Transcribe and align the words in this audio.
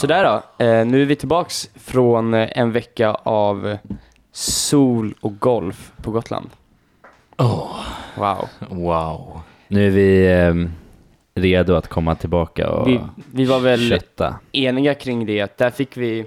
Sådär 0.00 0.24
då, 0.24 0.64
eh, 0.64 0.86
nu 0.86 1.02
är 1.02 1.06
vi 1.06 1.16
tillbaks 1.16 1.70
från 1.74 2.34
eh, 2.34 2.58
en 2.58 2.72
vecka 2.72 3.10
av 3.14 3.76
sol 4.32 5.14
och 5.20 5.38
golf 5.38 5.92
på 6.02 6.10
Gotland. 6.10 6.50
Oh. 7.38 7.76
Wow. 8.16 8.48
Wow. 8.68 9.40
Nu 9.68 9.86
är 9.86 9.90
vi 9.90 10.32
eh, 10.32 10.70
redo 11.34 11.74
att 11.74 11.88
komma 11.88 12.14
tillbaka 12.14 12.70
och 12.70 12.88
Vi, 12.88 13.00
vi 13.32 13.44
var 13.44 13.60
väl 13.60 13.88
kötta. 13.88 14.34
eniga 14.52 14.94
kring 14.94 15.26
det, 15.26 15.40
att 15.40 15.58
där 15.58 15.70
fick 15.70 15.96
vi 15.96 16.26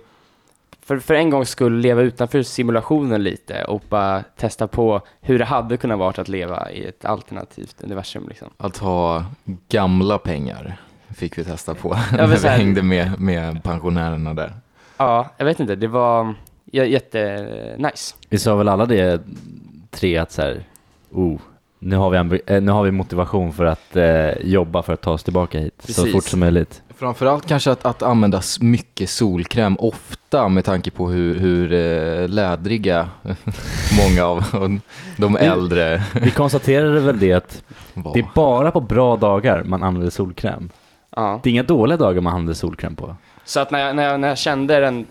för, 0.82 1.00
för 1.00 1.14
en 1.14 1.30
gång 1.30 1.46
skulle 1.46 1.82
leva 1.82 2.02
utanför 2.02 2.44
simulationen 2.44 3.24
lite 3.24 3.64
och 3.64 3.82
bara 3.90 4.24
testa 4.36 4.68
på 4.68 5.02
hur 5.22 5.40
det 5.40 5.46
hade 5.46 5.78
kunnat 5.78 6.00
vara 6.00 6.10
att 6.22 6.30
leva 6.30 6.72
i 6.72 6.86
ett 6.86 7.06
alternativt 7.06 7.76
universum 7.84 8.26
liksom. 8.28 8.50
Att 8.58 8.78
ha 8.78 9.26
gamla 9.70 10.18
pengar 10.18 10.78
fick 11.14 11.38
vi 11.38 11.44
testa 11.44 11.76
på 11.76 11.90
när 12.12 12.28
vi 12.28 12.38
så 12.38 12.48
här- 12.48 12.58
hängde 12.58 12.84
med, 12.84 13.20
med 13.22 13.64
pensionärerna 13.64 14.34
där. 14.34 14.54
Ja, 14.98 15.30
jag 15.38 15.46
vet 15.46 15.60
inte, 15.60 15.76
det 15.76 15.88
var 15.88 16.34
jättenice. 16.72 18.16
Vi 18.30 18.38
sa 18.38 18.56
väl 18.56 18.70
alla 18.70 18.86
det 18.86 19.22
tre 19.92 20.18
att 20.18 20.32
så 20.32 20.42
här, 20.42 20.64
oh, 21.12 21.40
nu 21.80 21.96
har 21.96 22.10
vi, 22.10 22.42
eh, 22.46 22.62
nu 22.62 22.72
har 22.72 22.84
vi 22.84 22.92
motivation 22.92 23.54
för 23.54 23.66
att 23.66 23.96
eh, 23.96 24.30
jobba 24.42 24.82
för 24.82 24.94
att 24.94 25.02
ta 25.02 25.12
oss 25.12 25.24
tillbaka 25.24 25.60
hit 25.60 25.74
så 25.80 25.86
Precis. 25.86 26.12
fort 26.14 26.24
som 26.24 26.40
möjligt. 26.40 26.82
Framförallt 26.98 27.48
kanske 27.48 27.72
att, 27.72 27.86
att 27.86 28.04
använda 28.04 28.42
mycket 28.60 29.10
solkräm 29.10 29.76
ofta 29.80 30.50
med 30.50 30.66
tanke 30.66 30.92
på 30.92 31.10
hur, 31.10 31.40
hur 31.40 31.74
eh, 31.74 32.28
lädriga 32.30 33.10
många 34.02 34.26
av 34.26 34.44
de 35.18 35.38
äldre 35.38 36.04
Vi 36.22 36.32
konstaterade 36.32 37.00
väl 37.00 37.20
det 37.20 37.34
att 37.34 37.64
det 38.14 38.20
är 38.20 38.30
bara 38.36 38.72
på 38.72 38.82
bra 38.82 39.16
dagar 39.16 39.64
man 39.64 39.84
använder 39.84 40.10
solkräm. 40.10 40.70
Ja. 41.16 41.40
Det 41.44 41.50
är 41.50 41.52
inga 41.52 41.64
dåliga 41.64 41.98
dagar 41.98 42.22
man 42.22 42.34
använder 42.34 42.54
solkräm 42.54 42.96
på. 42.96 43.16
Så 43.46 43.60
att 43.60 43.72
när 43.72 43.80
jag, 43.80 43.96
när, 43.96 44.04
jag, 44.04 44.20
när 44.20 44.28
jag 44.28 44.38
kände 44.38 44.80
den 44.80 45.06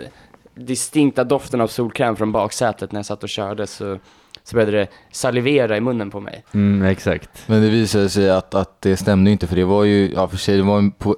distinkta 0.55 1.25
doften 1.25 1.61
av 1.61 1.67
solkräm 1.69 2.17
från 2.17 2.33
baksätet 2.33 2.93
när 2.93 2.99
jag 2.99 3.07
satt 3.07 3.23
och 3.23 3.29
körde 3.29 3.67
så, 3.67 3.99
så 4.45 4.57
började 4.57 4.73
det 4.73 4.87
salivera 5.13 5.77
i 5.77 5.81
munnen 5.81 6.11
på 6.11 6.21
mig. 6.21 6.45
Mm, 6.55 6.83
exakt. 6.83 7.31
Men 7.47 7.63
det 7.63 7.69
visade 7.69 8.09
sig 8.09 8.31
att, 8.31 8.55
att 8.55 8.81
det 8.81 8.97
stämde 8.97 9.31
inte 9.31 9.47
för 9.47 9.57
det 9.57 9.65
var 9.65 9.85
ju, 9.85 10.13
ja 10.15 10.29
för 10.29 10.37
sig, 10.37 10.57
det 10.57 10.63
var 10.63 10.79
en 10.79 10.91
på, 10.91 11.17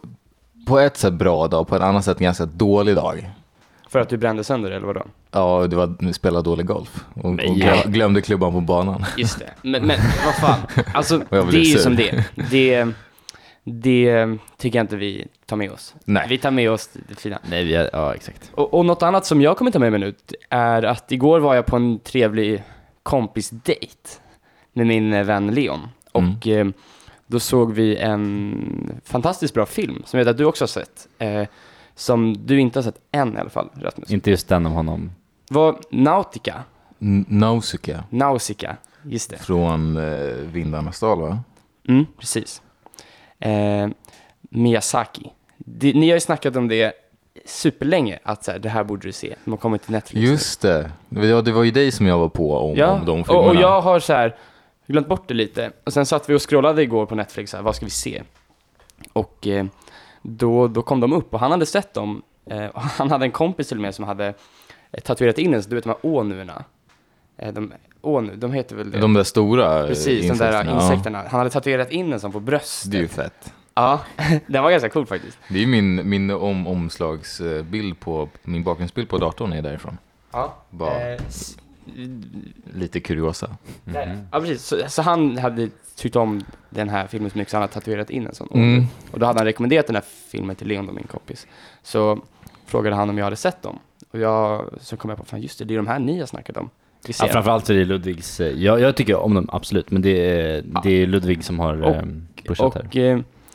på 0.66 0.78
ett 0.78 0.96
sätt 0.96 1.14
bra 1.14 1.48
dag, 1.48 1.68
på 1.68 1.76
ett 1.76 1.82
annat 1.82 2.04
sätt 2.04 2.18
ganska 2.18 2.46
dålig 2.46 2.96
dag. 2.96 3.30
För 3.88 4.00
att 4.00 4.08
du 4.08 4.16
brände 4.16 4.44
sönder 4.44 4.70
det, 4.70 4.76
eller 4.76 4.86
vadå? 4.86 5.02
Ja, 5.30 5.66
det 5.66 5.76
var 5.76 6.12
spela 6.12 6.42
dålig 6.42 6.66
golf 6.66 7.04
och, 7.14 7.24
och 7.24 7.32
Men 7.34 7.46
glö- 7.46 7.80
ja. 7.84 7.90
glömde 7.90 8.22
klubban 8.22 8.52
på 8.52 8.60
banan. 8.60 9.04
Just 9.16 9.38
det. 9.38 9.50
Men, 9.62 9.86
men 9.86 9.98
vad 10.24 10.34
fan, 10.34 10.58
alltså 10.94 11.18
det 11.30 11.36
är 11.36 11.52
ju 11.52 11.78
som 11.78 11.96
det 11.96 12.08
är. 12.10 12.24
det 12.50 12.88
Det 13.64 14.38
tycker 14.56 14.78
jag 14.78 14.84
inte 14.84 14.96
vi 14.96 15.26
tar 15.46 15.56
med 15.56 15.70
oss. 15.70 15.94
Nej. 16.04 16.26
Vi 16.28 16.38
tar 16.38 16.50
med 16.50 16.70
oss 16.70 16.90
det 17.08 17.14
fina. 17.14 17.38
Nej, 17.50 17.64
vi 17.64 17.74
är, 17.74 17.90
ja 17.92 18.14
exakt. 18.14 18.50
Och, 18.54 18.74
och 18.74 18.86
något 18.86 19.02
annat 19.02 19.26
som 19.26 19.40
jag 19.42 19.56
kommer 19.56 19.70
ta 19.70 19.78
med 19.78 19.90
mig 19.92 20.00
nu 20.00 20.14
är 20.50 20.82
att 20.82 21.12
igår 21.12 21.40
var 21.40 21.54
jag 21.54 21.66
på 21.66 21.76
en 21.76 21.98
trevlig 21.98 22.62
kompisdejt 23.02 24.20
med 24.72 24.86
min 24.86 25.26
vän 25.26 25.46
Leon. 25.54 25.80
Och 26.12 26.46
eh, 26.46 26.66
då 27.26 27.40
såg 27.40 27.72
vi 27.72 27.96
en 27.96 29.00
fantastiskt 29.04 29.54
bra 29.54 29.66
film 29.66 30.02
som 30.06 30.18
jag 30.18 30.24
vet 30.24 30.30
att 30.32 30.38
du 30.38 30.44
också 30.44 30.62
har 30.62 30.68
sett. 30.68 31.08
Eh, 31.18 31.42
som 31.94 32.46
du 32.46 32.60
inte 32.60 32.78
har 32.78 32.82
sett 32.84 33.00
än 33.12 33.36
i 33.36 33.40
alla 33.40 33.50
fall, 33.50 33.68
Rasmus. 33.74 34.10
Inte 34.10 34.30
just 34.30 34.48
den 34.48 34.66
om 34.66 34.72
honom. 34.72 35.10
Var 35.50 35.78
Nautica, 35.90 36.62
N- 37.00 37.24
Nausicaa 37.28 38.04
Nausicaa, 38.10 38.76
just 39.02 39.30
det. 39.30 39.38
från 39.38 39.96
eh, 39.96 40.34
Vindarnas 40.34 41.00
dal 41.00 41.20
va? 41.20 41.38
Mm, 41.88 42.06
precis. 42.18 42.62
Eh, 43.44 43.88
Miyazaki. 44.40 45.30
Det, 45.58 45.94
ni 45.94 46.08
har 46.08 46.16
ju 46.16 46.20
snackat 46.20 46.56
om 46.56 46.68
det 46.68 46.92
superlänge, 47.44 48.18
att 48.22 48.44
så 48.44 48.50
här, 48.52 48.58
det 48.58 48.68
här 48.68 48.84
borde 48.84 49.08
du 49.08 49.12
se. 49.12 49.34
Har 49.46 49.56
kommit 49.56 49.82
till 49.82 49.92
Netflix. 49.92 50.30
Just 50.30 50.60
det. 50.60 50.90
Ja, 51.08 51.42
det 51.42 51.52
var 51.52 51.62
ju 51.62 51.70
dig 51.70 51.90
som 51.90 52.06
jag 52.06 52.18
var 52.18 52.28
på 52.28 52.56
om, 52.56 52.76
ja, 52.76 52.90
om 52.90 53.06
de 53.06 53.24
filmerna. 53.24 53.46
och, 53.46 53.54
och 53.54 53.54
jag 53.54 53.80
har 53.80 54.00
så 54.00 54.12
här 54.12 54.36
glömt 54.86 55.08
bort 55.08 55.28
det 55.28 55.34
lite. 55.34 55.70
Och 55.84 55.92
sen 55.92 56.06
satt 56.06 56.30
vi 56.30 56.34
och 56.34 56.50
scrollade 56.50 56.82
igår 56.82 57.06
på 57.06 57.14
Netflix, 57.14 57.50
så 57.50 57.56
här, 57.56 57.64
vad 57.64 57.76
ska 57.76 57.84
vi 57.86 57.90
se? 57.90 58.22
Och 59.12 59.46
eh, 59.46 59.66
då, 60.22 60.68
då 60.68 60.82
kom 60.82 61.00
de 61.00 61.12
upp 61.12 61.34
och 61.34 61.40
han 61.40 61.50
hade 61.50 61.66
sett 61.66 61.94
dem. 61.94 62.22
Eh, 62.50 62.66
han 62.74 63.10
hade 63.10 63.24
en 63.24 63.32
kompis 63.32 63.68
till 63.68 63.76
och 63.76 63.82
med 63.82 63.94
som 63.94 64.04
hade 64.04 64.34
eh, 64.92 65.00
tatuerat 65.00 65.38
in 65.38 65.54
en, 65.54 65.62
du 65.68 65.74
vet 65.74 65.84
de 65.84 65.90
här 65.90 65.98
ånuerna. 66.02 66.64
Eh, 67.36 67.52
de, 67.52 67.72
ånu, 68.00 68.36
de 68.36 68.52
heter 68.52 68.76
väl 68.76 68.90
det? 68.90 68.98
De 68.98 69.14
där 69.14 69.24
stora 69.24 69.80
eh, 69.80 69.86
Precis, 69.86 70.28
de 70.28 70.38
där 70.38 70.60
insekterna, 70.60 70.82
insekterna. 70.82 71.18
Han 71.18 71.40
hade 71.40 71.50
tatuerat 71.50 71.90
in 71.90 72.12
en 72.12 72.20
sån 72.20 72.32
på 72.32 72.40
bröstet. 72.40 72.84
Ja, 72.84 72.90
det 72.90 72.98
är 72.98 73.02
ju 73.02 73.08
fett. 73.08 73.52
Ja, 73.74 74.00
den 74.46 74.62
var 74.62 74.70
ganska 74.70 74.88
cool 74.88 75.06
faktiskt. 75.06 75.38
Det 75.48 75.62
är 75.62 75.66
min, 75.66 76.08
min 76.08 76.30
om, 76.30 76.66
omslagsbild 76.66 78.00
på, 78.00 78.28
min 78.42 78.64
bakgrundsbild 78.64 79.08
på 79.08 79.18
datorn 79.18 79.52
är 79.52 79.62
därifrån. 79.62 79.98
Ja. 80.32 80.54
Bara 80.70 81.16
Eh, 81.86 82.02
lite 82.74 83.00
kuriosa. 83.00 83.56
där. 83.84 84.26
ja, 84.32 84.40
precis. 84.40 84.64
Så, 84.64 84.76
så 84.88 85.02
han 85.02 85.38
hade 85.38 85.70
tyckt 85.96 86.16
om 86.16 86.44
den 86.70 86.88
här 86.88 87.06
filmen 87.06 87.30
så 87.30 87.38
mycket 87.38 87.50
så 87.50 87.56
han 87.56 87.62
hade 87.62 87.72
tatuerat 87.72 88.10
in 88.10 88.26
en 88.26 88.34
sån. 88.34 88.48
Mm. 88.54 88.84
Och 89.10 89.18
då 89.18 89.26
hade 89.26 89.38
han 89.38 89.46
rekommenderat 89.46 89.86
den 89.86 89.96
här 89.96 90.04
filmen 90.30 90.56
till 90.56 90.68
Leon, 90.68 90.94
min 90.94 91.06
kompis. 91.06 91.46
Så 91.82 92.20
frågade 92.66 92.96
han 92.96 93.10
om 93.10 93.18
jag 93.18 93.24
hade 93.24 93.36
sett 93.36 93.62
dem. 93.62 93.78
Och 94.10 94.18
jag, 94.18 94.70
så 94.80 94.96
kom 94.96 95.10
jag 95.10 95.18
på, 95.18 95.24
fan 95.24 95.42
just 95.42 95.58
det, 95.58 95.64
det 95.64 95.74
är 95.74 95.76
de 95.76 95.86
här 95.86 95.98
ni 95.98 96.18
har 96.18 96.26
snackat 96.26 96.56
om. 96.56 96.70
Vi 97.06 97.12
ser 97.12 97.26
Ja, 97.26 97.32
framförallt 97.32 97.70
är 97.70 97.74
det 97.74 97.84
Ludvigs, 97.84 98.40
eh, 98.40 98.48
jag, 98.62 98.80
jag 98.80 98.96
tycker 98.96 99.16
om 99.16 99.34
dem 99.34 99.48
absolut, 99.52 99.90
men 99.90 100.02
det 100.02 100.10
är, 100.40 100.62
det 100.82 100.90
är 100.90 101.06
Ludvig 101.06 101.44
som 101.44 101.58
har 101.60 101.82
Och- 101.82 101.94
eh, 101.94 102.02
pushat 102.48 102.74
här. 102.74 102.84
Och 102.86 102.96
eh, 102.96 103.02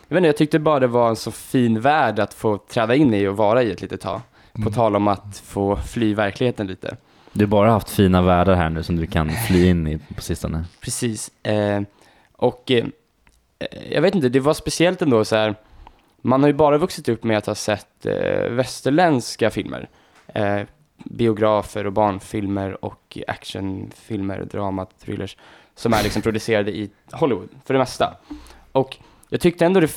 jag 0.08 0.16
vet 0.16 0.18
inte, 0.18 0.28
jag 0.28 0.38
tyckte 0.38 0.60
bara 0.60 0.80
det 0.80 0.88
var 0.88 1.10
en 1.10 1.16
så 1.16 1.32
fin 1.32 1.82
värld 1.82 2.20
att 2.20 2.34
få 2.34 2.58
träda 2.58 2.96
in 2.96 3.14
i 3.14 3.28
och 3.28 3.38
vara 3.38 3.64
i 3.64 3.72
ett 3.72 3.82
litet 3.82 4.02
tag. 4.02 4.22
På 4.54 4.62
Mm. 4.62 4.74
tal 4.74 4.96
om 4.96 5.08
att 5.08 5.42
få 5.46 5.76
fly 5.76 6.14
verkligheten 6.14 6.68
lite. 6.68 6.98
Du 7.34 7.46
har 7.46 7.50
bara 7.50 7.72
haft 7.72 7.90
fina 7.90 8.22
världar 8.22 8.56
här 8.56 8.70
nu 8.70 8.84
som 8.84 8.96
du 8.96 9.06
kan 9.08 9.30
fly 9.30 9.68
in 9.68 9.88
i 9.88 10.00
på 10.16 10.22
sistone. 10.22 10.66
Precis. 10.82 11.32
Eh, 11.46 11.82
och 12.32 12.72
eh, 12.72 12.86
jag 13.92 14.02
vet 14.02 14.16
inte, 14.16 14.30
det 14.30 14.40
var 14.40 14.54
speciellt 14.54 15.02
ändå 15.02 15.26
så 15.26 15.36
här. 15.36 15.56
Man 16.22 16.42
har 16.42 16.48
ju 16.48 16.54
bara 16.54 16.78
vuxit 16.78 17.10
upp 17.10 17.24
med 17.24 17.38
att 17.38 17.46
ha 17.46 17.56
sett 17.56 18.06
eh, 18.06 18.50
västerländska 18.52 19.50
filmer. 19.50 19.90
Biografer 21.04 21.86
och 21.86 21.94
barnfilmer 21.94 22.86
och 22.86 23.18
actionfilmer, 23.28 24.46
drama, 24.52 24.86
thrillers. 24.86 25.38
Som 25.76 25.94
är 25.94 26.04
liksom 26.04 26.22
producerade 26.22 26.72
i 26.72 26.90
Hollywood, 27.12 27.50
för 27.66 27.74
det 27.74 27.78
mesta. 27.78 28.14
Och 28.72 28.98
jag 29.30 29.42
tyckte 29.42 29.66
ändå 29.66 29.80
det 29.80 29.92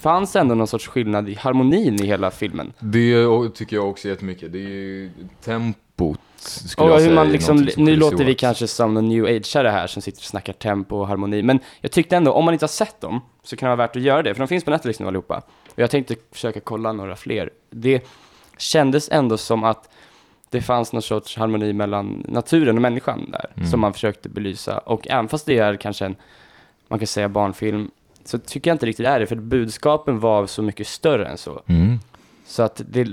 fanns 0.00 0.36
ändå 0.36 0.54
någon 0.54 0.66
sorts 0.66 0.88
skillnad 0.88 1.28
i 1.28 1.34
harmonin 1.34 2.02
i 2.02 2.06
hela 2.06 2.30
filmen. 2.30 2.72
Det 2.78 3.48
tycker 3.54 3.76
jag 3.76 3.88
också 3.88 4.08
jättemycket. 4.08 4.52
Det 4.52 4.58
är 4.58 4.68
ju 4.68 5.10
tempot, 5.44 6.20
skulle 6.36 6.86
Och 6.86 6.90
jag 6.90 6.98
hur 6.98 7.04
säga. 7.04 7.14
man 7.14 7.32
liksom, 7.32 7.68
nu 7.76 7.96
låter 7.96 8.24
vi 8.24 8.34
kanske 8.34 8.66
som 8.66 8.94
någon 8.94 9.08
new 9.08 9.24
age 9.24 9.56
här 9.56 9.86
som 9.86 10.02
sitter 10.02 10.20
och 10.20 10.24
snackar 10.24 10.52
tempo 10.52 10.96
och 10.96 11.08
harmoni, 11.08 11.42
men 11.42 11.60
jag 11.80 11.92
tyckte 11.92 12.16
ändå, 12.16 12.32
om 12.32 12.44
man 12.44 12.54
inte 12.54 12.62
har 12.62 12.68
sett 12.68 13.00
dem, 13.00 13.20
så 13.42 13.56
kan 13.56 13.70
det 13.70 13.76
vara 13.76 13.86
värt 13.86 13.96
att 13.96 14.02
göra 14.02 14.22
det, 14.22 14.34
för 14.34 14.38
de 14.38 14.48
finns 14.48 14.64
på 14.64 14.70
Netflix 14.70 15.00
nu 15.00 15.06
allihopa. 15.06 15.42
Och 15.70 15.78
jag 15.78 15.90
tänkte 15.90 16.16
försöka 16.32 16.60
kolla 16.60 16.92
några 16.92 17.16
fler. 17.16 17.50
Det 17.70 18.06
kändes 18.58 19.08
ändå 19.08 19.36
som 19.36 19.64
att 19.64 19.88
det 20.50 20.60
fanns 20.60 20.92
någon 20.92 21.02
sorts 21.02 21.36
harmoni 21.36 21.72
mellan 21.72 22.24
naturen 22.28 22.76
och 22.76 22.82
människan 22.82 23.30
där, 23.30 23.46
Mm. 23.56 23.70
som 23.70 23.80
man 23.80 23.92
försökte 23.92 24.28
belysa. 24.28 24.78
Och 24.78 25.08
även 25.08 25.28
fast 25.28 25.46
det 25.46 25.58
är 25.58 25.76
kanske 25.76 26.06
en, 26.06 26.16
man 26.88 26.98
kan 26.98 27.06
säga 27.06 27.28
barnfilm, 27.28 27.90
så 28.24 28.38
tycker 28.38 28.70
jag 28.70 28.74
inte 28.74 28.86
riktigt 28.86 29.06
det 29.06 29.10
är 29.10 29.20
det, 29.20 29.26
för 29.26 29.36
budskapen 29.36 30.20
var 30.20 30.46
så 30.46 30.62
mycket 30.62 30.86
större 30.86 31.26
än 31.28 31.38
så. 31.38 31.62
Mm. 31.66 31.98
Så 32.46 32.62
att 32.62 32.82
det, 32.88 33.08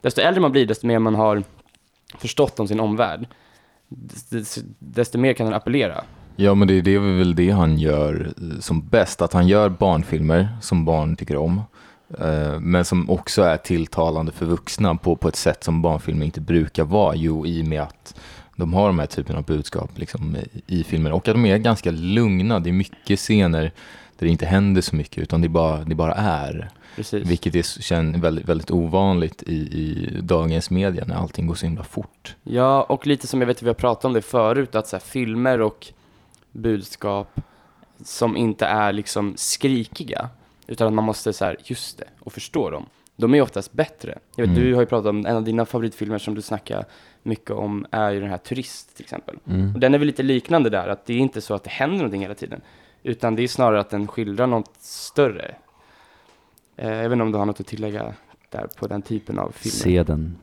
desto 0.00 0.20
äldre 0.20 0.40
man 0.40 0.52
blir, 0.52 0.66
desto 0.66 0.86
mer 0.86 0.98
man 0.98 1.14
har 1.14 1.42
förstått 2.18 2.60
om 2.60 2.68
sin 2.68 2.80
omvärld, 2.80 3.26
desto, 3.88 4.60
desto 4.78 5.18
mer 5.18 5.32
kan 5.32 5.46
den 5.46 5.54
appellera. 5.54 6.04
Ja, 6.36 6.54
men 6.54 6.68
det, 6.68 6.80
det 6.80 6.94
är 6.94 6.98
väl 7.18 7.34
det 7.34 7.50
han 7.50 7.78
gör 7.78 8.32
eh, 8.38 8.60
som 8.60 8.88
bäst. 8.88 9.22
Att 9.22 9.32
han 9.32 9.48
gör 9.48 9.68
barnfilmer 9.68 10.48
som 10.62 10.84
barn 10.84 11.16
tycker 11.16 11.36
om. 11.36 11.62
Eh, 12.18 12.60
Men 12.60 12.84
som 12.84 13.10
också 13.10 13.42
är 13.42 13.56
tilltalande 13.56 14.32
för 14.32 14.46
vuxna 14.46 14.94
på, 14.94 15.16
på 15.16 15.28
ett 15.28 15.36
sätt 15.36 15.64
som 15.64 15.82
barnfilmer 15.82 16.26
inte 16.26 16.40
brukar 16.40 16.84
vara. 16.84 17.14
Jo, 17.14 17.46
i 17.46 17.62
och 17.62 17.66
med 17.66 17.82
att 17.82 18.14
de 18.56 18.74
har 18.74 18.86
de 18.86 18.98
här 18.98 19.06
typen 19.06 19.36
av 19.36 19.44
budskap 19.44 19.90
liksom, 19.94 20.36
i, 20.66 20.84
filmer. 20.84 21.12
Och 21.12 21.28
att 21.28 21.34
de 21.34 21.46
är 21.46 21.58
ganska 21.58 21.90
lugna. 21.90 22.60
Det 22.60 22.70
är 22.70 22.72
mycket 22.72 23.18
scener 23.18 23.72
där 24.18 24.26
det 24.26 24.28
inte 24.28 24.46
händer 24.46 24.82
så 24.82 24.96
mycket, 24.96 25.18
utan 25.18 25.40
det 25.40 25.48
bara, 25.48 25.84
det 25.84 25.94
bara 25.94 26.14
är. 26.14 26.70
Precis. 26.96 27.26
Vilket 27.26 27.54
är 27.54 27.62
känn, 27.62 28.20
väldigt, 28.20 28.48
väldigt 28.48 28.70
ovanligt 28.70 29.42
i, 29.42 29.54
i 29.54 30.10
dagens 30.20 30.70
media 30.70 31.04
när 31.06 31.14
allting 31.14 31.46
går 31.46 31.54
så 31.54 31.66
himla 31.66 31.84
fort. 31.84 32.36
Ja, 32.42 32.82
och 32.82 33.06
lite 33.06 33.26
som 33.26 33.40
jag 33.40 33.46
vet 33.46 33.56
att 33.56 33.62
vi 33.62 33.66
har 33.66 33.74
pratat 33.74 34.04
om 34.04 34.12
det 34.12 34.22
förut, 34.22 34.74
att 34.74 34.88
så 34.88 34.96
här, 34.96 35.00
filmer 35.00 35.60
och 35.60 35.86
budskap 36.52 37.40
som 38.04 38.36
inte 38.36 38.66
är 38.66 38.92
liksom 38.92 39.34
skrikiga, 39.36 40.28
utan 40.66 40.86
att 40.86 40.92
man 40.92 41.04
måste 41.04 41.32
så 41.32 41.44
här, 41.44 41.56
just 41.64 41.98
det, 41.98 42.08
och 42.20 42.32
förstå 42.32 42.70
dem. 42.70 42.86
De 43.16 43.34
är 43.34 43.40
oftast 43.42 43.72
bättre. 43.72 44.18
Jag 44.36 44.46
vet, 44.46 44.56
Mm. 44.56 44.64
Du 44.64 44.74
har 44.74 44.82
ju 44.82 44.86
pratat 44.86 45.06
om, 45.10 45.26
en 45.26 45.36
av 45.36 45.44
dina 45.44 45.66
favoritfilmer 45.66 46.18
som 46.18 46.34
du 46.34 46.42
snackar 46.42 46.84
mycket 47.22 47.50
om 47.50 47.86
är 47.90 48.10
ju 48.10 48.20
den 48.20 48.30
här 48.30 48.38
Turist 48.38 48.96
till 48.96 49.04
exempel. 49.04 49.38
Mm. 49.48 49.74
Och 49.74 49.80
den 49.80 49.94
är 49.94 49.98
väl 49.98 50.06
lite 50.06 50.22
liknande 50.22 50.70
där, 50.70 50.88
att 50.88 51.06
det 51.06 51.12
är 51.12 51.18
inte 51.18 51.40
så 51.40 51.54
att 51.54 51.64
det 51.64 51.70
händer 51.70 51.96
någonting 51.96 52.22
hela 52.22 52.34
tiden, 52.34 52.60
utan 53.02 53.36
det 53.36 53.42
är 53.42 53.48
snarare 53.48 53.80
att 53.80 53.90
den 53.90 54.06
skildrar 54.06 54.46
något 54.46 54.72
större. 54.80 55.54
Eh, 56.76 56.90
jag 56.90 57.02
vet 57.02 57.12
inte 57.12 57.22
om 57.22 57.32
du 57.32 57.38
har 57.38 57.46
något 57.46 57.60
att 57.60 57.66
tillägga 57.66 58.14
där 58.50 58.66
på 58.76 58.86
den 58.86 59.02
typen 59.02 59.38
av 59.38 59.52
filmer. 59.56 59.96
Se 59.96 60.02
den. 60.02 60.36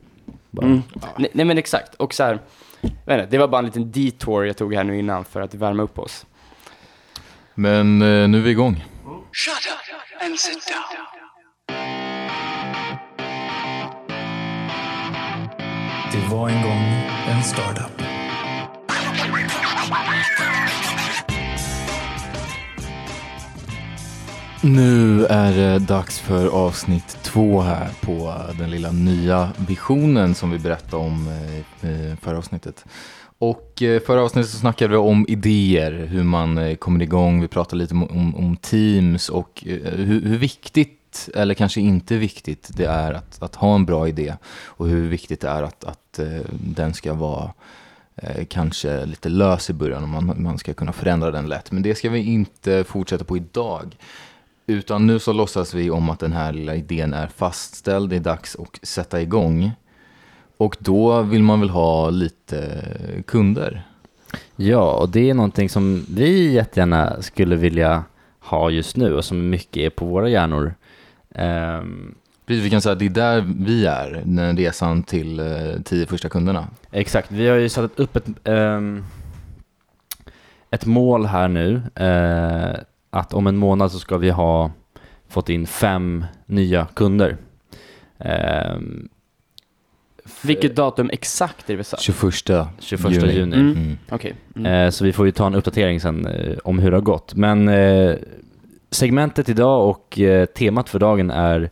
Bara. 0.50 0.66
Mm. 0.66 0.82
Nej, 1.18 1.30
nej 1.32 1.44
men 1.44 1.58
exakt, 1.58 1.94
och 1.94 2.14
så 2.14 2.22
här, 2.22 2.38
inte, 2.82 3.26
det 3.30 3.38
var 3.38 3.48
bara 3.48 3.58
en 3.58 3.64
liten 3.64 3.90
detour 3.92 4.46
jag 4.46 4.56
tog 4.56 4.74
här 4.74 4.84
nu 4.84 4.98
innan 4.98 5.24
för 5.24 5.40
att 5.40 5.54
värma 5.54 5.82
upp 5.82 5.98
oss. 5.98 6.26
Men 7.54 8.02
eh, 8.02 8.28
nu 8.28 8.38
är 8.38 8.42
vi 8.42 8.50
igång. 8.50 8.84
Shut 9.34 9.66
up 9.66 10.22
and 10.22 10.38
sit 10.38 10.58
down. 10.68 11.06
Det 16.12 16.34
var 16.34 16.48
en 16.48 16.62
gång 16.62 16.82
en 17.28 17.42
startup. 17.42 18.02
Nu 24.62 25.26
är 25.26 25.52
det 25.52 25.78
dags 25.78 26.18
för 26.18 26.46
avsnitt 26.46 27.18
två 27.22 27.60
här 27.60 27.90
på 28.00 28.34
den 28.58 28.70
lilla 28.70 28.92
nya 28.92 29.52
visionen 29.68 30.34
som 30.34 30.50
vi 30.50 30.58
berättade 30.58 30.96
om 30.96 31.28
eh, 31.82 31.90
i 31.90 32.16
förra 32.22 32.38
avsnittet. 32.38 32.84
Och 33.42 33.82
eh, 33.82 34.00
förra 34.00 34.22
avsnittet 34.22 34.50
så 34.50 34.58
snackade 34.58 34.90
vi 34.90 34.96
om 34.96 35.26
idéer, 35.28 35.92
hur 35.92 36.22
man 36.22 36.58
eh, 36.58 36.76
kommer 36.76 37.02
igång. 37.02 37.40
Vi 37.40 37.48
pratade 37.48 37.82
lite 37.82 37.94
om, 37.94 38.02
om, 38.02 38.36
om 38.36 38.56
teams 38.56 39.28
och 39.28 39.64
eh, 39.66 39.92
hur, 39.92 40.22
hur, 40.22 40.38
viktigt, 40.38 41.28
eller 41.34 41.54
kanske 41.54 41.80
inte 41.80 42.16
viktigt, 42.16 42.70
det 42.76 42.84
är 42.84 43.12
att, 43.12 43.42
att 43.42 43.54
ha 43.54 43.74
en 43.74 43.86
bra 43.86 44.08
idé. 44.08 44.34
Och 44.64 44.88
hur 44.88 45.08
viktigt 45.08 45.40
det 45.40 45.48
är 45.48 45.62
att, 45.62 45.84
att 45.84 46.20
den 46.50 46.94
ska 46.94 47.14
vara 47.14 47.52
kanske 48.48 49.06
lite 49.06 49.28
lös 49.28 49.70
i 49.70 49.72
början 49.72 50.02
och 50.02 50.08
man, 50.08 50.42
man 50.42 50.58
ska 50.58 50.74
kunna 50.74 50.92
förändra 50.92 51.30
den 51.30 51.48
lätt. 51.48 51.72
Men 51.72 51.82
det 51.82 51.94
ska 51.94 52.10
vi 52.10 52.18
inte 52.18 52.84
fortsätta 52.84 53.24
på 53.24 53.36
idag. 53.36 53.96
Utan 54.66 55.06
nu 55.06 55.18
så 55.18 55.32
låtsas 55.32 55.74
vi 55.74 55.90
om 55.90 56.10
att 56.10 56.18
den 56.18 56.32
här 56.32 56.52
lilla 56.52 56.74
idén 56.74 57.14
är 57.14 57.26
fastställd, 57.26 58.10
det 58.10 58.16
är 58.16 58.20
dags 58.20 58.56
att 58.56 58.88
sätta 58.88 59.22
igång. 59.22 59.72
Och 60.62 60.76
då 60.78 61.22
vill 61.22 61.42
man 61.42 61.60
väl 61.60 61.70
ha 61.70 62.10
lite 62.10 62.84
kunder. 63.26 63.82
Ja, 64.56 64.92
och 64.92 65.08
det 65.08 65.30
är 65.30 65.34
någonting 65.34 65.68
som 65.68 66.06
vi 66.08 66.52
jättegärna 66.52 67.22
skulle 67.22 67.56
vilja 67.56 68.04
ha 68.40 68.70
just 68.70 68.96
nu 68.96 69.14
och 69.14 69.24
som 69.24 69.50
mycket 69.50 69.76
är 69.76 69.90
på 69.90 70.04
våra 70.04 70.28
hjärnor. 70.28 70.74
Um, 71.34 72.14
Precis, 72.46 72.64
vi 72.64 72.70
kan 72.70 72.80
säga 72.80 72.92
att 72.92 72.98
det 72.98 73.06
är 73.06 73.10
där 73.10 73.54
vi 73.58 73.86
är, 73.86 74.22
den 74.24 74.56
resan 74.56 75.02
till 75.02 75.40
uh, 75.40 75.82
tio 75.82 76.06
första 76.06 76.28
kunderna. 76.28 76.68
Exakt, 76.90 77.30
vi 77.30 77.48
har 77.48 77.56
ju 77.56 77.68
satt 77.68 78.00
upp 78.00 78.16
ett, 78.16 78.26
um, 78.44 79.04
ett 80.70 80.86
mål 80.86 81.26
här 81.26 81.48
nu 81.48 81.82
uh, 82.00 82.80
att 83.10 83.34
om 83.34 83.46
en 83.46 83.56
månad 83.56 83.92
så 83.92 83.98
ska 83.98 84.18
vi 84.18 84.30
ha 84.30 84.70
fått 85.28 85.48
in 85.48 85.66
fem 85.66 86.24
nya 86.46 86.86
kunder. 86.94 87.36
Um, 88.18 89.08
Vilket 90.44 90.76
datum 90.76 91.10
exakt 91.12 91.70
är 91.70 91.72
det 91.72 91.76
vi 91.76 91.84
satt? 91.84 92.00
21, 92.00 92.34
21 92.78 93.12
juni. 93.12 93.32
juni. 93.32 93.56
Mm. 93.56 93.72
Mm. 93.72 93.98
Okay. 94.10 94.32
Mm. 94.56 94.84
Uh, 94.84 94.90
så 94.90 95.04
vi 95.04 95.12
får 95.12 95.26
ju 95.26 95.32
ta 95.32 95.46
en 95.46 95.54
uppdatering 95.54 96.00
sen 96.00 96.26
uh, 96.26 96.58
om 96.64 96.78
hur 96.78 96.90
det 96.90 96.96
har 96.96 97.02
gått. 97.02 97.34
Men 97.34 97.68
uh, 97.68 98.16
segmentet 98.90 99.48
idag 99.48 99.88
och 99.88 100.18
temat 100.54 100.88
för 100.88 100.98
dagen 100.98 101.30
är 101.30 101.70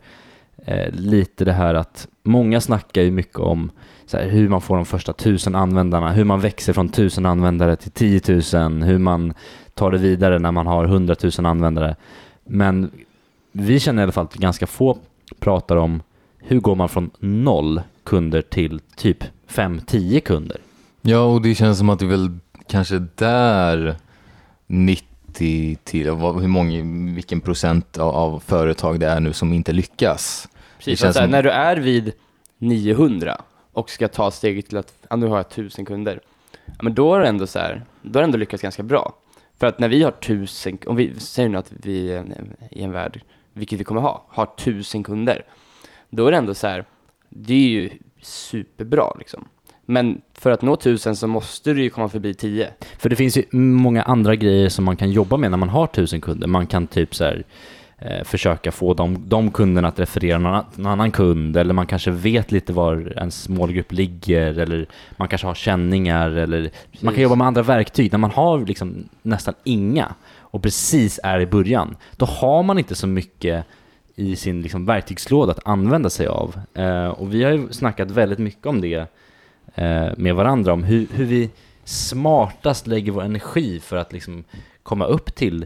lite 0.91 1.45
det 1.45 1.53
här 1.53 1.73
att 1.73 2.07
många 2.23 2.61
snackar 2.61 3.01
ju 3.01 3.11
mycket 3.11 3.39
om 3.39 3.71
här, 4.13 4.29
hur 4.29 4.49
man 4.49 4.61
får 4.61 4.75
de 4.75 4.85
första 4.85 5.13
tusen 5.13 5.55
användarna, 5.55 6.11
hur 6.11 6.23
man 6.23 6.39
växer 6.39 6.73
från 6.73 6.89
tusen 6.89 7.25
användare 7.25 7.75
till 7.75 7.91
10 7.91 8.21
000, 8.53 8.83
hur 8.83 8.97
man 8.97 9.33
tar 9.73 9.91
det 9.91 9.97
vidare 9.97 10.39
när 10.39 10.51
man 10.51 10.67
har 10.67 10.85
100 10.85 11.15
000 11.37 11.45
användare. 11.45 11.95
Men 12.43 12.91
vi 13.51 13.79
känner 13.79 14.01
i 14.01 14.03
alla 14.03 14.11
fall 14.11 14.25
att 14.25 14.33
ganska 14.33 14.67
få 14.67 14.97
pratar 15.39 15.75
om 15.75 16.01
hur 16.41 16.59
går 16.59 16.75
man 16.75 16.89
från 16.89 17.11
noll 17.19 17.81
kunder 18.03 18.41
till 18.41 18.79
typ 18.95 19.23
5-10 19.47 20.19
kunder? 20.19 20.57
Ja, 21.01 21.19
och 21.19 21.41
det 21.41 21.55
känns 21.55 21.77
som 21.77 21.89
att 21.89 21.99
det 21.99 22.05
är 22.05 22.09
väl 22.09 22.37
kanske 22.67 23.07
där 23.15 23.95
90 24.67 25.77
till, 25.83 26.09
hur 26.09 26.47
många, 26.47 26.81
vilken 27.15 27.41
procent 27.41 27.97
av, 27.97 28.43
företag 28.45 28.99
det 28.99 29.07
är 29.07 29.19
nu 29.19 29.33
som 29.33 29.53
inte 29.53 29.73
lyckas. 29.73 30.47
Precis, 30.77 30.99
känns 30.99 31.15
som... 31.15 31.29
när 31.29 31.43
du 31.43 31.49
är 31.49 31.77
vid 31.77 32.11
900 32.57 33.41
och 33.71 33.89
ska 33.89 34.07
ta 34.07 34.31
steget 34.31 34.67
till 34.67 34.77
att, 34.77 34.93
ja, 35.09 35.15
nu 35.15 35.27
har 35.27 35.37
jag 35.37 35.45
1000 35.45 35.85
kunder, 35.85 36.19
ja, 36.65 36.79
men 36.81 36.93
då 36.93 37.15
är 37.15 37.19
det 37.19 37.27
ändå 37.27 37.47
så 37.47 37.59
här, 37.59 37.85
då 38.01 38.19
har 38.19 38.21
det 38.21 38.25
ändå 38.25 38.37
lyckats 38.37 38.63
ganska 38.63 38.83
bra. 38.83 39.13
För 39.59 39.67
att 39.67 39.79
när 39.79 39.89
vi 39.89 40.03
har 40.03 40.11
tusen, 40.11 40.77
om 40.85 40.95
vi 40.95 41.19
säger 41.19 41.49
nu 41.49 41.57
att 41.57 41.71
vi 41.83 42.23
i 42.71 42.83
en 42.83 42.91
värld, 42.91 43.21
vilket 43.53 43.79
vi 43.79 43.83
kommer 43.83 44.01
ha, 44.01 44.25
har 44.29 44.45
tusen 44.45 45.03
kunder, 45.03 45.45
då 46.11 46.27
är 46.27 46.31
det 46.31 46.37
ändå 46.37 46.53
så 46.53 46.67
här, 46.67 46.85
det 47.29 47.53
är 47.53 47.69
ju 47.69 47.89
superbra 48.21 49.13
liksom. 49.19 49.47
Men 49.85 50.21
för 50.33 50.51
att 50.51 50.61
nå 50.61 50.75
tusen 50.75 51.15
så 51.15 51.27
måste 51.27 51.73
du 51.73 51.83
ju 51.83 51.89
komma 51.89 52.09
förbi 52.09 52.33
tio. 52.33 52.69
För 52.97 53.09
det 53.09 53.15
finns 53.15 53.37
ju 53.37 53.43
många 53.51 54.03
andra 54.03 54.35
grejer 54.35 54.69
som 54.69 54.85
man 54.85 54.97
kan 54.97 55.11
jobba 55.11 55.37
med 55.37 55.51
när 55.51 55.57
man 55.57 55.69
har 55.69 55.87
tusen 55.87 56.21
kunder. 56.21 56.47
Man 56.47 56.67
kan 56.67 56.87
typ 56.87 57.15
så 57.15 57.23
här, 57.23 57.43
eh, 57.97 58.23
försöka 58.23 58.71
få 58.71 58.93
de, 58.93 59.29
de 59.29 59.51
kunderna 59.51 59.87
att 59.87 59.99
referera 59.99 60.37
någon, 60.37 60.63
någon 60.75 60.91
annan 60.91 61.11
kund 61.11 61.57
eller 61.57 61.73
man 61.73 61.87
kanske 61.87 62.11
vet 62.11 62.51
lite 62.51 62.73
var 62.73 63.13
ens 63.17 63.49
målgrupp 63.49 63.91
ligger 63.91 64.59
eller 64.59 64.85
man 65.17 65.27
kanske 65.27 65.47
har 65.47 65.55
känningar 65.55 66.31
eller 66.31 66.61
precis. 66.61 67.03
man 67.03 67.13
kan 67.13 67.23
jobba 67.23 67.35
med 67.35 67.47
andra 67.47 67.61
verktyg. 67.61 68.11
När 68.11 68.19
man 68.19 68.31
har 68.31 68.65
liksom 68.65 69.09
nästan 69.21 69.53
inga 69.63 70.15
och 70.37 70.61
precis 70.61 71.19
är 71.23 71.39
i 71.39 71.45
början, 71.45 71.95
då 72.17 72.25
har 72.25 72.63
man 72.63 72.77
inte 72.77 72.95
så 72.95 73.07
mycket 73.07 73.65
i 74.21 74.35
sin 74.35 74.61
liksom 74.61 74.85
verktygslåda 74.85 75.51
att 75.51 75.67
använda 75.67 76.09
sig 76.09 76.27
av. 76.27 76.59
Eh, 76.73 77.07
och 77.07 77.33
vi 77.33 77.43
har 77.43 77.51
ju 77.51 77.67
snackat 77.71 78.11
väldigt 78.11 78.39
mycket 78.39 78.65
om 78.65 78.81
det 78.81 79.07
eh, 79.75 80.09
med 80.17 80.35
varandra, 80.35 80.73
om 80.73 80.83
hur, 80.83 81.07
hur 81.13 81.25
vi 81.25 81.49
smartast 81.83 82.87
lägger 82.87 83.11
vår 83.11 83.23
energi 83.23 83.79
för 83.79 83.97
att 83.97 84.13
liksom 84.13 84.43
komma 84.83 85.05
upp 85.05 85.35
till 85.35 85.65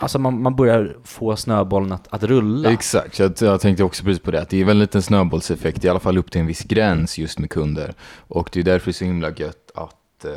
Alltså 0.00 0.18
man, 0.18 0.42
man 0.42 0.56
börjar 0.56 0.96
få 1.04 1.36
snöbollen 1.36 1.92
att, 1.92 2.08
att 2.10 2.22
rulla. 2.22 2.72
Exakt, 2.72 3.18
jag, 3.18 3.32
jag 3.40 3.60
tänkte 3.60 3.84
också 3.84 4.04
precis 4.04 4.22
på 4.22 4.30
det. 4.30 4.40
Att 4.40 4.48
det 4.48 4.60
är 4.60 4.64
väl 4.64 4.76
en 4.76 4.80
liten 4.80 5.02
snöbollseffekt, 5.02 5.84
i 5.84 5.88
alla 5.88 6.00
fall 6.00 6.18
upp 6.18 6.30
till 6.30 6.40
en 6.40 6.46
viss 6.46 6.62
gräns 6.62 7.18
just 7.18 7.38
med 7.38 7.50
kunder. 7.50 7.94
Och 8.28 8.50
det 8.52 8.60
är 8.60 8.64
därför 8.64 8.86
det 8.86 8.90
är 8.90 8.92
så 8.92 9.04
himla 9.04 9.30
gött 9.30 9.70
att 9.74 10.24
eh, 10.24 10.30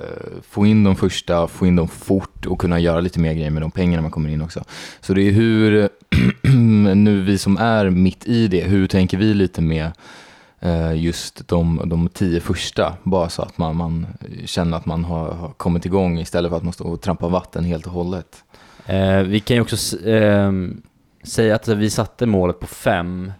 få 0.49 0.65
in 0.65 0.83
de 0.83 0.95
första, 0.95 1.47
få 1.47 1.65
in 1.65 1.75
dem 1.75 1.87
fort 1.87 2.45
och 2.45 2.59
kunna 2.59 2.79
göra 2.79 2.99
lite 2.99 3.19
mer 3.19 3.33
grejer 3.33 3.49
med 3.49 3.61
de 3.61 3.71
pengarna 3.71 4.01
man 4.01 4.11
kommer 4.11 4.29
in 4.29 4.41
också. 4.41 4.63
Så 4.99 5.13
det 5.13 5.21
är 5.21 5.31
hur, 5.31 5.89
nu 6.83 7.21
vi 7.21 7.37
som 7.37 7.57
är 7.57 7.89
mitt 7.89 8.27
i 8.27 8.47
det, 8.47 8.63
hur 8.63 8.87
tänker 8.87 9.17
vi 9.17 9.33
lite 9.33 9.61
med 9.61 9.91
eh, 10.59 10.93
just 10.93 11.47
de, 11.47 11.81
de 11.85 12.09
tio 12.09 12.39
första? 12.39 12.95
Bara 13.03 13.29
så 13.29 13.41
att 13.41 13.57
man, 13.57 13.75
man 13.75 14.07
känner 14.45 14.77
att 14.77 14.85
man 14.85 15.05
har, 15.05 15.31
har 15.31 15.49
kommit 15.49 15.85
igång 15.85 16.19
istället 16.19 16.49
för 16.49 16.57
att 16.57 16.63
man 16.63 16.73
står 16.73 16.85
och 16.85 17.01
trampar 17.01 17.29
vatten 17.29 17.63
helt 17.63 17.85
och 17.85 17.93
hållet. 17.93 18.43
Eh, 18.85 19.19
vi 19.19 19.39
kan 19.39 19.55
ju 19.55 19.61
också 19.61 19.99
eh, 20.07 20.51
säga 21.23 21.55
att 21.55 21.67
vi 21.67 21.89
satte 21.89 22.25
målet 22.25 22.59
på 22.59 22.67
fem 22.67 23.31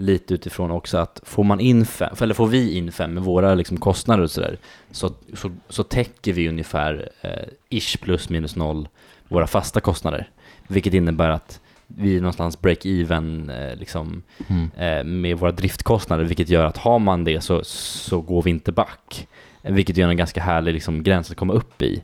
lite 0.00 0.34
utifrån 0.34 0.70
också 0.70 0.98
att 0.98 1.20
får 1.24 1.44
man 1.44 1.60
in 1.60 1.86
fem, 1.86 2.14
eller 2.20 2.34
får 2.34 2.46
vi 2.46 2.76
in 2.76 2.92
fem 2.92 3.14
med 3.14 3.22
våra 3.22 3.54
liksom 3.54 3.76
kostnader 3.76 4.22
och 4.22 4.30
sådär, 4.30 4.58
så, 4.90 5.10
så, 5.34 5.50
så 5.68 5.82
täcker 5.82 6.32
vi 6.32 6.48
ungefär 6.48 7.10
eh, 7.20 7.78
ish 7.78 8.00
plus 8.00 8.28
minus 8.28 8.56
noll 8.56 8.88
våra 9.28 9.46
fasta 9.46 9.80
kostnader. 9.80 10.28
Vilket 10.66 10.94
innebär 10.94 11.28
att 11.28 11.60
vi 11.96 12.20
någonstans 12.20 12.58
break-even 12.58 13.50
eh, 13.50 13.76
liksom, 13.76 14.22
mm. 14.48 14.70
eh, 14.76 15.04
med 15.04 15.38
våra 15.38 15.52
driftkostnader, 15.52 16.24
vilket 16.24 16.48
gör 16.48 16.64
att 16.64 16.76
har 16.76 16.98
man 16.98 17.24
det 17.24 17.40
så, 17.40 17.64
så 17.64 18.20
går 18.20 18.42
vi 18.42 18.50
inte 18.50 18.72
back. 18.72 19.28
Vilket 19.62 19.98
är 19.98 20.08
en 20.08 20.16
ganska 20.16 20.42
härlig 20.42 20.74
liksom, 20.74 21.02
gräns 21.02 21.30
att 21.30 21.36
komma 21.36 21.52
upp 21.52 21.82
i. 21.82 22.02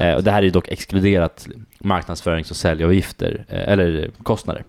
Eh, 0.00 0.14
och 0.14 0.24
det 0.24 0.30
här 0.30 0.38
är 0.38 0.42
ju 0.42 0.50
dock 0.50 0.68
exkluderat 0.68 1.48
marknadsförings 1.78 2.50
och 2.50 2.56
säljavgifter, 2.56 3.44
eh, 3.48 3.72
eller 3.72 4.10
kostnader. 4.22 4.64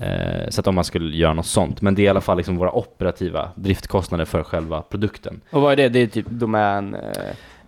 Eh, 0.00 0.48
så 0.48 0.60
att 0.60 0.66
om 0.66 0.74
man 0.74 0.84
skulle 0.84 1.16
göra 1.16 1.34
något 1.34 1.46
sånt. 1.46 1.82
Men 1.82 1.94
det 1.94 2.02
är 2.02 2.04
i 2.04 2.08
alla 2.08 2.20
fall 2.20 2.36
liksom 2.36 2.56
våra 2.56 2.72
operativa 2.72 3.50
driftkostnader 3.54 4.24
för 4.24 4.42
själva 4.42 4.82
produkten. 4.82 5.40
Och 5.50 5.62
vad 5.62 5.72
är 5.72 5.76
det? 5.76 5.88
Det 5.88 5.98
är 5.98 6.06
typ 6.06 6.26
domän? 6.28 6.94
Eh... 6.94 7.00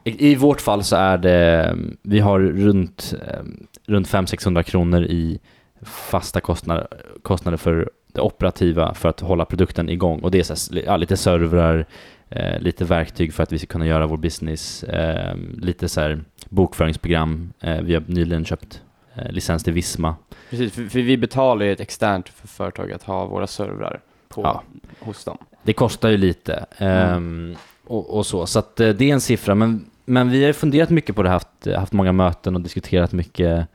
I, 0.04 0.30
I, 0.30 0.34
vårt 0.34 0.60
fall 0.60 0.84
så 0.84 0.96
är 0.96 1.18
det, 1.18 1.76
vi 2.02 2.20
har 2.20 2.40
runt, 2.40 3.14
eh, 3.26 3.42
runt 3.86 4.08
500-600 4.08 4.62
kronor 4.62 5.02
i 5.04 5.40
fasta 5.82 6.40
kostnader, 6.40 6.86
kostnader 7.22 7.56
för 7.56 7.90
det 8.12 8.20
operativa 8.20 8.94
för 8.94 9.08
att 9.08 9.20
hålla 9.20 9.44
produkten 9.44 9.88
igång. 9.88 10.20
Och 10.20 10.30
det 10.30 10.38
är 10.38 10.54
så 10.54 10.74
här, 10.74 10.82
ja, 10.86 10.96
lite 10.96 11.16
servrar, 11.16 11.86
eh, 12.28 12.60
lite 12.60 12.84
verktyg 12.84 13.34
för 13.34 13.42
att 13.42 13.52
vi 13.52 13.58
ska 13.58 13.66
kunna 13.66 13.86
göra 13.86 14.06
vår 14.06 14.16
business, 14.16 14.84
eh, 14.84 15.36
lite 15.56 15.88
så 15.88 16.00
här 16.00 16.20
bokföringsprogram. 16.48 17.52
Eh, 17.60 17.80
vi 17.80 17.94
har 17.94 18.04
nyligen 18.06 18.44
köpt 18.44 18.82
eh, 19.14 19.30
licens 19.30 19.64
till 19.64 19.72
Visma. 19.72 20.16
Precis, 20.50 20.72
för, 20.72 20.84
för, 20.84 21.00
vi 21.00 21.16
betalar 21.16 21.66
ju 21.66 21.72
ett 21.72 21.80
externt 21.80 22.28
för 22.28 22.48
företag 22.48 22.92
att 22.92 23.02
ha 23.02 23.26
våra 23.26 23.46
servrar 23.46 24.00
på, 24.28 24.42
ja. 24.42 24.62
hos 25.00 25.24
dem. 25.24 25.38
Det 25.62 25.72
kostar 25.72 26.08
ju 26.08 26.16
lite 26.16 26.66
mm. 26.78 27.56
och, 27.86 28.16
och, 28.16 28.26
så, 28.26 28.46
så 28.46 28.58
eh, 28.58 28.64
det 28.74 29.02
är 29.02 29.12
en 29.12 29.20
siffra. 29.20 29.54
Men, 29.54 29.90
men 30.04 30.30
vi 30.30 30.44
har 30.44 30.52
funderat 30.52 30.90
mycket 30.90 31.16
på 31.16 31.22
det, 31.22 31.28
haft, 31.28 31.66
haft 31.76 31.92
många 31.92 32.12
möten 32.12 32.54
och 32.54 32.60
diskuterat 32.60 33.12
mycket 33.12 33.68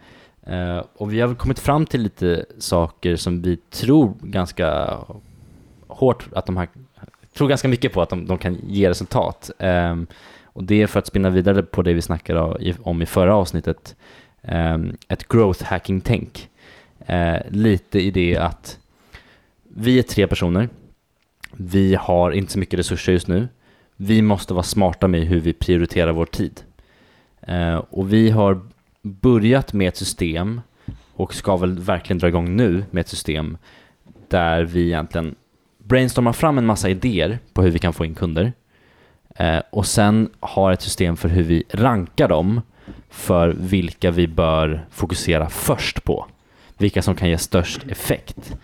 Eh, 0.46 0.82
och 0.94 1.14
vi 1.14 1.22
har 1.22 1.36
kommit 1.36 1.60
fram 1.60 1.86
till 1.86 2.02
lite 2.02 2.46
saker 2.58 3.16
som 3.16 3.42
vi 3.42 3.58
tror 3.58 4.14
ganska 4.22 4.98
hårt 5.88 6.28
att 6.36 6.46
de 6.46 6.58
här, 6.58 6.68
tror 7.38 7.48
ganska 7.48 7.68
mycket 7.68 7.94
på 7.94 8.02
att 8.02 8.10
de, 8.10 8.26
de 8.26 8.38
kan 8.38 8.58
ge 8.68 8.90
resultat. 8.90 9.52
Ehm, 9.60 10.08
och 10.44 10.64
det 10.64 10.82
är 10.82 10.88
för 10.88 11.00
att 11.00 11.08
spinna 11.08 11.30
vidare 11.30 11.64
på 11.64 11.82
det 11.82 11.94
vi 11.94 12.02
snackade 12.02 12.76
om 12.82 13.02
i- 13.02 13.06
förra 13.06 13.36
avsnittet, 13.36 13.96
ehm, 14.42 14.98
ett 15.08 15.28
growth 15.28 15.64
hacking-tänk. 15.64 16.50
Eh, 17.06 17.38
lite 17.50 18.00
i 18.00 18.12
det 18.12 18.38
att 18.38 18.80
vi 19.76 20.00
är 20.00 20.04
tre 20.04 20.28
personer, 20.28 20.70
vi 21.52 21.96
har 21.96 22.32
inte 22.32 22.52
så 22.54 22.60
mycket 22.60 22.80
resurser 22.80 23.12
just 23.14 23.28
nu, 23.28 23.48
vi 23.96 24.22
måste 24.22 24.54
vara 24.54 24.64
smarta 24.64 25.08
med 25.08 25.22
hur 25.22 25.40
vi 25.40 25.54
prioriterar 25.54 26.12
vår 26.12 26.26
tid. 26.26 26.62
Eh, 27.42 27.76
och 27.76 28.14
vi 28.14 28.30
har 28.30 28.62
börjat 29.04 29.74
med 29.74 29.88
ett 29.88 29.98
system 29.98 30.62
och 31.14 31.34
ska 31.34 31.58
väl 31.58 31.80
verkligen 31.80 32.18
dra 32.18 32.28
igång 32.28 32.56
nu 32.56 32.86
med 32.92 33.02
ett 33.02 33.08
system 33.08 33.58
där 34.28 34.64
vi 34.64 34.86
egentligen 34.86 35.36
brainstormar 35.78 36.34
fram 36.34 36.58
en 36.58 36.66
massa 36.66 36.90
idéer 36.90 37.40
på 37.54 37.62
hur 37.62 37.72
vi 37.72 37.80
kan 37.80 37.94
få 37.94 38.06
in 38.06 38.16
kunder 38.16 38.54
eh, 39.36 39.60
och 39.72 39.86
sen 39.86 40.30
har 40.40 40.72
ett 40.72 40.82
system 40.82 41.18
för 41.18 41.30
hur 41.30 41.44
vi 41.44 41.64
rankar 41.70 42.28
dem 42.28 42.62
för 43.10 43.50
vilka 43.50 44.12
vi 44.12 44.28
bör 44.28 44.86
fokusera 44.92 45.50
först 45.50 46.04
på. 46.04 46.26
Vilka 46.78 47.02
som 47.02 47.16
kan 47.16 47.30
ge 47.30 47.38
störst 47.38 47.84
effekt. 47.88 48.56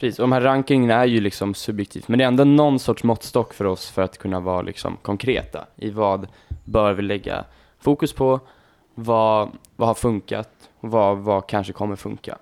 Precis, 0.00 0.18
och 0.18 0.22
de 0.22 0.32
här 0.32 0.40
rankingen 0.40 0.90
är 0.90 1.04
ju 1.04 1.20
liksom 1.20 1.54
subjektivt, 1.54 2.08
men 2.08 2.18
det 2.18 2.24
är 2.24 2.28
ändå 2.28 2.44
någon 2.44 2.78
sorts 2.78 3.04
måttstock 3.04 3.54
för 3.54 3.64
oss 3.64 3.90
för 3.90 4.02
att 4.02 4.18
kunna 4.18 4.40
vara 4.40 4.62
liksom 4.62 4.96
konkreta 5.02 5.64
i 5.76 5.90
vad 5.90 6.26
bör 6.64 6.92
vi 6.92 7.02
lägga 7.02 7.44
fokus 7.78 8.12
på, 8.12 8.40
vad, 8.94 9.48
vad 9.76 9.88
har 9.88 9.94
funkat 9.94 10.50
och 10.80 10.90
vad, 10.90 11.18
vad 11.18 11.46
kanske 11.46 11.72
kommer 11.72 11.96
funka. 11.96 12.38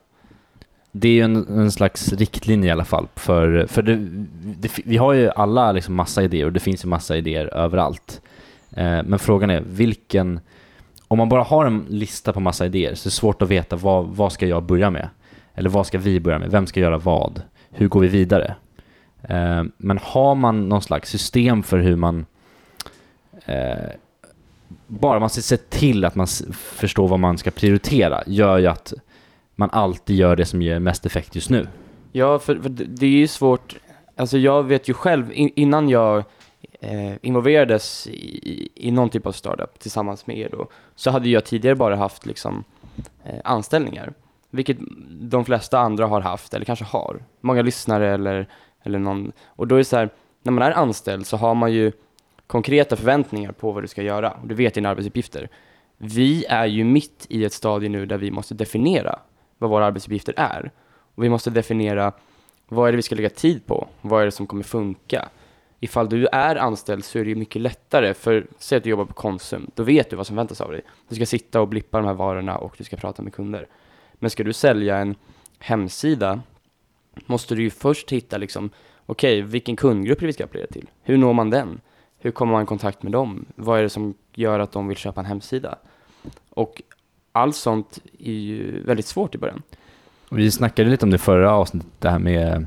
Det 0.92 1.08
är 1.08 1.12
ju 1.12 1.20
en, 1.20 1.58
en 1.58 1.72
slags 1.72 2.12
riktlinje 2.12 2.68
i 2.68 2.72
alla 2.72 2.84
fall. 2.84 3.08
För, 3.14 3.66
för 3.66 3.82
det, 3.82 3.96
det, 4.60 4.78
vi 4.84 4.96
har 4.96 5.12
ju 5.12 5.30
alla 5.30 5.72
liksom 5.72 5.94
massa 5.94 6.22
idéer 6.22 6.46
och 6.46 6.52
det 6.52 6.60
finns 6.60 6.84
ju 6.84 6.88
massa 6.88 7.16
idéer 7.16 7.46
överallt. 7.54 8.20
Eh, 8.70 9.02
men 9.04 9.18
frågan 9.18 9.50
är 9.50 9.60
vilken... 9.60 10.40
Om 11.08 11.18
man 11.18 11.28
bara 11.28 11.42
har 11.42 11.66
en 11.66 11.86
lista 11.88 12.32
på 12.32 12.40
massa 12.40 12.66
idéer 12.66 12.94
så 12.94 13.06
är 13.06 13.10
det 13.10 13.14
svårt 13.14 13.42
att 13.42 13.48
veta 13.48 13.76
vad, 13.76 14.06
vad 14.06 14.32
ska 14.32 14.46
jag 14.46 14.62
börja 14.62 14.90
med? 14.90 15.08
Eller 15.54 15.70
vad 15.70 15.86
ska 15.86 15.98
vi 15.98 16.20
börja 16.20 16.38
med? 16.38 16.50
Vem 16.50 16.66
ska 16.66 16.80
göra 16.80 16.98
vad? 16.98 17.42
Hur 17.70 17.88
går 17.88 18.00
vi 18.00 18.08
vidare? 18.08 18.54
Eh, 19.22 19.64
men 19.76 19.98
har 20.02 20.34
man 20.34 20.68
någon 20.68 20.82
slags 20.82 21.10
system 21.10 21.62
för 21.62 21.78
hur 21.78 21.96
man... 21.96 22.26
Eh, 23.44 23.90
bara 25.00 25.18
man 25.18 25.30
ser 25.30 25.56
till 25.56 26.04
att 26.04 26.14
man 26.14 26.26
förstår 26.52 27.08
vad 27.08 27.18
man 27.18 27.38
ska 27.38 27.50
prioritera 27.50 28.22
gör 28.26 28.58
ju 28.58 28.66
att 28.66 28.92
man 29.54 29.70
alltid 29.70 30.16
gör 30.16 30.36
det 30.36 30.44
som 30.44 30.62
ger 30.62 30.78
mest 30.78 31.06
effekt 31.06 31.34
just 31.34 31.50
nu. 31.50 31.68
Ja, 32.12 32.38
för, 32.38 32.56
för 32.56 32.68
det 32.68 32.84
det 32.84 33.06
är 33.06 33.10
ju 33.10 33.28
svårt, 33.28 33.76
alltså 34.16 34.38
jag 34.38 34.62
vet 34.62 34.88
ju 34.88 34.94
själv, 34.94 35.32
in, 35.32 35.50
innan 35.56 35.88
jag 35.88 36.24
eh, 36.80 37.12
involverades 37.22 38.06
i, 38.06 38.68
i 38.74 38.90
någon 38.90 39.10
typ 39.10 39.26
av 39.26 39.32
startup 39.32 39.78
tillsammans 39.78 40.26
med 40.26 40.38
er 40.38 40.48
då, 40.52 40.68
så 40.94 41.10
hade 41.10 41.28
jag 41.28 41.44
tidigare 41.44 41.76
bara 41.76 41.96
haft 41.96 42.26
liksom 42.26 42.64
eh, 43.24 43.40
anställningar, 43.44 44.12
vilket 44.50 44.76
de 45.20 45.44
flesta 45.44 45.78
andra 45.78 46.06
har 46.06 46.20
haft, 46.20 46.54
eller 46.54 46.64
kanske 46.64 46.84
har. 46.84 47.22
Många 47.40 47.62
lyssnare 47.62 48.14
eller, 48.14 48.48
eller 48.82 48.98
någon, 48.98 49.32
och 49.46 49.68
då 49.68 49.74
är 49.74 49.78
det 49.78 49.84
så 49.84 49.96
här, 49.96 50.10
när 50.42 50.52
man 50.52 50.62
är 50.62 50.72
anställd 50.72 51.26
så 51.26 51.36
har 51.36 51.54
man 51.54 51.72
ju 51.72 51.92
konkreta 52.52 52.96
förväntningar 52.96 53.52
på 53.52 53.72
vad 53.72 53.82
du 53.82 53.88
ska 53.88 54.02
göra, 54.02 54.30
och 54.30 54.48
du 54.48 54.54
vet 54.54 54.74
dina 54.74 54.88
arbetsuppgifter. 54.88 55.48
Vi 55.98 56.44
är 56.44 56.66
ju 56.66 56.84
mitt 56.84 57.26
i 57.28 57.44
ett 57.44 57.52
stadie 57.52 57.88
nu 57.88 58.06
där 58.06 58.18
vi 58.18 58.30
måste 58.30 58.54
definiera 58.54 59.18
vad 59.58 59.70
våra 59.70 59.86
arbetsuppgifter 59.86 60.34
är. 60.36 60.70
Och 61.14 61.24
vi 61.24 61.28
måste 61.28 61.50
definiera 61.50 62.12
vad 62.68 62.88
är 62.88 62.92
det 62.92 62.96
vi 62.96 63.02
ska 63.02 63.14
lägga 63.14 63.30
tid 63.30 63.66
på? 63.66 63.88
Vad 64.00 64.22
är 64.22 64.24
det 64.24 64.30
som 64.30 64.46
kommer 64.46 64.62
funka? 64.62 65.28
Ifall 65.80 66.08
du 66.08 66.26
är 66.26 66.56
anställd 66.56 67.04
så 67.04 67.18
är 67.18 67.24
det 67.24 67.30
ju 67.30 67.36
mycket 67.36 67.62
lättare, 67.62 68.14
för 68.14 68.46
säg 68.58 68.78
att 68.78 68.84
du 68.84 68.90
jobbar 68.90 69.04
på 69.04 69.14
Konsum, 69.14 69.70
då 69.74 69.82
vet 69.82 70.10
du 70.10 70.16
vad 70.16 70.26
som 70.26 70.36
väntas 70.36 70.60
av 70.60 70.70
dig. 70.70 70.80
Du 71.08 71.14
ska 71.14 71.26
sitta 71.26 71.60
och 71.60 71.68
blippa 71.68 71.98
de 71.98 72.06
här 72.06 72.14
varorna 72.14 72.56
och 72.56 72.74
du 72.78 72.84
ska 72.84 72.96
prata 72.96 73.22
med 73.22 73.34
kunder. 73.34 73.66
Men 74.14 74.30
ska 74.30 74.44
du 74.44 74.52
sälja 74.52 74.96
en 74.96 75.14
hemsida 75.58 76.40
måste 77.26 77.54
du 77.54 77.62
ju 77.62 77.70
först 77.70 78.12
hitta 78.12 78.38
liksom, 78.38 78.70
okej, 79.06 79.42
vilken 79.42 79.76
kundgrupp 79.76 80.18
är 80.18 80.20
det 80.20 80.26
vi 80.26 80.32
ska 80.32 80.44
appellera 80.44 80.66
till? 80.66 80.90
Hur 81.02 81.16
når 81.16 81.32
man 81.32 81.50
den? 81.50 81.80
Hur 82.24 82.30
kommer 82.30 82.52
man 82.52 82.62
i 82.62 82.66
kontakt 82.66 83.02
med 83.02 83.12
dem? 83.12 83.44
Vad 83.54 83.78
är 83.78 83.82
det 83.82 83.88
som 83.88 84.14
gör 84.34 84.58
att 84.58 84.72
de 84.72 84.88
vill 84.88 84.96
köpa 84.96 85.20
en 85.20 85.26
hemsida? 85.26 85.78
Och 86.50 86.82
allt 87.32 87.56
sånt 87.56 87.98
är 88.18 88.32
ju 88.32 88.82
väldigt 88.82 89.06
svårt 89.06 89.34
i 89.34 89.38
början. 89.38 89.62
Vi 90.30 90.50
snackade 90.50 90.90
lite 90.90 91.04
om 91.04 91.10
det 91.10 91.18
förra 91.18 91.52
avsnittet, 91.52 91.90
det 91.98 92.10
här 92.10 92.18
med 92.18 92.66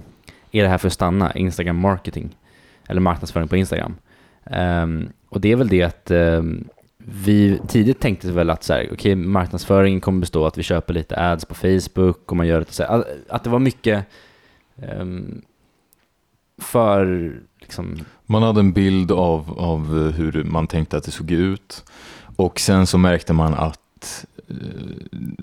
är 0.52 0.64
det 0.64 0.70
här 0.70 0.78
för 0.78 0.88
att 0.88 0.94
stanna? 0.94 1.34
Instagram 1.34 1.80
marketing, 1.80 2.38
eller 2.88 3.02
marknadsföring 3.02 3.48
på 3.48 3.58
Instagram. 3.58 3.96
Um, 4.44 5.10
och 5.30 5.42
det 5.42 5.52
är 5.52 5.56
väl 5.56 5.68
det 5.68 5.84
att 5.84 6.12
um, 6.12 6.68
vi 6.98 7.60
tidigt 7.68 8.00
tänkte 8.00 8.32
väl 8.32 8.50
att 8.50 8.64
så 8.64 8.74
här, 8.74 8.90
okej, 8.94 9.16
marknadsföringen 9.16 10.02
kommer 10.02 10.20
bestå 10.20 10.40
av 10.40 10.46
att 10.46 10.58
vi 10.58 10.64
köper 10.64 10.94
lite 10.94 11.18
ads 11.18 11.46
på 11.46 11.56
Facebook 11.56 12.32
och 12.32 12.38
man 12.38 12.48
gör 12.48 12.60
det 12.60 12.72
så 12.72 12.84
här, 12.84 13.04
att 13.30 13.44
det 13.44 13.50
var 13.50 13.60
mycket 13.60 14.06
um, 15.00 15.42
för 16.58 17.34
liksom, 17.66 18.00
Man 18.26 18.44
hade 18.44 18.60
en 18.60 18.74
bild 18.74 19.12
av, 19.12 19.60
av 19.60 20.12
hur 20.12 20.44
man 20.44 20.68
tänkte 20.68 20.98
att 20.98 21.04
det 21.04 21.12
såg 21.12 21.32
ut. 21.32 21.84
Och 22.36 22.60
sen 22.60 22.88
så 22.88 22.98
märkte 22.98 23.34
man 23.34 23.54
att 23.54 24.26
eh, 24.50 24.56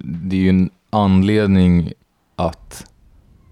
det 0.04 0.36
är 0.36 0.40
ju 0.40 0.48
en 0.48 0.70
anledning 0.90 1.92
att 2.36 2.84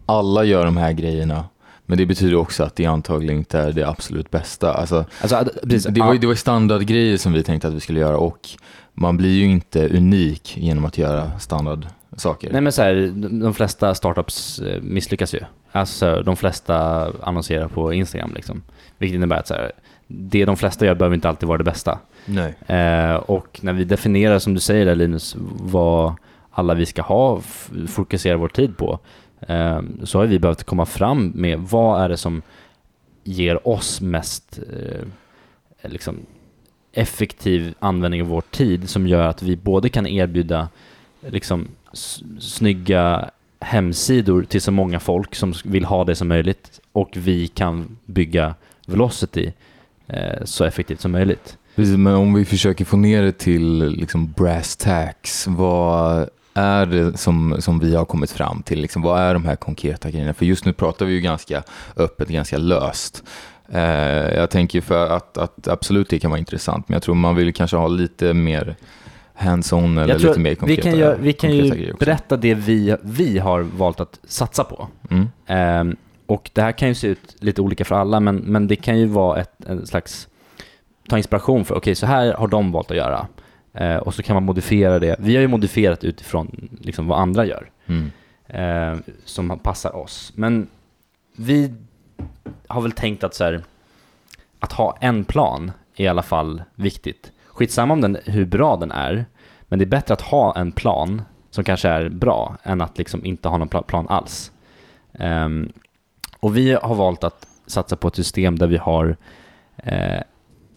alla 0.06 0.44
gör 0.44 0.64
de 0.64 0.76
här 0.76 0.92
grejerna. 0.92 1.44
Men 1.86 1.98
det 1.98 2.06
betyder 2.06 2.36
också 2.36 2.64
att 2.64 2.76
det 2.76 2.86
antagligen 2.86 3.36
inte 3.36 3.58
är 3.58 3.72
det 3.72 3.88
absolut 3.88 4.30
bästa. 4.30 4.74
Alltså, 4.74 5.04
alltså, 5.20 5.44
precis, 5.62 5.84
det, 5.84 6.00
var, 6.00 6.14
det 6.14 6.26
var 6.26 6.34
standardgrejer 6.34 7.16
som 7.16 7.32
vi 7.32 7.42
tänkte 7.42 7.68
att 7.68 7.74
vi 7.74 7.80
skulle 7.80 8.00
göra. 8.00 8.18
Och 8.18 8.48
man 8.94 9.16
blir 9.16 9.34
ju 9.34 9.44
inte 9.44 9.88
unik 9.88 10.56
genom 10.56 10.84
att 10.84 10.98
göra 10.98 11.38
standardsaker. 12.20 12.52
Nej 12.52 12.60
men 12.60 12.72
så 12.72 12.82
här, 12.82 13.12
de 13.40 13.54
flesta 13.54 13.94
startups 13.94 14.58
eh, 14.58 14.82
misslyckas 14.82 15.34
ju. 15.34 15.40
Alltså 15.72 16.22
de 16.22 16.36
flesta 16.36 17.06
annonserar 17.22 17.68
på 17.68 17.92
Instagram 17.92 18.32
liksom. 18.34 18.62
Vilket 18.98 19.14
innebär 19.14 19.36
att 19.36 19.46
så 19.46 19.54
här, 19.54 19.72
det 20.06 20.44
de 20.44 20.56
flesta 20.56 20.86
gör 20.86 20.94
behöver 20.94 21.14
inte 21.14 21.28
alltid 21.28 21.48
vara 21.48 21.58
det 21.58 21.64
bästa. 21.64 21.98
Nej. 22.26 22.54
Eh, 22.66 23.14
och 23.14 23.60
när 23.62 23.72
vi 23.72 23.84
definierar, 23.84 24.38
som 24.38 24.54
du 24.54 24.60
säger 24.60 24.86
där 24.86 24.94
Linus, 24.94 25.36
vad 25.60 26.14
alla 26.50 26.74
vi 26.74 26.86
ska 26.86 27.02
ha, 27.02 27.40
fokusera 27.88 28.36
vår 28.36 28.48
tid 28.48 28.76
på, 28.76 28.98
eh, 29.40 29.80
så 30.04 30.18
har 30.18 30.26
vi 30.26 30.38
behövt 30.38 30.64
komma 30.64 30.86
fram 30.86 31.32
med 31.34 31.58
vad 31.58 32.02
är 32.02 32.08
det 32.08 32.16
som 32.16 32.42
ger 33.24 33.68
oss 33.68 34.00
mest 34.00 34.60
eh, 34.72 35.90
liksom, 35.90 36.16
effektiv 36.92 37.74
användning 37.78 38.22
av 38.22 38.28
vår 38.28 38.42
tid 38.50 38.88
som 38.90 39.06
gör 39.06 39.26
att 39.26 39.42
vi 39.42 39.56
både 39.56 39.88
kan 39.88 40.06
erbjuda 40.06 40.68
liksom, 41.20 41.68
snygga 42.40 43.30
hemsidor 43.60 44.42
till 44.42 44.60
så 44.62 44.72
många 44.72 45.00
folk 45.00 45.34
som 45.34 45.54
vill 45.64 45.84
ha 45.84 46.04
det 46.04 46.14
som 46.14 46.28
möjligt 46.28 46.80
och 46.92 47.10
vi 47.12 47.48
kan 47.48 47.98
bygga 48.04 48.54
Velocity 48.86 49.52
eh, 50.06 50.44
så 50.44 50.64
effektivt 50.64 51.00
som 51.00 51.12
möjligt. 51.12 51.56
Precis, 51.76 51.96
men 51.96 52.14
om 52.14 52.34
vi 52.34 52.44
försöker 52.44 52.84
få 52.84 52.96
ner 52.96 53.22
det 53.22 53.38
till 53.38 53.88
liksom 53.88 54.32
brass 54.32 54.76
tacks, 54.76 55.46
vad 55.46 56.28
är 56.54 56.86
det 56.86 57.18
som, 57.18 57.56
som 57.58 57.78
vi 57.78 57.94
har 57.96 58.04
kommit 58.04 58.30
fram 58.30 58.62
till? 58.62 58.80
Liksom, 58.80 59.02
vad 59.02 59.20
är 59.20 59.34
de 59.34 59.44
här 59.44 59.56
konkreta 59.56 60.10
grejerna? 60.10 60.34
För 60.34 60.46
just 60.46 60.64
nu 60.64 60.72
pratar 60.72 61.06
vi 61.06 61.12
ju 61.12 61.20
ganska 61.20 61.62
öppet, 61.96 62.28
ganska 62.28 62.58
löst. 62.58 63.22
Eh, 63.68 64.34
jag 64.34 64.50
tänker 64.50 64.80
för 64.80 65.10
att, 65.10 65.38
att 65.38 65.68
absolut 65.68 66.08
det 66.08 66.18
kan 66.18 66.30
vara 66.30 66.38
intressant, 66.38 66.88
men 66.88 66.94
jag 66.94 67.02
tror 67.02 67.14
man 67.14 67.36
vill 67.36 67.54
kanske 67.54 67.76
ha 67.76 67.88
lite 67.88 68.34
mer 68.34 68.76
hands-on 69.40 69.98
eller 69.98 70.18
lite 70.18 70.40
mer 70.40 70.50
vi 70.50 70.56
konkreta 70.56 70.82
kan, 70.82 70.98
göra, 70.98 71.16
vi 71.16 71.32
kan 71.32 71.50
ju 71.50 71.94
berätta 71.94 72.36
det 72.36 72.54
vi, 72.54 72.96
vi 73.02 73.38
har 73.38 73.60
valt 73.60 74.00
att 74.00 74.20
satsa 74.24 74.64
på. 74.64 74.88
Mm. 75.10 75.28
Ehm, 75.46 75.96
och 76.26 76.50
det 76.54 76.62
här 76.62 76.72
kan 76.72 76.88
ju 76.88 76.94
se 76.94 77.06
ut 77.06 77.36
lite 77.40 77.60
olika 77.60 77.84
för 77.84 77.94
alla, 77.94 78.20
men, 78.20 78.36
men 78.36 78.66
det 78.66 78.76
kan 78.76 78.98
ju 78.98 79.06
vara 79.06 79.40
ett 79.40 79.64
en 79.66 79.86
slags, 79.86 80.28
ta 81.08 81.16
inspiration 81.16 81.64
för, 81.64 81.74
okej 81.74 81.94
så 81.94 82.06
här 82.06 82.32
har 82.32 82.48
de 82.48 82.72
valt 82.72 82.90
att 82.90 82.96
göra. 82.96 83.26
Eh, 83.72 83.96
och 83.96 84.14
så 84.14 84.22
kan 84.22 84.34
man 84.34 84.42
modifiera 84.42 84.98
det. 84.98 85.16
Vi 85.18 85.34
har 85.34 85.40
ju 85.40 85.48
modifierat 85.48 86.04
utifrån 86.04 86.68
liksom, 86.80 87.06
vad 87.06 87.18
andra 87.20 87.44
gör, 87.44 87.70
Mm. 87.86 88.10
eh, 88.46 88.98
som 89.24 89.58
passar 89.58 89.96
oss. 89.96 90.32
Men 90.36 90.66
vi 91.36 91.74
har 92.66 92.80
väl 92.80 92.92
tänkt 92.92 93.24
att 93.24 93.34
så 93.34 93.44
här, 93.44 93.62
att 94.60 94.72
ha 94.72 94.96
en 95.00 95.24
plan 95.24 95.72
är 95.96 96.04
i 96.04 96.08
alla 96.08 96.22
fall 96.22 96.62
viktigt. 96.74 97.32
Skitsamma 97.60 97.94
om 97.94 98.00
den, 98.00 98.18
hur 98.24 98.44
bra 98.44 98.76
den 98.76 98.90
är, 98.90 99.24
men 99.62 99.78
det 99.78 99.84
är 99.84 99.86
bättre 99.86 100.14
att 100.14 100.20
ha 100.20 100.56
en 100.56 100.72
plan 100.72 101.22
som 101.50 101.64
kanske 101.64 101.88
är 101.88 102.08
bra 102.08 102.56
än 102.62 102.80
att 102.80 102.98
liksom 102.98 103.24
inte 103.24 103.48
ha 103.48 103.58
någon 103.58 103.68
plan 103.68 104.08
alls. 104.08 104.52
Um, 105.12 105.72
och 106.40 106.56
vi 106.56 106.72
har 106.72 106.94
valt 106.94 107.24
att 107.24 107.46
satsa 107.66 107.96
på 107.96 108.08
ett 108.08 108.16
system 108.16 108.58
där 108.58 108.66
vi 108.66 108.76
har 108.76 109.16
eh, 109.76 110.22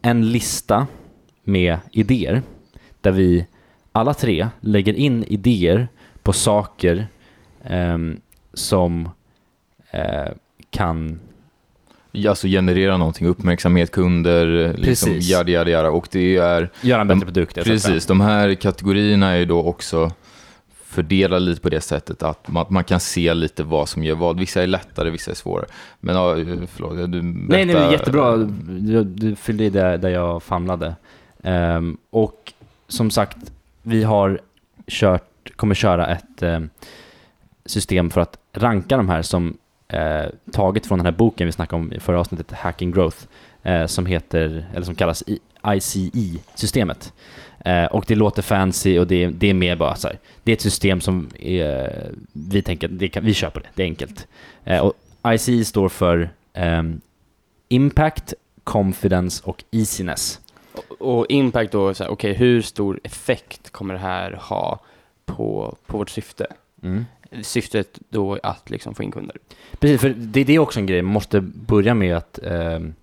en 0.01 0.31
lista 0.31 0.87
med 1.43 1.77
idéer 1.91 2.41
där 3.01 3.11
vi 3.11 3.47
alla 3.91 4.13
tre 4.13 4.47
lägger 4.59 4.93
in 4.93 5.23
idéer 5.23 5.87
på 6.23 6.33
saker 6.33 7.07
ehm, 7.63 8.21
som 8.53 9.09
eh, 9.91 10.31
kan 10.69 11.19
alltså 12.27 12.47
generera 12.47 12.97
någonting, 12.97 13.27
uppmärksamhet, 13.27 13.91
kunder, 13.91 14.73
liksom 14.77 15.11
yada, 15.21 15.51
yada, 15.51 15.69
yada. 15.71 15.89
Och 15.89 16.07
det 16.11 16.37
är, 16.37 16.69
Göra 16.81 17.01
en 17.01 17.07
bättre 17.07 17.25
produkt. 17.25 17.55
precis, 17.63 18.05
de 18.05 18.21
här 18.21 18.53
kategorierna 18.55 19.31
är 19.31 19.37
ju 19.37 19.45
då 19.45 19.63
också 19.63 20.11
fördelade 20.85 21.45
lite 21.45 21.61
på 21.61 21.69
det 21.69 21.81
sättet 21.81 22.23
att 22.23 22.47
man, 22.47 22.65
man 22.69 22.83
kan 22.83 22.99
se 22.99 23.33
lite 23.33 23.63
vad 23.63 23.89
som 23.89 24.03
gör 24.03 24.15
vad. 24.15 24.39
Vissa 24.39 24.63
är 24.63 24.67
lättare, 24.67 25.09
vissa 25.09 25.31
är 25.31 25.35
svårare. 25.35 25.65
Men 25.99 26.15
ja, 26.15 26.35
förlåt, 26.67 27.11
du 27.11 27.21
Nej, 27.21 27.65
nej, 27.65 27.65
berättar- 27.65 27.91
jättebra. 27.91 28.37
Du, 28.37 29.03
du 29.03 29.35
fyllde 29.35 29.63
i 29.63 29.69
där, 29.69 29.97
där 29.97 30.09
jag 30.09 30.43
famlade. 30.43 30.95
Ehm, 31.43 31.97
och 32.09 32.53
som 32.87 33.11
sagt, 33.11 33.37
vi 33.81 34.03
har 34.03 34.39
kört, 34.87 35.55
kommer 35.55 35.75
köra 35.75 36.07
ett 36.07 36.41
ehm, 36.43 36.69
system 37.65 38.09
för 38.09 38.21
att 38.21 38.37
ranka 38.53 38.97
de 38.97 39.09
här 39.09 39.21
som 39.21 39.57
eh, 39.93 40.25
taget 40.51 40.85
från 40.85 40.99
den 40.99 41.05
här 41.05 41.11
boken 41.11 41.45
vi 41.45 41.51
snackade 41.51 41.81
om 41.81 41.93
i 41.93 41.99
förra 41.99 42.19
avsnittet, 42.19 42.51
Hacking 42.51 42.91
Growth, 42.91 43.17
eh, 43.63 43.85
som 43.85 44.05
heter, 44.05 44.65
eller 44.73 44.85
som 44.85 44.95
kallas 44.95 45.23
ICE-systemet. 45.73 47.13
Eh, 47.65 47.85
och 47.85 48.05
det 48.07 48.15
låter 48.15 48.41
fancy 48.41 48.99
och 48.99 49.07
det, 49.07 49.27
det 49.27 49.49
är 49.49 49.53
mer 49.53 49.75
bara 49.75 49.95
så 49.95 50.07
här, 50.07 50.19
det 50.43 50.51
är 50.51 50.53
ett 50.53 50.61
system 50.61 51.01
som 51.01 51.29
är, 51.39 52.11
vi 52.33 52.61
tänker, 52.61 52.87
det 52.87 53.07
kan, 53.07 53.25
vi 53.25 53.33
på 53.33 53.59
det, 53.59 53.67
det 53.75 53.83
är 53.83 53.87
enkelt. 53.87 54.27
Eh, 54.63 54.79
och 54.79 54.93
ICE 55.27 55.65
står 55.65 55.89
för 55.89 56.29
ehm, 56.53 57.01
Impact, 57.69 58.33
Confidence 58.63 59.43
och 59.45 59.63
Easiness. 59.71 60.39
Och, 60.73 61.17
och 61.19 61.25
impact 61.29 61.71
då, 61.71 61.93
okej, 62.09 62.33
hur 62.33 62.61
stor 62.61 62.99
effekt 63.03 63.69
kommer 63.69 63.93
det 63.93 63.99
här 63.99 64.31
ha 64.31 64.79
på, 65.25 65.77
på 65.85 65.97
vårt 65.97 66.09
syfte? 66.09 66.47
Syftet 67.41 67.99
då 68.09 68.39
att 68.43 68.69
liksom 68.69 68.95
få 68.95 69.03
in 69.03 69.11
kunder. 69.11 69.37
Precis, 69.79 70.01
för 70.01 70.09
det, 70.09 70.43
det 70.43 70.55
är 70.55 70.59
också 70.59 70.79
en 70.79 70.85
grej, 70.85 71.01
man 71.01 71.13
måste 71.13 71.41
börja 71.41 71.93
med 71.93 72.17
att 72.17 72.39
ehm, 72.43 72.93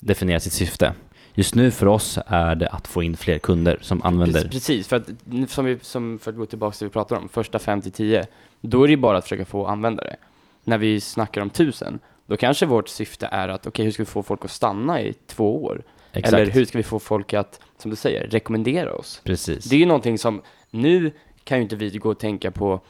definiera 0.00 0.40
sitt 0.40 0.52
syfte. 0.52 0.94
Just 1.34 1.54
nu 1.54 1.70
för 1.70 1.86
oss 1.86 2.18
är 2.26 2.54
det 2.54 2.68
att 2.68 2.86
få 2.86 3.02
in 3.02 3.16
fler 3.16 3.38
kunder 3.38 3.78
som 3.80 4.02
använder... 4.02 4.48
Precis, 4.48 4.88
för 4.88 4.96
att, 4.96 5.08
som 5.48 5.64
vi, 5.64 5.78
som 5.82 6.18
för 6.18 6.30
att 6.30 6.36
gå 6.36 6.46
tillbaka 6.46 6.76
till 6.76 6.84
det 6.84 6.88
vi 6.88 6.92
pratade 6.92 7.20
om, 7.20 7.28
första 7.28 7.58
5 7.58 7.82
till 7.82 7.92
10, 7.92 8.26
då 8.60 8.84
är 8.84 8.88
det 8.88 8.96
bara 8.96 9.18
att 9.18 9.24
försöka 9.24 9.44
få 9.44 9.66
användare. 9.66 10.16
När 10.64 10.78
vi 10.78 11.00
snackar 11.00 11.40
om 11.40 11.48
1000, 11.48 11.98
då 12.26 12.36
kanske 12.36 12.66
vårt 12.66 12.88
syfte 12.88 13.28
är 13.32 13.48
att, 13.48 13.66
okej, 13.66 13.84
hur 13.84 13.92
ska 13.92 14.02
vi 14.02 14.06
få 14.06 14.22
folk 14.22 14.44
att 14.44 14.50
stanna 14.50 15.00
i 15.00 15.14
två 15.26 15.64
år? 15.64 15.82
Exakt. 16.12 16.34
Eller 16.34 16.46
hur 16.46 16.64
ska 16.64 16.78
vi 16.78 16.84
få 16.84 16.98
folk 16.98 17.34
att, 17.34 17.60
som 17.78 17.90
du 17.90 17.96
säger, 17.96 18.26
rekommendera 18.26 18.94
oss? 18.94 19.20
Precis. 19.24 19.64
Det 19.64 19.76
är 19.76 19.80
ju 19.80 19.86
någonting 19.86 20.18
som, 20.18 20.42
nu 20.70 21.12
kan 21.44 21.58
ju 21.58 21.62
inte 21.62 21.76
vi 21.76 21.98
gå 21.98 22.10
och 22.10 22.18
tänka 22.18 22.50
på 22.50 22.80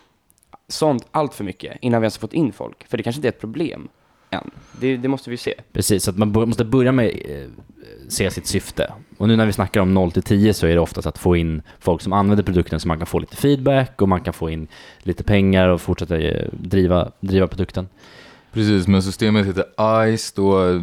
sånt 0.69 1.07
allt 1.11 1.35
för 1.35 1.45
mycket 1.45 1.77
innan 1.81 2.01
vi 2.01 2.05
ens 2.05 2.17
har 2.17 2.21
fått 2.21 2.33
in 2.33 2.53
folk, 2.53 2.89
för 2.89 2.97
det 2.97 3.03
kanske 3.03 3.19
inte 3.19 3.29
är 3.29 3.33
ett 3.33 3.41
problem 3.41 3.89
än. 4.31 4.51
Det, 4.81 4.97
det 4.97 5.09
måste 5.09 5.31
vi 5.31 5.35
ju 5.35 5.39
se. 5.39 5.55
Precis, 5.73 6.05
så 6.05 6.11
att 6.11 6.19
man 6.19 6.33
måste 6.33 6.65
börja 6.65 6.93
med 6.93 7.07
eh, 7.07 7.49
se 8.09 8.31
sitt 8.31 8.47
syfte. 8.47 8.93
Och 9.19 9.29
nu 9.29 9.37
när 9.37 9.47
vi 9.47 9.53
snackar 9.53 9.81
om 9.81 9.95
0 9.95 10.13
till 10.13 10.23
10 10.23 10.55
så 10.55 10.67
är 10.67 10.75
det 10.75 10.81
oftast 10.81 11.07
att 11.07 11.19
få 11.19 11.37
in 11.37 11.63
folk 11.79 12.03
som 12.03 12.13
använder 12.13 12.45
produkten 12.45 12.81
så 12.81 12.89
man 12.89 12.99
kan 12.99 13.07
få 13.07 13.19
lite 13.19 13.37
feedback 13.37 14.03
och 14.03 14.09
man 14.09 14.21
kan 14.21 14.35
få 14.35 14.51
in 14.51 14.69
lite 14.99 15.25
pengar 15.25 15.69
och 15.69 15.81
fortsätta 15.81 16.19
eh, 16.19 16.49
driva, 16.53 17.13
driva 17.21 17.47
produkten. 17.47 17.89
Precis, 18.53 18.89
men 18.89 19.03
systemet 19.03 19.47
heter 19.47 19.65
ICE 20.07 20.33
då, 20.37 20.69
eh, 20.69 20.81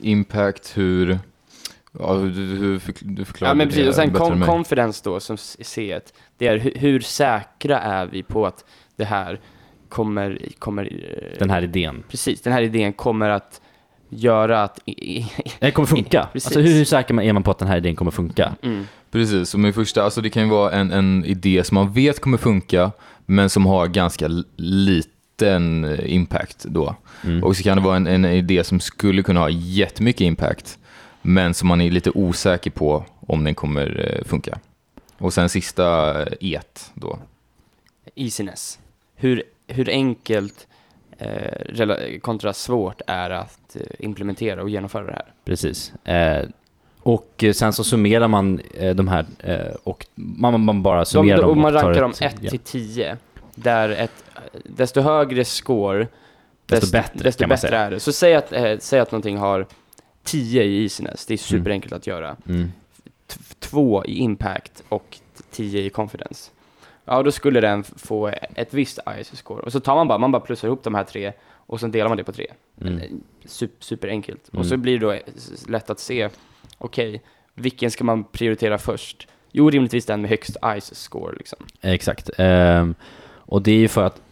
Impact, 0.00 0.72
hur... 0.76 1.18
Ja, 1.98 2.12
hur, 2.14 2.56
hur 2.56 2.78
förk- 2.78 2.96
du 3.02 3.24
förklarar 3.24 3.50
Ja, 3.50 3.54
men 3.54 3.68
precis. 3.68 3.88
Och 3.88 3.94
sen 3.94 4.12
confidence 4.46 5.00
då, 5.04 5.20
som 5.20 5.34
s- 5.34 5.56
C1, 5.60 6.00
det 6.38 6.46
är 6.46 6.58
hur, 6.58 6.72
hur 6.76 7.00
säkra 7.00 7.78
är 7.80 8.06
vi 8.06 8.22
på 8.22 8.46
att 8.46 8.64
det 8.96 9.04
här 9.04 9.40
kommer, 9.88 10.38
kommer 10.58 10.84
eh, 10.84 11.38
Den 11.38 11.50
här 11.50 11.62
idén. 11.62 12.02
precis, 12.08 12.40
den 12.40 12.52
här 12.52 12.62
idén 12.62 12.92
kommer 12.92 13.28
att 13.28 13.60
göra 14.08 14.62
att, 14.62 14.78
i, 14.84 14.92
i, 15.18 15.26
Det 15.60 15.70
kommer 15.70 15.86
funka. 15.86 16.28
Precis. 16.32 16.46
Alltså 16.46 16.60
hur, 16.60 16.74
hur 16.74 16.84
säker 16.84 17.14
man- 17.14 17.24
är 17.24 17.32
man 17.32 17.42
på 17.42 17.50
att 17.50 17.58
den 17.58 17.68
här 17.68 17.76
idén 17.76 17.96
kommer 17.96 18.10
funka? 18.10 18.54
mm, 18.62 18.86
Precis, 19.10 19.48
så 19.50 19.58
min 19.58 19.72
första, 19.72 20.02
alltså 20.02 20.20
det 20.20 20.30
kan 20.30 20.42
ju 20.42 20.48
vara 20.48 20.72
en, 20.72 20.90
en 20.92 21.24
idé 21.24 21.64
som 21.64 21.74
man 21.74 21.92
vet 21.92 22.20
kommer 22.20 22.38
funka, 22.38 22.90
men 23.26 23.50
som 23.50 23.66
har 23.66 23.86
ganska 23.86 24.28
liten 24.56 25.84
eh, 25.84 26.14
impact 26.14 26.64
då. 26.64 26.96
Mm. 27.24 27.44
Och 27.44 27.56
så 27.56 27.62
kan 27.62 27.76
det 27.76 27.82
vara 27.82 27.96
en, 27.96 28.06
en 28.06 28.24
idé 28.24 28.64
som 28.64 28.80
skulle 28.80 29.22
kunna 29.22 29.40
ha 29.40 29.50
jättemycket 29.50 30.20
impact, 30.20 30.78
men 31.28 31.54
som 31.54 31.68
man 31.68 31.80
är 31.80 31.90
lite 31.90 32.10
osäker 32.10 32.70
på 32.70 33.04
om 33.26 33.44
den 33.44 33.54
kommer 33.54 34.14
eh, 34.18 34.24
funka. 34.24 34.58
Och 35.18 35.32
sen 35.32 35.48
sista 35.48 36.20
eh, 36.22 36.26
et 36.40 36.90
då. 36.94 37.18
easiness. 38.14 38.78
Hur, 39.16 39.42
hur 39.66 39.88
enkelt 39.90 40.66
eh, 41.18 42.20
kontra 42.20 42.52
svårt 42.52 43.00
är 43.06 43.30
att 43.30 43.76
eh, 43.76 43.82
implementera 43.98 44.62
och 44.62 44.70
genomföra 44.70 45.04
det 45.06 45.12
här. 45.12 45.32
Precis. 45.44 45.92
Eh, 46.04 46.48
och 47.02 47.44
sen 47.54 47.72
så 47.72 47.84
summerar 47.84 48.28
man 48.28 48.60
eh, 48.74 48.94
de 48.94 49.08
här 49.08 49.26
och 49.82 49.88
och 49.88 50.06
man, 50.14 50.60
man 50.60 50.82
bara 50.82 50.98
De, 50.98 51.06
summerar 51.06 51.40
dem. 51.40 51.50
och 51.50 51.56
man 51.56 51.72
rankar 51.72 52.00
dem 52.02 52.10
ett- 52.10 52.20
1 52.22 52.36
ja. 52.40 52.50
till 52.50 52.58
10, 52.58 53.16
där 53.54 53.88
ett, 53.88 54.24
desto 54.64 55.00
högre 55.00 55.44
score, 55.44 56.06
Desto 56.66 56.92
bättre, 56.92 57.22
desto 57.22 57.40
kan 57.40 57.48
man 57.48 57.58
bättre 57.62 57.76
är 57.76 57.90
det. 57.90 58.00
Så 58.00 58.12
säg 58.12 58.34
att, 58.34 58.52
säg 58.82 59.00
att 59.00 59.12
någonting 59.12 59.36
har 59.38 59.66
10 60.22 60.62
i 60.62 60.82
easiness, 60.82 61.26
det 61.26 61.34
är 61.34 61.38
superenkelt 61.38 61.92
att 61.92 62.06
göra. 62.06 62.36
Mm. 62.48 62.72
Två 63.58 64.04
i 64.04 64.14
impact 64.18 64.82
och 64.88 65.18
10 65.50 65.82
i 65.82 65.90
confidence. 65.90 66.50
Ja, 67.04 67.22
då 67.22 67.32
skulle 67.32 67.60
den 67.60 67.84
få 67.84 68.26
ett 68.54 68.74
visst 68.74 68.98
IS-score. 69.06 69.60
Och 69.60 69.72
så 69.72 69.80
tar 69.80 69.94
man 69.94 70.08
bara, 70.08 70.18
man 70.18 70.32
bara 70.32 70.40
plussar 70.40 70.68
ihop 70.68 70.82
de 70.84 70.94
här 70.94 71.04
tre 71.04 71.32
och 71.50 71.80
sen 71.80 71.90
delar 71.90 72.08
man 72.08 72.16
det 72.16 72.24
på 72.24 72.32
tre. 72.32 72.46
Mm. 72.80 72.98
Eh, 72.98 73.04
Sup, 73.44 73.84
superenkelt. 73.84 74.48
Mm. 74.52 74.60
Och 74.60 74.66
så 74.66 74.76
blir 74.76 74.98
det 74.98 75.06
då 75.06 75.12
s- 75.12 75.64
lätt 75.68 75.90
att 75.90 76.00
se, 76.00 76.28
okej, 76.78 77.22
vilken 77.54 77.90
ska 77.90 78.04
man 78.04 78.24
prioritera 78.24 78.78
först? 78.78 79.28
Jo, 79.52 79.70
rimligtvis 79.70 80.06
den 80.06 80.20
med 80.20 80.30
högst 80.30 80.56
ICE-score 80.76 81.34
liksom. 81.38 81.66
Exakt. 81.80 82.30
Ehm, 82.38 82.94
och 83.30 83.62
det 83.62 83.70
är 83.72 83.78
ju 83.78 83.88
för 83.88 84.04
att 84.04 84.22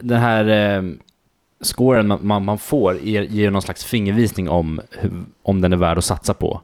den 0.00 0.20
här 0.20 0.44
ehm, 0.44 0.98
scoren 1.60 2.06
man, 2.06 2.18
man, 2.22 2.44
man 2.44 2.58
får 2.58 2.98
ger, 2.98 3.22
ger 3.22 3.50
någon 3.50 3.62
slags 3.62 3.84
fingervisning 3.84 4.48
om, 4.48 4.80
om 5.42 5.60
den 5.60 5.72
är 5.72 5.76
värd 5.76 5.98
att 5.98 6.04
satsa 6.04 6.34
på. 6.34 6.60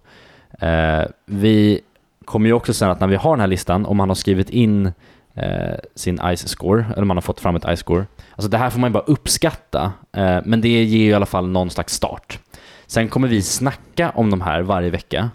Eh, 0.61 1.03
vi 1.27 1.81
kommer 2.25 2.47
ju 2.47 2.53
också 2.53 2.75
sen 2.75 2.91
att 2.91 3.01
när 3.01 3.07
vi 3.07 3.17
har 3.17 3.31
den 3.31 3.41
här 3.41 3.47
listan, 3.47 3.87
om 3.87 3.97
man 3.97 4.09
har 4.11 4.15
skrivit 4.15 4.51
in 4.51 4.87
eh, 5.35 5.75
sin 5.95 6.21
ICE-score, 6.21 6.85
eller 6.93 7.05
man 7.05 7.17
har 7.17 7.23
fått 7.23 7.41
fram 7.41 7.57
ett 7.57 7.65
ICE-score, 7.65 8.07
alltså 8.35 8.49
det 8.51 8.59
här 8.59 8.71
får 8.71 8.81
man 8.81 8.91
ju 8.91 8.93
bara 8.93 9.03
uppskatta, 9.03 9.93
eh, 10.13 10.39
men 10.45 10.61
det 10.61 10.69
ger 10.69 11.05
ju 11.05 11.11
i 11.11 11.15
alla 11.15 11.27
fall 11.27 11.49
någon 11.49 11.71
slags 11.71 11.95
start. 11.95 12.39
Sen 12.87 13.09
kommer 13.09 13.29
vi 13.29 13.43
snacka 13.43 14.11
om 14.15 14.31
de 14.31 14.41
här 14.41 14.63
varje 14.63 14.91
vecka 14.91 15.31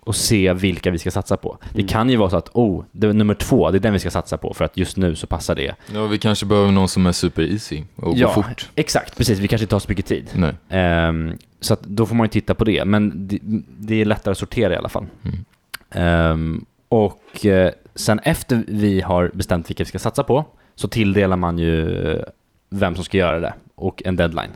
och 0.00 0.16
se 0.16 0.52
vilka 0.52 0.90
vi 0.90 0.98
ska 0.98 1.10
satsa 1.10 1.36
på. 1.36 1.58
Det 1.72 1.78
Mm. 1.80 1.88
kan 1.88 2.10
ju 2.10 2.16
vara 2.16 2.30
så 2.30 2.36
att, 2.36 2.48
oh, 2.52 2.84
det 2.92 3.06
är 3.06 3.12
nummer 3.12 3.34
två, 3.34 3.70
det 3.70 3.78
är 3.78 3.80
den 3.80 3.92
vi 3.92 3.98
ska 3.98 4.10
satsa 4.10 4.36
på 4.36 4.54
för 4.54 4.64
att 4.64 4.76
just 4.76 4.96
nu 4.96 5.14
så 5.14 5.26
passar 5.26 5.54
det. 5.54 5.74
Ja, 5.94 6.06
vi 6.06 6.18
kanske 6.18 6.46
behöver 6.46 6.72
någon 6.72 6.88
som 6.88 7.06
är 7.06 7.12
super 7.12 7.42
easy 7.42 7.82
och 7.96 8.16
Ja. 8.18 8.26
går 8.26 8.34
fort. 8.42 8.70
Exakt, 8.74 9.16
precis. 9.16 9.38
Vi 9.38 9.48
kanske 9.48 9.64
inte 9.64 9.74
har 9.74 9.80
så 9.80 9.88
mycket 9.88 10.06
tid. 10.06 10.30
Nej. 10.34 10.54
Ehm, 10.68 11.32
så 11.60 11.76
då 11.82 12.06
får 12.06 12.14
man 12.14 12.24
ju 12.24 12.28
titta 12.30 12.54
på 12.54 12.64
det, 12.64 12.84
men 12.84 13.28
det, 13.28 13.38
det 13.78 14.00
är 14.00 14.04
lättare 14.04 14.32
att 14.32 14.38
sortera 14.38 14.74
i 14.74 14.76
alla 14.76 14.88
fall. 14.88 15.06
Mm. 15.24 15.44
Ehm, 15.90 16.64
och 16.88 17.46
eh, 17.46 17.72
sen 17.94 18.18
efter 18.18 18.64
vi 18.68 19.00
har 19.00 19.30
bestämt 19.34 19.70
vilka 19.70 19.82
vi 19.84 19.88
ska 19.88 19.98
satsa 19.98 20.22
på, 20.22 20.44
så 20.74 20.88
tilldelar 20.88 21.36
man 21.36 21.58
ju 21.58 22.22
vem 22.70 22.94
som 22.94 23.04
ska 23.04 23.18
göra 23.18 23.40
det 23.40 23.54
och 23.74 24.02
en 24.04 24.16
deadline. 24.16 24.50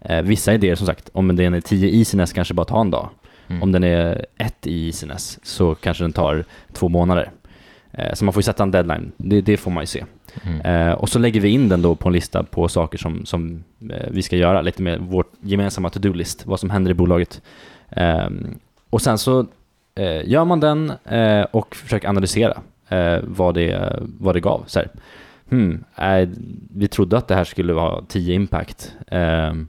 Eh, 0.00 0.22
vissa 0.22 0.54
idéer 0.54 0.74
som 0.74 0.86
sagt, 0.86 1.10
om 1.12 1.36
den 1.36 1.54
är 1.54 1.60
10 1.60 1.98
easiness 1.98 2.32
kanske 2.32 2.54
bara 2.54 2.64
tar 2.66 2.80
en 2.80 2.90
dag. 2.90 3.08
Mm. 3.48 3.62
Om 3.62 3.72
den 3.72 3.84
är 3.84 4.26
1 4.38 4.66
i 4.66 4.86
easiness 4.86 5.38
så 5.42 5.74
kanske 5.74 6.04
den 6.04 6.12
tar 6.12 6.44
två 6.72 6.88
månader. 6.88 7.30
Eh, 7.98 8.14
så 8.14 8.24
man 8.24 8.32
får 8.34 8.40
ju 8.40 8.44
sätta 8.44 8.62
en 8.62 8.70
deadline, 8.70 9.12
det, 9.16 9.40
det 9.40 9.56
får 9.56 9.70
man 9.70 9.82
ju 9.82 9.86
se. 9.86 10.04
Mm. 10.42 10.60
Eh, 10.60 10.92
och 10.92 11.08
så 11.08 11.18
lägger 11.18 11.40
vi 11.40 11.48
in 11.48 11.68
den 11.68 11.82
då 11.82 11.94
på 11.94 12.08
en 12.08 12.12
lista 12.12 12.42
på 12.42 12.68
saker 12.68 12.98
som, 12.98 13.26
som 13.26 13.64
eh, 13.90 14.06
vi 14.10 14.22
ska 14.22 14.36
göra, 14.36 14.62
lite 14.62 14.82
med 14.82 14.98
vår 15.00 15.24
gemensamma 15.40 15.90
to-do-list, 15.90 16.46
vad 16.46 16.60
som 16.60 16.70
händer 16.70 16.90
i 16.90 16.94
bolaget. 16.94 17.42
Ehm, 17.90 18.58
och 18.90 19.02
sen 19.02 19.18
så 19.18 19.46
gör 20.24 20.44
man 20.44 20.60
den 20.60 20.92
och 21.50 21.76
försöker 21.76 22.08
analysera 22.08 22.62
vad, 23.22 23.54
det, 23.54 23.98
vad 24.00 24.34
det 24.34 24.40
gav. 24.40 24.64
Så 24.66 24.82
hmm, 25.48 25.84
vi 26.74 26.88
trodde 26.88 27.18
att 27.18 27.28
det 27.28 27.34
här 27.34 27.44
skulle 27.44 27.72
vara 27.72 28.04
10 28.08 28.34
impact 28.34 28.92
ehm, 29.06 29.68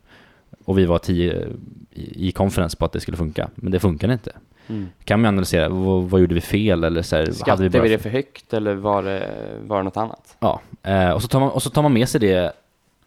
och 0.65 0.77
vi 0.77 0.85
var 0.85 0.97
10 0.97 1.47
i, 1.91 2.27
i 2.27 2.31
conference 2.31 2.77
på 2.77 2.85
att 2.85 2.91
det 2.91 2.99
skulle 2.99 3.17
funka, 3.17 3.49
men 3.55 3.71
det 3.71 3.79
funkar 3.79 4.11
inte. 4.11 4.31
Mm. 4.67 4.89
Kan 5.03 5.21
man 5.21 5.27
analysera, 5.27 5.69
vad, 5.69 6.03
vad 6.03 6.21
gjorde 6.21 6.35
vi 6.35 6.41
fel 6.41 6.83
eller 6.83 7.01
så 7.01 7.15
här, 7.15 7.31
Skattade 7.31 7.63
vi, 7.63 7.79
bara 7.79 7.87
det 7.87 7.99
för 7.99 8.09
högt 8.09 8.53
eller 8.53 8.75
var 8.75 9.03
det, 9.03 9.29
var 9.61 9.77
det 9.77 9.83
något 9.83 9.97
annat? 9.97 10.37
Ja, 10.39 10.61
eh, 10.83 11.09
och, 11.09 11.21
så 11.21 11.27
tar 11.27 11.39
man, 11.39 11.49
och 11.49 11.63
så 11.63 11.69
tar 11.69 11.81
man 11.81 11.93
med 11.93 12.09
sig 12.09 12.21
det 12.21 12.53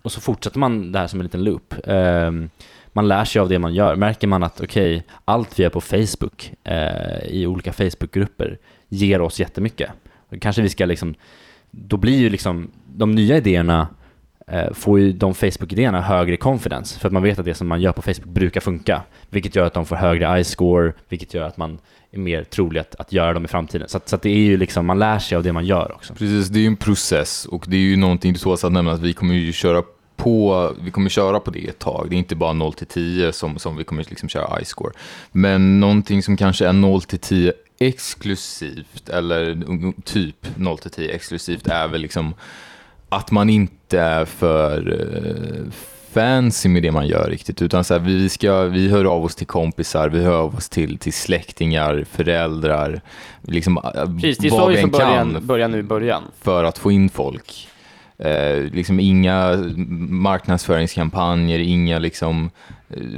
och 0.03 0.13
så 0.13 0.21
fortsätter 0.21 0.59
man 0.59 0.93
det 0.93 0.99
här 0.99 1.07
som 1.07 1.21
en 1.21 1.25
liten 1.25 1.45
loop. 1.45 1.75
Ehm, 1.85 2.51
man 2.93 3.09
lär 3.09 3.25
sig 3.25 3.41
av 3.41 3.49
det 3.49 3.59
man 3.59 3.75
gör. 3.75 3.97
Märker 3.97 4.27
man 4.27 4.43
att 4.43 4.61
okej, 4.61 5.07
allt 5.25 5.59
vi 5.59 5.63
gör 5.63 5.71
på 5.71 5.81
Facebook 5.81 6.53
eh, 6.65 7.19
i 7.29 7.47
olika 7.47 7.73
Facebookgrupper 7.73 8.59
ger 8.89 9.21
oss 9.21 9.41
jättemycket. 9.41 9.91
Kanske 10.41 10.63
vi 10.63 10.69
ska 10.69 10.87
liksom, 10.87 11.15
då 11.71 11.97
blir 11.97 12.19
ju 12.19 12.31
liksom 12.31 12.71
de 12.87 13.15
nya 13.15 13.37
idéerna 13.37 13.81
eh, 13.81 13.87
Eh, 14.51 14.73
får 14.73 15.01
ju 15.01 15.13
de 15.13 15.35
Facebook-idéerna 15.35 16.01
högre 16.01 16.37
confidence 16.37 17.01
för 17.01 17.09
att 17.09 17.13
man 17.13 17.23
vet 17.23 17.39
att 17.39 17.45
det 17.45 17.55
som 17.55 17.69
man 17.69 17.81
gör 17.81 17.93
på 17.93 18.03
Facebook 18.03 18.35
brukar 18.35 18.61
funka. 18.61 19.03
Vilket 19.31 19.57
gör 19.57 19.67
att 19.67 19.75
de 19.75 19.87
får 19.87 19.97
högre 19.97 20.41
i-score, 20.41 20.93
vilket 21.09 21.35
gör 21.35 21.43
att 21.43 21.57
man 21.57 21.79
är 22.11 22.19
mer 22.19 22.45
trolig 22.45 22.81
att, 22.81 22.95
att 22.95 23.13
göra 23.13 23.33
dem 23.33 23.45
i 23.45 23.49
framtiden. 23.49 23.89
Så, 23.89 23.97
att, 23.97 24.09
så 24.09 24.17
att 24.17 24.23
det 24.23 24.31
är 24.31 24.39
ju 24.39 24.57
liksom, 24.57 24.87
man 24.87 24.99
lär 24.99 25.19
sig 25.19 25.37
av 25.37 25.43
det 25.43 25.53
man 25.53 25.67
gör 25.67 25.93
också. 25.95 26.15
Precis, 26.15 26.49
det 26.49 26.59
är 26.59 26.61
ju 26.61 26.67
en 26.67 26.77
process 26.77 27.47
och 27.47 27.65
det 27.69 27.77
är 27.77 27.81
ju 27.81 27.97
någonting 27.97 28.33
du 28.33 28.39
tåls 28.39 28.65
att 28.65 28.73
nämna 28.73 28.93
att 28.93 29.01
vi 29.01 29.13
kommer 29.13 29.35
ju 29.35 29.53
köra 29.53 29.83
på, 30.17 30.73
vi 30.83 30.91
kommer 30.91 31.11
köra 31.11 31.41
på 31.41 31.51
det 31.51 31.69
ett 31.69 31.79
tag. 31.79 32.07
Det 32.11 32.17
är 32.17 32.19
inte 32.19 32.37
bara 32.37 32.53
0 32.53 32.73
till 32.73 32.87
10 32.87 33.33
som, 33.33 33.59
som 33.59 33.77
vi 33.77 33.85
kommer 33.85 34.05
liksom 34.09 34.29
köra 34.29 34.61
i-score. 34.61 34.93
Men 35.33 35.81
någonting 35.81 36.23
som 36.23 36.37
kanske 36.37 36.69
är 36.69 36.73
0 36.73 37.03
till 37.03 37.19
10 37.19 37.53
exklusivt, 37.79 39.09
eller 39.09 39.63
typ 40.03 40.47
0 40.57 40.79
till 40.79 40.91
10 40.91 41.15
exklusivt, 41.15 41.67
är 41.67 41.89
väl 41.89 42.01
liksom 42.01 42.35
att 43.09 43.31
man 43.31 43.51
inte 43.51 44.01
är 44.01 44.25
för 44.25 45.01
eh, 45.01 45.73
fancy 46.13 46.69
med 46.69 46.83
det 46.83 46.91
man 46.91 47.07
gör 47.07 47.31
riktigt, 47.31 47.63
utan 47.63 47.85
så 47.85 47.95
här, 47.95 48.01
vi, 48.01 48.29
ska, 48.29 48.63
vi 48.63 48.89
hör 48.89 49.05
av 49.05 49.25
oss 49.25 49.35
till 49.35 49.47
kompisar, 49.47 50.09
vi 50.09 50.25
hör 50.25 50.33
av 50.33 50.55
oss 50.57 50.69
till, 50.69 50.99
till 50.99 51.13
släktingar, 51.13 52.05
föräldrar, 52.11 53.01
liksom 53.43 53.77
eh, 53.77 54.15
Precis, 54.21 54.39
det 54.39 54.51
så 54.51 54.67
vi 54.67 54.75
vi 54.75 54.81
får 54.81 54.87
än 54.87 54.91
börja, 54.91 55.07
kan 55.07 55.47
börja 55.47 55.69
nu 55.69 55.79
i 55.79 55.83
början. 55.83 56.23
för 56.41 56.65
att 56.65 56.79
få 56.79 56.93
in 56.93 57.09
folk. 57.09 57.69
Eh, 58.19 58.63
liksom 58.73 59.01
inga 59.01 59.57
marknadsföringskampanjer, 60.11 61.59
inga 61.59 61.99
liksom 61.99 62.51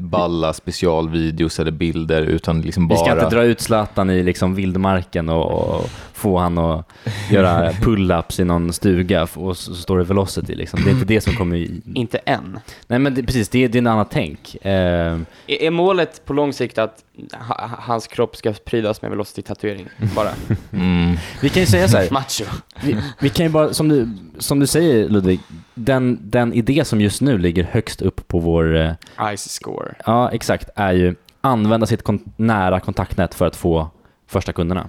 balla 0.00 0.52
specialvideos 0.52 1.60
eller 1.60 1.70
bilder, 1.70 2.22
utan 2.22 2.60
liksom 2.62 2.88
bara... 2.88 2.94
Vi 2.94 3.04
ska 3.04 3.12
inte 3.12 3.36
dra 3.36 3.44
ut 3.44 3.60
Zlatan 3.60 4.10
i 4.10 4.22
liksom 4.22 4.54
vildmarken 4.54 5.28
och, 5.28 5.52
och 5.74 5.90
få 6.12 6.38
han 6.38 6.58
att 6.58 6.86
göra 7.30 7.70
pull-ups 7.72 8.40
i 8.40 8.44
någon 8.44 8.72
stuga 8.72 9.26
och 9.34 9.56
så 9.56 9.74
står 9.74 9.98
det 9.98 10.04
Velocity 10.04 10.54
liksom. 10.54 10.80
Det 10.84 10.90
är 10.90 10.92
inte 10.92 11.04
det 11.04 11.20
som 11.20 11.32
kommer... 11.34 11.56
i- 11.56 11.80
Inte 11.94 12.18
än. 12.18 12.58
Nej 12.86 12.98
men 12.98 13.14
det, 13.14 13.22
precis, 13.22 13.48
det, 13.48 13.68
det 13.68 13.78
är 13.78 13.82
ett 13.82 13.88
annat 13.88 14.08
tänk. 14.10 14.54
Eh, 14.62 14.72
Är, 14.72 15.20
är 15.46 15.70
målet 15.70 16.24
på 16.24 16.32
lång 16.32 16.52
sikt 16.52 16.78
att 16.78 17.04
ha, 17.48 17.70
hans 17.78 18.06
kropp 18.06 18.36
ska 18.36 18.52
prydas 18.64 19.02
med 19.02 19.10
velocity-tatuering? 19.10 19.88
Bara. 20.16 20.30
Mm, 20.72 21.16
vi 21.42 21.48
kan 21.48 21.60
ju 21.62 21.66
säga 21.66 21.88
så 21.88 21.96
här, 21.96 22.08
Macho. 22.10 22.44
vi, 22.82 22.96
vi 23.20 23.28
kan 23.28 23.46
ju 23.46 23.52
bara, 23.52 23.74
som 23.74 23.88
du, 23.88 24.08
som 24.38 24.60
du 24.60 24.66
säger 24.66 25.08
Ludvig, 25.08 25.40
den, 25.74 26.18
den 26.22 26.52
idé 26.52 26.84
som 26.84 27.00
just 27.00 27.20
nu 27.20 27.38
ligger 27.38 27.64
högst 27.64 28.02
upp 28.02 28.28
på 28.28 28.38
vår, 28.38 28.76
eh, 28.76 28.92
Ice 29.36 29.48
score. 29.60 29.94
ja 30.06 30.30
exakt, 30.30 30.68
är 30.76 30.92
ju 30.92 31.14
använda 31.40 31.86
sitt 31.86 32.02
kon- 32.02 32.32
nära 32.36 32.80
kontaktnät 32.80 33.34
för 33.34 33.46
att 33.46 33.56
få 33.56 33.90
första 34.26 34.52
kunderna. 34.52 34.86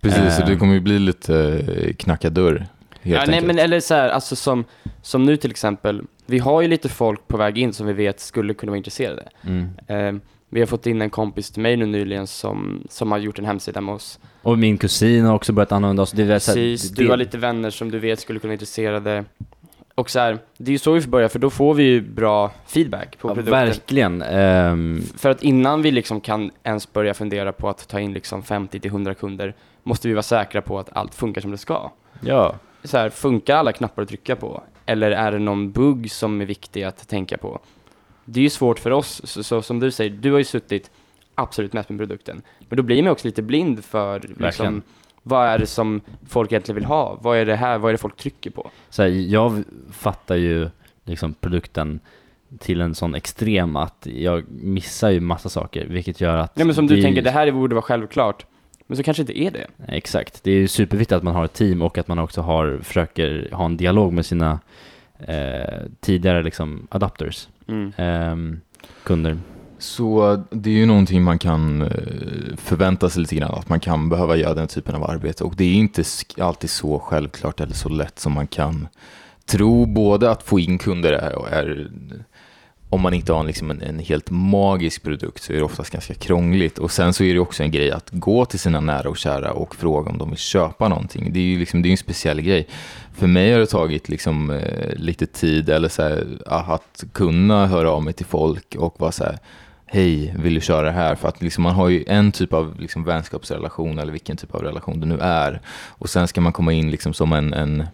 precis, 0.00 0.36
så 0.36 0.42
det 0.42 0.56
kommer 0.56 0.74
ju 0.74 0.80
bli 0.80 0.98
lite 0.98 1.36
eh, 1.68 1.94
knacka 1.94 2.30
dörr, 2.30 2.66
helt 3.02 3.20
Ja, 3.20 3.24
nej, 3.30 3.40
men 3.46 3.58
eller 3.58 3.80
så 3.80 3.94
här, 3.94 4.08
alltså 4.08 4.36
som, 4.36 4.64
som 5.02 5.24
nu 5.24 5.36
till 5.36 5.50
exempel. 5.50 6.02
Vi 6.26 6.38
har 6.38 6.62
ju 6.62 6.68
lite 6.68 6.88
folk 6.88 7.28
på 7.28 7.36
väg 7.36 7.58
in 7.58 7.72
som 7.72 7.86
vi 7.86 7.92
vet 7.92 8.20
skulle 8.20 8.54
kunna 8.54 8.70
vara 8.70 8.76
intresserade. 8.76 9.28
Mm. 9.42 9.68
Eh, 9.86 10.20
vi 10.50 10.60
har 10.60 10.66
fått 10.66 10.86
in 10.86 11.02
en 11.02 11.10
kompis 11.10 11.50
till 11.50 11.62
mig 11.62 11.76
nu 11.76 11.86
nyligen 11.86 12.26
som, 12.26 12.86
som 12.90 13.12
har 13.12 13.18
gjort 13.18 13.38
en 13.38 13.44
hemsida 13.44 13.80
med 13.80 13.94
oss. 13.94 14.18
Och 14.42 14.58
min 14.58 14.78
kusin 14.78 15.24
har 15.24 15.34
också 15.34 15.52
börjat 15.52 15.72
använda 15.72 16.02
oss. 16.02 16.12
Det 16.12 16.22
är 16.22 16.26
Precis, 16.28 16.90
det- 16.90 17.02
du 17.04 17.10
har 17.10 17.16
lite 17.16 17.38
vänner 17.38 17.70
som 17.70 17.90
du 17.90 17.98
vet 17.98 18.20
skulle 18.20 18.38
kunna 18.40 18.48
vara 18.48 18.52
intresserade. 18.54 19.24
Och 19.98 20.10
så 20.10 20.18
här, 20.18 20.38
det 20.56 20.70
är 20.70 20.72
ju 20.72 20.78
så 20.78 20.92
vi 20.92 21.00
får 21.00 21.10
börja, 21.10 21.28
för 21.28 21.38
då 21.38 21.50
får 21.50 21.74
vi 21.74 21.82
ju 21.82 22.00
bra 22.00 22.50
feedback 22.66 23.18
på 23.18 23.28
Ja, 23.28 23.34
produkten. 23.34 23.52
verkligen. 23.66 24.22
Ehm, 24.22 25.02
För 25.16 25.30
att 25.30 25.42
innan 25.42 25.82
vi 25.82 25.90
liksom 25.90 26.20
kan 26.20 26.50
ens 26.62 26.92
börja 26.92 27.14
fundera 27.14 27.52
på 27.52 27.68
att 27.68 27.88
ta 27.88 28.00
in 28.00 28.12
liksom 28.12 28.42
50-100 28.42 29.14
kunder, 29.14 29.54
måste 29.82 30.08
vi 30.08 30.14
vara 30.14 30.22
säkra 30.22 30.62
på 30.62 30.78
att 30.78 30.96
allt 30.96 31.14
funkar 31.14 31.40
som 31.40 31.50
det 31.50 31.58
ska. 31.58 31.90
ja. 32.20 32.54
Så 32.84 32.98
här, 32.98 33.10
funkar 33.10 33.56
alla 33.56 33.72
knappar 33.72 34.02
att 34.02 34.08
trycka 34.08 34.36
på? 34.36 34.62
Eller 34.86 35.10
är 35.10 35.32
det 35.32 35.38
någon 35.38 35.72
bugg 35.72 36.10
som 36.10 36.40
är 36.40 36.44
viktig 36.44 36.82
att 36.82 37.08
tänka 37.08 37.38
på? 37.38 37.58
Det 38.24 38.40
är 38.40 38.44
ju 38.44 38.50
svårt 38.50 38.78
för 38.78 38.90
oss, 38.90 39.20
så, 39.24 39.42
så 39.42 39.62
som 39.62 39.80
du 39.80 39.90
säger, 39.90 40.10
du 40.10 40.30
har 40.32 40.38
ju 40.38 40.44
suttit 40.44 40.90
absolut 41.34 41.72
mest 41.72 41.88
med 41.88 41.98
produkten. 41.98 42.42
Men 42.68 42.76
då 42.76 42.82
blir 42.82 43.02
man 43.02 43.12
också 43.12 43.26
lite 43.28 43.42
blind 43.42 43.84
för 43.84 44.20
liksom. 44.38 44.82
Vad 45.28 45.46
är 45.48 45.58
det 45.58 45.66
som 45.66 46.00
folk 46.28 46.52
egentligen 46.52 46.74
vill 46.74 46.84
ha? 46.84 47.18
Vad 47.22 47.38
är 47.38 47.46
det 47.46 47.56
här, 47.56 47.78
vad 47.78 47.88
är 47.88 47.92
det 47.92 47.98
folk 47.98 48.16
trycker 48.16 48.50
på? 48.50 48.70
Så 48.90 49.02
här, 49.02 49.08
jag 49.08 49.64
fattar 49.92 50.36
ju 50.36 50.68
liksom 51.04 51.34
produkten 51.34 52.00
till 52.58 52.80
en 52.80 52.94
sån 52.94 53.14
extrem 53.14 53.76
att 53.76 54.06
jag 54.10 54.44
missar 54.50 55.10
ju 55.10 55.20
massa 55.20 55.48
saker, 55.48 55.86
vilket 55.86 56.20
gör 56.20 56.36
att... 56.36 56.56
Nej 56.56 56.66
men 56.66 56.74
som 56.74 56.86
du 56.86 57.02
tänker, 57.02 57.22
det 57.22 57.30
här 57.30 57.50
borde 57.50 57.74
vara 57.74 57.82
självklart. 57.82 58.46
Men 58.86 58.96
så 58.96 59.02
kanske 59.02 59.20
inte 59.22 59.38
är 59.40 59.50
det. 59.50 59.66
Exakt. 59.88 60.44
Det 60.44 60.50
är 60.50 60.54
ju 60.54 60.68
superviktigt 60.68 61.12
att 61.12 61.22
man 61.22 61.34
har 61.34 61.44
ett 61.44 61.52
team 61.52 61.82
och 61.82 61.98
att 61.98 62.08
man 62.08 62.18
också 62.18 62.40
har, 62.40 62.78
försöker 62.82 63.48
ha 63.52 63.64
en 63.64 63.76
dialog 63.76 64.12
med 64.12 64.26
sina 64.26 64.60
eh, 65.18 65.80
tidigare 66.00 66.42
liksom 66.42 66.86
adapters, 66.90 67.48
Mm. 67.66 67.92
ehm, 67.96 68.60
kunder. 69.02 69.38
Så 69.78 70.42
det 70.50 70.70
är 70.70 70.74
ju 70.74 70.86
någonting 70.86 71.22
man 71.22 71.38
kan 71.38 71.82
eh, 71.82 72.56
förvänta 72.56 73.10
sig 73.10 73.22
lite 73.22 73.34
grann, 73.34 73.54
att 73.54 73.68
man 73.68 73.80
kan 73.80 74.08
behöva 74.08 74.36
göra 74.36 74.54
den 74.54 74.68
typen 74.68 74.94
av 74.94 75.10
arbete. 75.10 75.44
Och 75.44 75.54
det 75.56 75.64
är 75.64 75.74
inte 75.74 76.04
alltid 76.38 76.70
så 76.70 76.98
självklart 76.98 77.60
eller 77.60 77.74
så 77.74 77.88
lätt 77.88 78.18
som 78.18 78.32
man 78.32 78.46
kan 78.46 78.88
tro. 79.46 79.86
Både 79.86 80.30
att 80.30 80.42
få 80.42 80.60
in 80.60 80.78
kunder 80.78 81.12
är, 81.12 81.48
är 81.48 81.90
om 82.90 83.00
man 83.00 83.14
inte 83.14 83.32
har 83.32 83.40
en, 83.40 83.46
liksom 83.46 83.70
en, 83.70 83.82
en 83.82 83.98
helt 83.98 84.30
magisk 84.30 85.02
produkt 85.02 85.42
så 85.42 85.52
är 85.52 85.56
det 85.56 85.62
oftast 85.62 85.90
ganska 85.90 86.14
krångligt. 86.14 86.78
Och 86.78 86.90
sen 86.90 87.12
så 87.12 87.24
är 87.24 87.34
det 87.34 87.40
också 87.40 87.62
en 87.62 87.70
grej 87.70 87.90
att 87.90 88.10
gå 88.10 88.44
till 88.44 88.58
sina 88.58 88.80
nära 88.80 89.08
och 89.08 89.16
kära 89.16 89.52
och 89.52 89.76
fråga 89.76 90.10
om 90.10 90.18
de 90.18 90.28
vill 90.30 90.38
köpa 90.38 90.88
någonting. 90.88 91.32
Det 91.32 91.38
är 91.38 91.44
ju 91.44 91.58
liksom, 91.58 91.82
det 91.82 91.88
är 91.88 91.90
en 91.90 91.96
speciell 91.96 92.40
grej. 92.40 92.68
För 93.14 93.26
mig 93.26 93.52
har 93.52 93.58
det 93.58 93.66
tagit 93.66 94.08
liksom, 94.08 94.50
eh, 94.50 94.94
lite 94.96 95.26
tid 95.26 95.68
eller 95.68 95.88
så 95.88 96.02
här, 96.02 96.26
att 96.46 97.04
kunna 97.12 97.66
höra 97.66 97.90
av 97.90 98.02
mig 98.02 98.12
till 98.12 98.26
folk 98.26 98.74
och 98.78 99.00
vara 99.00 99.12
så 99.12 99.24
här, 99.24 99.38
hej, 99.88 100.34
vill 100.38 100.54
du 100.54 100.60
köra 100.60 100.86
det 100.86 100.92
här? 100.92 101.14
För 101.14 101.28
att 101.28 101.42
liksom, 101.42 101.62
man 101.64 101.74
har 101.74 101.88
ju 101.88 102.04
en 102.06 102.32
typ 102.32 102.52
av 102.52 102.80
liksom, 102.80 103.04
vänskapsrelation 103.04 103.98
eller 103.98 104.12
vilken 104.12 104.36
typ 104.36 104.54
av 104.54 104.62
relation 104.62 105.00
det 105.00 105.06
nu 105.06 105.18
är. 105.20 105.60
Och 105.88 106.10
sen 106.10 106.28
ska 106.28 106.40
man 106.40 106.52
komma 106.52 106.72
in 106.72 106.90
liksom, 106.90 107.14
som 107.14 107.32
en, 107.32 107.54
en 107.54 107.86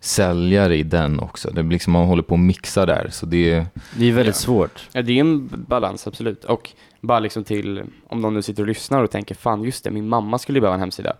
säljare 0.00 0.76
i 0.76 0.82
den 0.82 1.20
också. 1.20 1.50
Det 1.50 1.62
blir 1.62 1.74
liksom, 1.74 1.92
man 1.92 2.06
håller 2.06 2.22
på 2.22 2.34
att 2.34 2.40
mixa 2.40 2.86
där. 2.86 3.08
Så 3.12 3.26
det, 3.26 3.64
Det 3.96 4.08
är 4.08 4.12
väldigt 4.12 4.34
Ja. 4.34 4.40
svårt. 4.40 4.88
Ja, 4.92 5.02
det 5.02 5.12
är 5.12 5.20
en 5.20 5.48
balans, 5.68 6.06
absolut. 6.06 6.44
Och 6.44 6.70
bara 7.00 7.20
liksom 7.20 7.44
till, 7.44 7.82
om 8.08 8.20
någon 8.20 8.34
nu 8.34 8.42
sitter 8.42 8.62
och 8.62 8.66
lyssnar 8.68 9.02
och 9.02 9.10
tänker, 9.10 9.34
fan 9.34 9.62
just 9.62 9.84
det, 9.84 9.90
min 9.90 10.08
mamma 10.08 10.38
skulle 10.38 10.56
ju 10.56 10.60
behöva 10.60 10.74
en 10.74 10.80
hemsida. 10.80 11.12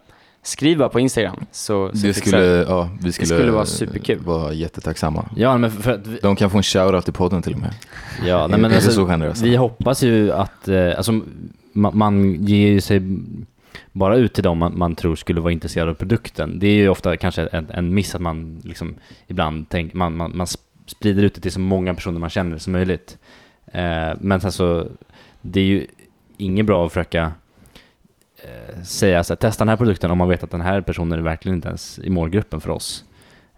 Skriv 0.47 0.79
bara 0.79 0.89
på 0.89 1.01
Instagram, 1.01 1.47
så, 1.53 1.91
så 1.95 2.07
det 2.07 2.15
skulle, 2.15 2.45
ja, 2.69 2.91
vi 3.01 3.13
skulle, 3.13 3.27
skulle 3.27 3.51
vara 3.51 3.67
superkul. 3.67 4.19
vara 4.19 4.53
jättetacksamma. 4.53 5.29
Ja, 5.37 5.59
men 5.59 5.71
för, 5.71 5.83
för 5.83 5.93
att 5.93 6.07
vi, 6.07 6.19
De 6.23 6.37
kan 6.37 6.51
få 6.51 6.57
en 6.57 6.63
shoutout 6.63 7.09
i 7.09 7.13
podden 7.13 7.43
till 7.43 7.53
och 7.55 7.61
med. 7.61 7.75
ja, 8.27 8.47
nej, 8.47 8.61
men 8.61 8.71
det 8.71 8.77
alltså, 8.77 8.93
så 8.93 9.07
generösa? 9.07 9.45
vi 9.45 9.57
hoppas 9.57 10.03
ju 10.03 10.33
att, 10.33 10.69
eh, 10.69 10.97
alltså, 10.97 11.21
man, 11.73 11.99
man 11.99 12.45
ger 12.45 12.69
ju 12.69 12.81
sig 12.81 13.03
bara 13.93 14.17
ut 14.17 14.35
till 14.35 14.45
dem 14.45 14.59
man, 14.59 14.79
man 14.79 14.95
tror 14.95 15.17
skulle 15.17 15.41
vara 15.41 15.53
intresserade 15.53 15.91
av 15.91 15.95
produkten. 15.95 16.59
Det 16.59 16.67
är 16.67 16.75
ju 16.75 16.89
ofta 16.89 17.17
kanske 17.17 17.47
en, 17.47 17.67
en 17.71 17.95
miss 17.95 18.15
att 18.15 18.21
man 18.21 18.61
liksom 18.65 18.95
ibland 19.27 19.69
tänker, 19.69 19.97
man, 19.97 20.17
man, 20.17 20.37
man 20.37 20.47
sprider 20.87 21.23
ut 21.23 21.35
det 21.35 21.41
till 21.41 21.53
så 21.53 21.61
många 21.61 21.95
personer 21.95 22.19
man 22.19 22.31
känner 22.31 22.59
som 22.59 22.73
möjligt. 22.73 23.19
Eh, 23.73 24.13
men 24.21 24.41
sen 24.41 24.53
så, 24.53 24.87
det 25.43 25.61
är 25.61 25.65
ju 25.65 25.87
inget 26.37 26.67
bra 26.67 26.87
att 26.87 26.93
försöka 26.93 27.33
säga 28.85 29.25
så 29.25 29.33
här, 29.33 29.37
testa 29.37 29.65
den 29.65 29.69
här 29.69 29.77
produkten 29.77 30.11
om 30.11 30.19
man 30.19 30.29
vet 30.29 30.43
att 30.45 30.51
den 30.51 30.61
här 30.61 30.81
personen 30.81 31.19
är 31.19 31.23
verkligen 31.23 31.57
inte 31.57 31.69
ens 31.69 31.99
i 31.99 32.11
målgruppen 32.11 32.61
för 32.61 32.71
oss. 32.71 33.05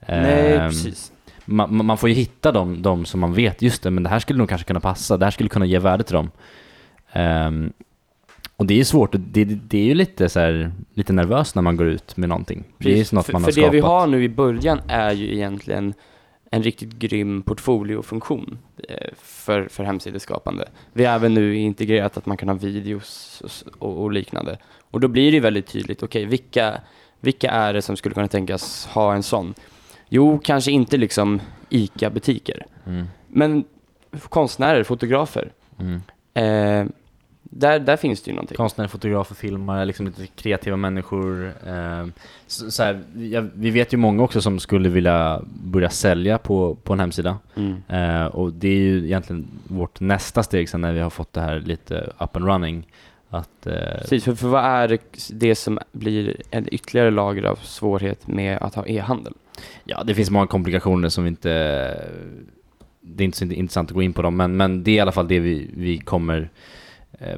Nej, 0.08 0.52
Ehm, 0.56 0.70
precis. 0.70 1.12
man, 1.44 1.86
man- 1.86 1.98
får 1.98 2.08
ju 2.08 2.14
hitta 2.14 2.52
de, 2.52 2.82
de 2.82 3.04
som 3.04 3.20
man 3.20 3.34
vet, 3.34 3.62
just 3.62 3.82
det, 3.82 3.90
men 3.90 4.02
det 4.02 4.08
här 4.08 4.18
skulle 4.18 4.38
nog 4.38 4.48
kanske 4.48 4.66
kunna 4.66 4.80
passa, 4.80 5.16
det 5.16 5.26
här 5.26 5.30
skulle 5.30 5.48
kunna 5.48 5.66
ge 5.66 5.78
värde 5.78 6.04
till 6.04 6.14
dem. 6.14 6.30
Ehm, 7.12 7.72
och 8.56 8.66
det 8.66 8.80
är 8.80 8.84
svårt, 8.84 9.14
och 9.14 9.20
det, 9.20 9.44
det 9.44 9.78
är 9.78 9.84
ju 9.84 9.94
lite 9.94 10.28
så 10.28 10.40
här, 10.40 10.72
lite 10.94 11.12
nervöst 11.12 11.54
när 11.54 11.62
man 11.62 11.76
går 11.76 11.86
ut 11.86 12.16
med 12.16 12.28
någonting. 12.28 12.64
Det 12.78 12.84
är 12.84 12.88
ju 12.90 12.94
Precis. 12.96 13.12
något 13.12 13.26
för, 13.26 13.32
man 13.32 13.40
för 13.42 13.46
har 13.46 13.52
det 13.52 13.52
skapat. 13.62 13.74
vi 13.74 13.80
har 13.80 14.06
nu 14.06 14.24
i 14.24 14.28
början 14.28 14.80
är 14.88 15.12
ju 15.12 15.34
egentligen 15.34 15.94
en 16.50 16.62
riktigt 16.62 16.92
grym 16.92 17.42
portfoliofunktion 17.42 18.58
eh, 18.88 19.08
för, 19.22 19.68
för 19.68 19.84
hemsideskapande. 19.84 20.68
Vi 20.92 21.04
har 21.04 21.14
även 21.14 21.34
nu 21.34 21.56
integrerat 21.56 22.16
att 22.16 22.26
man 22.26 22.36
kan 22.36 22.48
ha 22.48 22.56
videos 22.56 23.42
och 23.78 24.02
och, 24.02 24.12
liknande. 24.12 24.58
Och 24.90 25.00
då 25.00 25.08
blir 25.08 25.32
det 25.32 25.40
väldigt 25.40 25.66
tydligt, 25.66 26.02
okej, 26.02 26.24
vilka, 26.24 26.80
vilka 27.20 27.50
är 27.50 27.72
det 27.72 27.82
som 27.82 27.96
skulle 27.96 28.14
kunna 28.14 28.28
tänkas 28.28 28.86
ha 28.86 29.14
en 29.14 29.22
sån? 29.22 29.54
Jo, 30.08 30.38
kanske 30.44 30.70
inte 30.72 30.96
liksom 30.96 31.40
ICA-butiker, 31.70 32.66
Mm, 32.86 33.06
men 33.28 33.64
konstnärer, 34.28 34.82
fotografer. 34.84 35.52
mm. 35.78 36.00
Eh, 36.34 36.86
där, 37.50 37.78
där 37.78 37.96
finns 37.96 38.22
det 38.22 38.30
ju 38.30 38.34
någonting. 38.34 38.56
Konstnärer, 38.56 38.88
fotografer, 38.88 39.34
filmare, 39.34 39.84
liksom 39.84 40.06
lite 40.06 40.26
kreativa 40.26 40.76
människor. 40.76 41.52
ehm, 41.66 42.12
så, 42.46 42.70
så 42.70 42.82
här, 42.82 43.00
ja, 43.16 43.44
vi 43.54 43.70
vet 43.70 43.92
ju 43.92 43.96
många 43.96 44.22
också 44.22 44.40
som 44.40 44.58
skulle 44.60 44.88
vilja 44.88 45.42
börja 45.64 45.90
sälja 45.90 46.38
på, 46.38 46.74
på 46.74 46.92
en 46.92 47.00
hemsida. 47.00 47.38
Mm. 47.56 47.76
Eh, 47.88 48.26
och 48.26 48.52
det 48.52 48.68
är 48.68 48.78
ju 48.78 49.04
egentligen 49.04 49.46
vårt 49.68 50.00
nästa 50.00 50.42
steg 50.42 50.68
sen 50.68 50.80
när 50.80 50.92
vi 50.92 51.00
har 51.00 51.10
fått 51.10 51.32
det 51.32 51.40
här 51.40 51.60
lite 51.60 52.12
up 52.18 52.36
and 52.36 52.44
running. 52.46 52.86
Att, 53.30 53.66
eh, 53.66 53.72
Precis, 54.00 54.24
för, 54.24 54.34
för 54.34 54.48
vad 54.48 54.64
är 54.64 54.98
det- 55.32 55.54
som 55.54 55.78
blir 55.92 56.36
en 56.50 56.74
ytterligare 56.74 57.10
lager 57.10 57.42
av 57.42 57.56
svårighet 57.56 58.26
med 58.26 58.58
att 58.58 58.74
ha 58.74 58.86
e-handel? 58.86 59.32
ja, 59.84 60.04
det 60.04 60.14
finns 60.14 60.30
många 60.30 60.46
komplikationer 60.46 61.08
som 61.08 61.24
vi 61.24 61.30
inte... 61.30 61.50
Det 63.00 63.22
är 63.22 63.24
inte 63.24 63.38
så 63.38 63.44
intressant 63.44 63.90
att 63.90 63.94
gå 63.94 64.02
in 64.02 64.12
på 64.12 64.22
dem, 64.22 64.36
men, 64.36 64.56
men 64.56 64.84
det 64.84 64.90
är 64.90 64.94
i 64.94 65.00
alla 65.00 65.12
fall 65.12 65.28
det 65.28 65.40
vi, 65.40 65.70
vi 65.76 65.98
kommer 65.98 66.38
eh, 66.40 66.48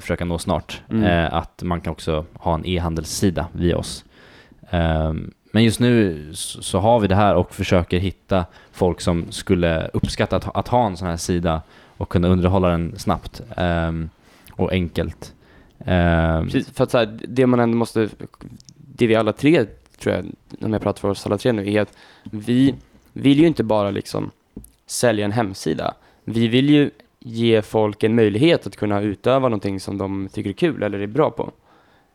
försöka 0.00 0.24
nå 0.24 0.38
snart. 0.38 0.82
Mm. 0.90 1.04
Eh, 1.04 1.34
att 1.34 1.62
man 1.62 1.80
kan 1.80 1.90
också 1.92 2.24
ha 2.34 2.54
en 2.54 2.66
e-handelssida 2.66 3.46
via 3.52 3.76
oss. 3.78 4.04
Ehm, 4.70 5.30
men 5.52 5.64
just 5.64 5.80
nu 5.80 6.30
så, 6.34 6.78
har 6.78 7.00
vi 7.00 7.08
det 7.08 7.14
här 7.14 7.34
och 7.34 7.54
försöker 7.54 7.98
hitta 7.98 8.44
folk 8.72 9.00
som 9.00 9.32
skulle 9.32 9.86
uppskatta 9.92 10.36
att, 10.36 10.44
ha- 10.44 10.52
att 10.52 10.68
ha 10.68 10.86
en 10.86 10.96
sån 10.96 11.08
här 11.08 11.16
sida 11.16 11.62
och 11.96 12.08
kunna 12.08 12.28
underhålla 12.28 12.68
den 12.68 12.98
snabbt 12.98 13.42
ehm, 13.56 14.10
och 14.52 14.72
enkelt. 14.72 15.34
Ehm, 15.84 16.44
Precis, 16.44 16.70
för 16.70 16.84
att 16.84 16.90
så 16.90 16.98
här, 16.98 17.18
det 17.28 17.46
man 17.46 17.60
ändå 17.60 17.76
måste, 17.76 18.08
det 18.76 19.06
vi 19.06 19.14
alla 19.14 19.32
tre, 19.32 19.66
tror 19.98 20.14
jag, 20.14 20.26
om 20.60 20.72
jag 20.72 20.82
pratar 20.82 21.00
för 21.00 21.08
oss 21.08 21.26
alla 21.26 21.38
tre 21.38 21.52
nu, 21.52 21.72
är 21.72 21.80
att 21.80 21.92
vi 22.30 22.74
vill 23.12 23.38
ju 23.40 23.46
inte 23.46 23.64
bara 23.64 23.90
liksom 23.90 24.30
sälja 24.86 25.24
en 25.24 25.32
hemsida. 25.32 25.94
Vi 26.24 26.48
vill 26.48 26.70
ju 26.70 26.90
ge 27.20 27.62
folk 27.62 28.02
en 28.02 28.14
möjlighet 28.14 28.66
att 28.66 28.76
kunna 28.76 29.00
utöva 29.00 29.48
någonting 29.48 29.80
som 29.80 29.98
de 29.98 30.28
tycker 30.32 30.50
är 30.50 30.54
kul 30.54 30.82
eller 30.82 30.98
är 30.98 31.06
bra 31.06 31.30
på. 31.30 31.52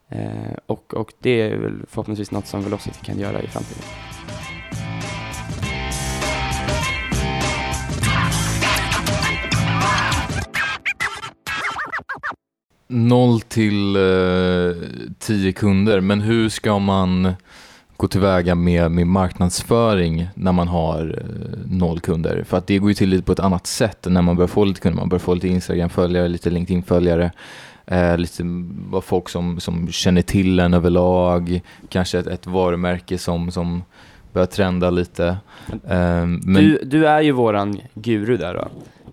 Eh, 0.09 0.57
och, 0.65 0.93
och 0.93 1.13
det 1.19 1.41
är 1.41 1.57
väl 1.57 1.85
förhoppningsvis 1.87 2.31
något 2.31 2.47
som 2.47 2.63
Velocity 2.63 2.99
kan 3.03 3.19
göra 3.19 3.41
i 3.41 3.47
framtiden. 3.47 3.83
Noll 12.87 13.41
till 13.41 13.95
eh, 13.95 14.01
tio 15.19 15.53
kunder, 15.53 15.99
men 16.01 16.21
hur 16.21 16.49
ska 16.49 16.79
man 16.79 17.35
gå 17.97 18.07
tillväga 18.07 18.55
med, 18.55 18.91
med 18.91 19.07
marknadsföring 19.07 20.27
när 20.35 20.51
man 20.51 20.67
har 20.67 21.21
eh, 21.21 21.77
noll 21.77 21.99
kunder? 21.99 22.43
För 22.43 22.57
att 22.57 22.67
det 22.67 22.77
går 22.77 22.89
ju 22.89 22.93
till 22.93 23.09
lite 23.09 23.23
på 23.23 23.31
ett 23.31 23.39
annat 23.39 23.67
sätt 23.67 24.07
när 24.09 24.21
man 24.21 24.35
börjar 24.35 24.47
få 24.47 24.65
lite 24.65 24.81
kunder. 24.81 24.99
Man 24.99 25.09
börjar 25.09 25.19
få 25.19 25.33
lite 25.33 25.47
Instagram-följare, 25.47 26.27
lite 26.27 26.49
LinkedIn-följare, 26.49 27.31
eh, 27.85 28.17
lite 28.17 28.43
vad 28.89 29.03
folk 29.03 29.29
som, 29.29 29.59
som 29.59 29.87
känner 29.91 30.21
till 30.21 30.59
en 30.59 30.73
överlag, 30.73 31.61
kanske 31.89 32.19
ett, 32.19 32.27
ett 32.27 32.47
varumärke 32.47 33.17
som, 33.17 33.51
som 33.51 33.83
börjar 34.33 34.45
trenda 34.45 34.89
lite. 34.89 35.27
Eh, 35.71 36.25
men 36.25 36.53
Du, 36.53 36.81
du 36.83 37.07
är 37.07 37.21
ju 37.21 37.31
våran 37.31 37.81
guru 37.93 38.37
där 38.37 38.53
då. 38.53 38.67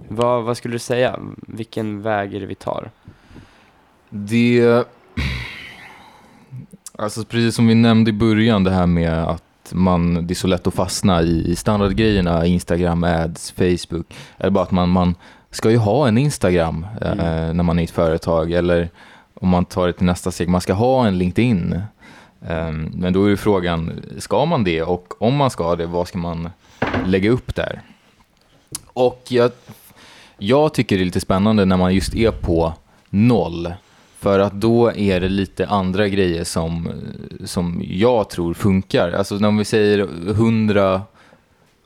Vad, 0.09 0.45
vad 0.45 0.57
skulle 0.57 0.75
du 0.75 0.79
säga? 0.79 1.19
Vilken 1.37 2.03
väg 2.03 2.35
är 2.35 2.41
det 2.41 2.47
vi 2.47 2.55
tar? 2.55 2.91
Det... 4.11 4.85
Alltså 6.99 7.25
precis 7.25 7.55
som 7.55 7.67
vi 7.67 7.75
nämnde 7.75 8.11
i 8.11 8.13
början, 8.13 8.65
det 8.65 8.71
här 8.71 8.87
med 8.87 9.25
att 9.25 9.43
man, 9.73 10.27
det 10.27 10.33
är 10.33 10.35
så 10.35 10.47
lätt 10.47 10.67
att 10.67 10.75
fastna 10.75 11.23
i, 11.23 11.57
standardgrejerna, 11.57 12.47
Instagram, 12.47 13.05
ads, 13.05 13.51
Facebook. 13.51 14.15
Eller 14.39 14.51
bara 14.51 14.65
att 14.65 14.71
man, 14.71 14.89
man 14.89 15.15
ska 15.51 15.71
ju 15.71 15.77
ha 15.77 16.09
en 16.09 16.19
Instagram 16.19 16.87
eh, 17.01 17.13
Mm. 17.13 17.57
när 17.57 17.65
man 17.65 17.79
är 17.79 17.85
ett 17.85 17.91
företag. 17.91 18.53
Eller 18.53 18.89
om 19.35 19.49
man 19.49 19.65
tar 19.65 19.87
det 19.87 19.93
till 19.93 20.07
nästa 20.07 20.31
steg, 20.31 20.49
man 20.49 20.61
ska 20.61 20.73
ha 20.73 21.07
en 21.07 21.19
LinkedIn. 21.19 21.73
Eh, 22.49 22.73
men 22.73 23.13
då 23.13 23.25
är 23.31 23.37
frågan, 23.37 24.03
ska 24.19 24.45
man 24.45 24.65
det? 24.65 24.83
Och 24.83 25.23
om 25.23 25.35
man 25.35 25.51
ska 25.51 25.77
det, 25.77 25.87
vad 25.87 26.09
ska 26.09 26.19
man 26.19 26.51
lägga 27.07 27.31
upp 27.31 27.55
där? 27.55 27.81
Och 28.93 29.23
jag, 29.29 29.51
jag 30.39 30.75
tycker 30.75 30.97
det 30.97 31.03
är 31.03 31.05
lite 31.05 31.21
spännande 31.21 31.65
när 31.65 31.77
man 31.77 31.95
just 31.95 32.15
är 32.15 32.31
på 32.31 32.75
noll. 33.11 33.73
För 34.23 34.39
att 34.39 34.53
då 34.53 34.93
är 34.97 35.21
det 35.21 35.29
lite 35.29 35.67
andra 35.67 36.09
grejer 36.09 36.45
som, 36.45 36.89
som 37.45 37.83
jag 37.85 38.31
tror 38.31 38.55
funkar. 38.55 39.13
Alltså 39.13 39.35
när 39.35 39.59
vi 39.59 39.65
säger 39.65 39.99
100 40.31 41.03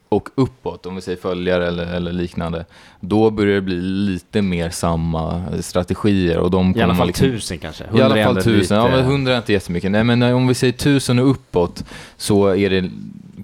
och 0.08 0.28
uppåt, 0.34 0.86
om 0.86 0.94
vi 0.94 1.00
säger 1.00 1.18
följare 1.18 1.66
eller, 1.68 1.86
eller 1.94 2.12
liknande, 2.12 2.64
då 3.00 3.30
börjar 3.30 3.54
det 3.54 3.60
bli 3.60 3.80
lite 3.80 4.42
mer 4.42 4.70
samma 4.70 5.44
strategier. 5.60 6.38
Och 6.38 6.50
de 6.50 6.76
I 6.76 6.82
alla 6.82 6.94
fall 6.94 7.06
liksom, 7.06 7.26
tusen 7.26 7.58
kanske. 7.58 7.84
i 7.94 8.00
alla 8.02 8.24
fall 8.24 8.42
tusen. 8.42 8.76
Ja, 8.78 8.84
lite- 8.84 8.96
men 8.96 9.04
hundra 9.06 9.32
är 9.32 9.36
inte 9.38 9.52
jättemycket. 9.52 9.90
Nej, 9.90 10.04
men 10.04 10.22
om 10.22 10.46
vi 10.48 10.54
säger 10.54 10.72
tusen 10.72 11.18
och 11.18 11.30
uppåt 11.30 11.84
så 12.16 12.56
är 12.56 12.70
det 12.70 12.90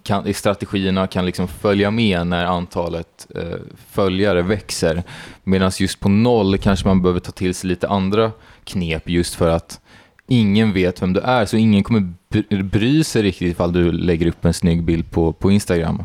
kan, 0.03 0.35
strategierna 0.35 1.07
kan 1.07 1.27
liksom 1.27 1.49
följa 1.49 1.91
med 1.91 2.27
när 2.27 2.45
antalet 2.45 3.27
eh, 3.35 3.59
följare 3.91 4.43
växer. 4.43 5.03
Medan 5.45 5.73
just 5.79 6.01
på 6.01 6.09
noll 6.09 6.59
kanske 6.59 6.89
man 6.89 7.03
behöver 7.03 7.21
ta 7.21 7.33
till 7.33 7.55
sig 7.55 7.69
lite 7.69 7.89
andra 7.89 8.33
knep 8.65 9.09
just 9.09 9.35
för 9.35 9.49
att 9.49 9.81
ingen 10.29 10.73
vet 10.73 11.03
vem 11.03 11.13
du 11.13 11.21
är. 11.21 11.45
Så 11.45 11.57
ingen 11.57 11.83
kommer 11.83 12.13
bry- 12.63 13.03
sig 13.05 13.23
riktigt 13.23 13.53
ifall 13.53 13.73
du 13.73 13.93
lägger 13.93 14.27
upp 14.27 14.45
en 14.45 14.55
snygg 14.55 14.83
bild 14.83 15.11
på, 15.11 15.33
på 15.33 15.51
Instagram. 15.51 16.05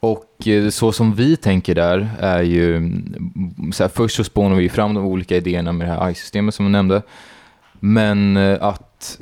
Och 0.00 0.46
eh, 0.48 0.68
så 0.70 0.92
som 0.92 1.14
vi 1.14 1.36
tänker 1.36 1.74
där 1.74 2.08
är 2.18 2.42
ju, 2.42 2.76
mm, 2.76 3.72
så 3.72 3.84
här, 3.84 3.88
först 3.88 4.16
så 4.16 4.24
spånar 4.24 4.56
vi 4.56 4.68
fram 4.68 4.94
de 4.94 5.04
olika 5.04 5.36
idéerna 5.36 5.72
med 5.72 5.86
det 5.88 5.92
här 5.92 6.06
AI-systemet 6.06 6.54
som 6.54 6.64
jag 6.64 6.72
nämnde. 6.72 7.02
Men 7.80 8.36
eh, 8.36 8.62
att 8.62 9.18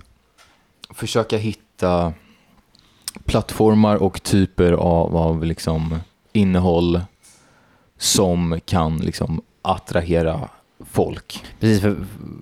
försöka 0.94 1.36
hitta 1.36 2.12
plattformar 3.24 3.96
och 3.96 4.22
typer 4.22 4.72
av, 4.72 5.16
av 5.16 5.44
liksom 5.44 5.94
innehåll 6.32 7.00
som 7.98 8.60
kan 8.64 8.96
liksom 8.96 9.42
attrahera 9.62 10.48
folk. 10.90 11.44
Precis, 11.60 11.80
för 11.80 11.96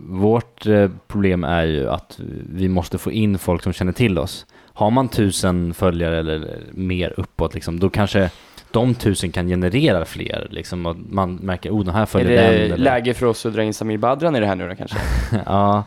vårt 0.09 0.67
eh, 0.67 0.91
problem 1.07 1.45
är 1.45 1.65
ju 1.65 1.91
att 1.91 2.21
vi 2.51 2.69
måste 2.69 2.99
få 2.99 3.13
in 3.13 3.39
folk 3.39 3.63
som 3.63 3.73
känner 3.73 3.93
till 3.93 4.19
oss. 4.19 4.47
Har 4.73 4.91
man 4.91 5.09
tusen 5.09 5.75
följare 5.75 6.19
eller 6.19 6.61
mer 6.73 7.15
uppåt, 7.17 7.55
liksom, 7.55 7.81
då 7.81 7.91
kanske 7.91 8.31
de 8.71 8.95
tusen 8.95 9.33
kan 9.33 9.49
generera 9.49 10.05
fler. 10.05 10.49
Liksom, 10.51 10.87
och 10.87 10.97
man 11.09 11.35
märker, 11.35 11.71
oh, 11.71 11.85
den 11.85 11.95
här 11.95 12.03
Är 12.03 12.07
följer 12.07 12.29
det 12.29 12.59
den. 12.59 12.63
Eller, 12.63 12.77
läge 12.77 13.15
för 13.15 13.27
oss 13.27 13.47
att 13.47 13.55
dra 13.55 13.63
in 13.63 13.75
Samir 13.75 13.99
Badran 13.99 14.37
i 14.37 14.41
det 14.41 14.47
här 14.47 14.55
nu 14.55 14.69
då 14.69 14.75
kanske? 14.75 14.97
ja. 15.47 15.85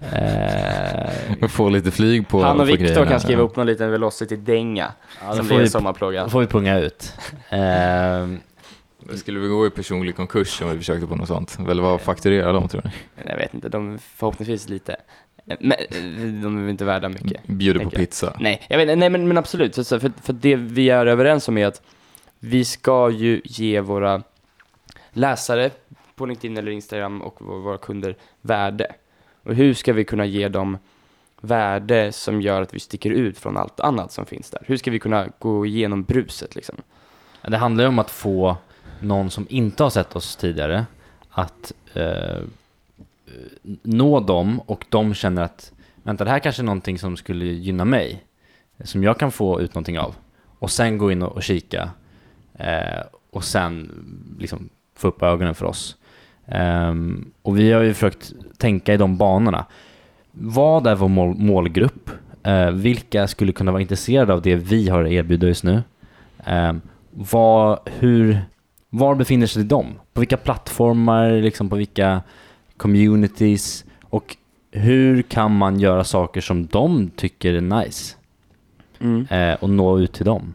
Eh, 0.00 1.48
Få 1.48 1.68
lite 1.68 1.90
flyg 1.90 2.28
på 2.28 2.42
Han 2.42 2.60
och 2.60 2.68
Viktor 2.68 3.04
kan 3.06 3.20
skriva 3.20 3.42
upp 3.42 3.56
någon 3.56 3.66
liten 3.66 3.90
Velocity-dänga 3.90 4.92
ja, 5.22 5.34
som 5.34 5.46
blir 5.46 5.60
en 5.60 5.70
sommarplåga. 5.70 6.22
då 6.22 6.30
får 6.30 6.40
vi 6.40 6.46
punga 6.46 6.78
ut. 6.78 7.14
Eh, 7.48 8.28
skulle 9.16 9.40
vi 9.40 9.48
gå 9.48 9.66
i 9.66 9.70
personlig 9.70 10.16
konkurs 10.16 10.62
om 10.62 10.70
vi 10.70 10.76
försökte 10.78 11.06
på 11.06 11.16
något 11.16 11.28
sånt? 11.28 11.58
Eller 11.70 11.82
vad 11.82 12.00
fakturerar 12.00 12.52
de 12.52 12.68
tror 12.68 12.82
ni? 12.84 12.90
Jag 13.30 13.36
vet 13.36 13.54
inte, 13.54 13.68
de 13.68 13.98
förhoppningsvis 13.98 14.68
lite. 14.68 14.96
Men 15.44 15.76
de 16.42 16.66
är 16.66 16.70
inte 16.70 16.84
värda 16.84 17.08
mycket. 17.08 17.46
Bjuder 17.46 17.84
på 17.84 17.90
pizza. 17.90 18.36
Nej, 18.40 18.66
jag 18.68 18.78
vet, 18.78 18.98
nej 18.98 19.10
men, 19.10 19.28
men 19.28 19.38
absolut. 19.38 19.74
För, 19.74 20.12
för 20.22 20.32
det 20.32 20.56
vi 20.56 20.90
är 20.90 21.06
överens 21.06 21.48
om 21.48 21.58
är 21.58 21.66
att 21.66 21.82
vi 22.38 22.64
ska 22.64 23.10
ju 23.10 23.40
ge 23.44 23.80
våra 23.80 24.22
läsare 25.12 25.70
på 26.14 26.26
LinkedIn 26.26 26.56
eller 26.56 26.72
Instagram 26.72 27.22
och 27.22 27.42
våra, 27.42 27.58
våra 27.58 27.78
kunder 27.78 28.16
värde. 28.40 28.92
Och 29.48 29.54
hur 29.54 29.74
ska 29.74 29.92
vi 29.92 30.04
kunna 30.04 30.26
ge 30.26 30.48
dem 30.48 30.78
värde 31.40 32.12
som 32.12 32.42
gör 32.42 32.62
att 32.62 32.74
vi 32.74 32.80
sticker 32.80 33.10
ut 33.10 33.38
från 33.38 33.56
allt 33.56 33.80
annat 33.80 34.12
som 34.12 34.26
finns 34.26 34.50
där? 34.50 34.62
Hur 34.66 34.76
ska 34.76 34.90
vi 34.90 34.98
kunna 34.98 35.28
gå 35.38 35.66
igenom 35.66 36.02
bruset 36.02 36.54
liksom? 36.54 36.76
Det 37.42 37.56
handlar 37.56 37.84
ju 37.84 37.88
om 37.88 37.98
att 37.98 38.10
få 38.10 38.56
någon 39.00 39.30
som 39.30 39.46
inte 39.50 39.82
har 39.82 39.90
sett 39.90 40.16
oss 40.16 40.36
tidigare 40.36 40.86
att 41.30 41.72
eh, 41.94 42.02
eh, 42.04 42.42
nå 43.82 44.20
dem 44.20 44.60
och 44.60 44.86
de 44.88 45.14
känner 45.14 45.42
att 45.42 45.72
vänta, 46.02 46.24
det 46.24 46.30
här 46.30 46.38
kanske 46.38 46.62
är 46.62 46.64
någonting 46.64 46.98
som 46.98 47.16
skulle 47.16 47.44
gynna 47.44 47.84
mig, 47.84 48.24
som 48.84 49.02
jag 49.02 49.18
kan 49.18 49.32
få 49.32 49.60
ut 49.60 49.74
någonting 49.74 49.98
av. 49.98 50.16
Och 50.58 50.70
sen 50.70 50.98
gå 50.98 51.12
in 51.12 51.22
och, 51.22 51.32
och 51.32 51.42
kika 51.42 51.90
eh, 52.54 53.02
och 53.30 53.44
sen 53.44 53.90
liksom 54.38 54.68
få 54.94 55.08
upp 55.08 55.22
ögonen 55.22 55.54
för 55.54 55.66
oss. 55.66 55.96
Ehm, 56.48 57.30
och 57.42 57.58
vi 57.58 57.72
har 57.72 57.82
ju 57.82 57.94
försökt 57.94 58.32
tänka 58.58 58.94
i 58.94 58.96
de 58.96 59.16
banorna. 59.16 59.64
Vad 60.32 60.86
är 60.86 60.94
vår 60.94 61.08
mål, 61.08 61.34
målgrupp? 61.38 62.10
Eh, 62.42 62.70
vilka 62.70 63.26
skulle 63.26 63.52
kunna 63.52 63.72
vara 63.72 63.82
intresserade 63.82 64.32
av 64.32 64.42
det 64.42 64.54
vi 64.54 64.88
har 64.88 65.04
att 65.04 65.10
erbjuda 65.10 65.46
just 65.46 65.64
nu? 65.64 65.82
Ehm, 66.44 66.80
vad, 67.10 67.78
hur, 67.98 68.40
var 68.90 69.14
befinner 69.14 69.46
sig 69.46 69.64
de? 69.64 69.86
På 70.12 70.20
vilka 70.20 70.36
plattformar, 70.36 71.30
liksom 71.30 71.68
på 71.68 71.76
vilka 71.76 72.22
communities? 72.76 73.84
Och 74.02 74.36
hur 74.70 75.22
kan 75.22 75.56
man 75.56 75.80
göra 75.80 76.04
saker 76.04 76.40
som 76.40 76.66
de 76.66 77.10
tycker 77.16 77.54
är 77.54 77.60
nice? 77.60 78.14
Eh, 79.30 79.54
och 79.54 79.70
nå 79.70 79.98
ut 79.98 80.12
till 80.12 80.24
dem? 80.24 80.54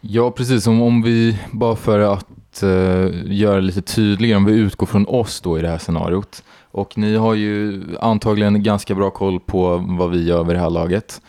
Ja, 0.00 0.30
precis. 0.30 0.66
Om, 0.66 0.82
om 0.82 1.02
vi, 1.02 1.38
bara 1.52 1.76
för 1.76 1.98
att 1.98 2.26
eh, 2.62 3.10
göra 3.24 3.56
det 3.56 3.60
lite 3.60 3.82
tydligare, 3.82 4.36
om 4.36 4.44
vi 4.44 4.52
utgår 4.52 4.86
från 4.86 5.06
oss 5.06 5.40
då 5.40 5.58
i 5.58 5.62
det 5.62 5.68
här 5.68 5.78
scenariot. 5.78 6.44
Och 6.70 6.98
ni 6.98 7.16
har 7.16 7.34
ju 7.34 7.82
antagligen 8.00 8.62
ganska 8.62 8.94
bra 8.94 9.10
koll 9.10 9.40
på 9.40 9.84
vad 9.98 10.10
vi 10.10 10.24
gör 10.24 10.44
vid 10.44 10.56
det 10.56 10.60
här 10.60 10.70
laget. 10.70 11.20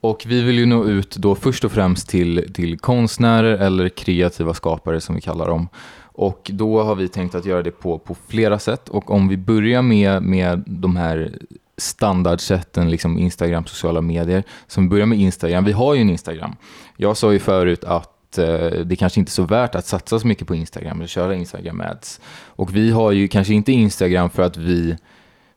Och 0.00 0.22
vi 0.26 0.42
vill 0.42 0.58
ju 0.58 0.66
nå 0.66 0.84
ut 0.84 1.16
då 1.16 1.34
först 1.34 1.64
och 1.64 1.72
främst 1.72 2.08
till, 2.08 2.52
till 2.54 2.78
konstnärer 2.78 3.58
eller 3.58 3.88
kreativa 3.88 4.54
skapare 4.54 5.00
som 5.00 5.14
vi 5.14 5.20
kallar 5.20 5.48
dem. 5.48 5.68
Och 6.00 6.50
då 6.54 6.82
har 6.82 6.94
vi 6.94 7.08
tänkt 7.08 7.34
att 7.34 7.44
göra 7.44 7.62
det 7.62 7.70
på, 7.70 7.98
på 7.98 8.16
flera 8.28 8.58
sätt. 8.58 8.88
Och 8.88 9.10
om 9.10 9.28
vi 9.28 9.36
börjar 9.36 9.82
med, 9.82 10.22
med 10.22 10.64
de 10.66 10.96
här 10.96 11.38
standardsätten, 11.76 12.90
liksom 12.90 13.18
Instagram, 13.18 13.66
sociala 13.66 14.00
medier. 14.00 14.44
Så 14.66 14.80
vi 14.80 14.88
börjar 14.88 15.06
med 15.06 15.18
Instagram. 15.18 15.64
Vi 15.64 15.72
har 15.72 15.94
ju 15.94 16.00
en 16.00 16.10
Instagram. 16.10 16.56
Jag 16.96 17.16
sa 17.16 17.32
ju 17.32 17.38
förut 17.38 17.84
att 17.84 18.15
eh, 18.38 18.70
det 18.70 18.96
kanske 18.96 19.20
inte 19.20 19.30
är 19.30 19.32
så 19.32 19.42
värt 19.42 19.74
att 19.74 19.86
satsa 19.86 20.18
så 20.18 20.26
mycket 20.26 20.46
på 20.46 20.54
Instagram 20.54 20.96
eller 20.96 21.08
köra 21.08 21.34
Instagram 21.34 21.80
ads. 21.80 22.20
Och 22.46 22.76
vi 22.76 22.90
har 22.90 23.12
ju 23.12 23.28
kanske 23.28 23.54
inte 23.54 23.72
Instagram 23.72 24.30
för 24.30 24.42
att 24.42 24.56
vi 24.56 24.96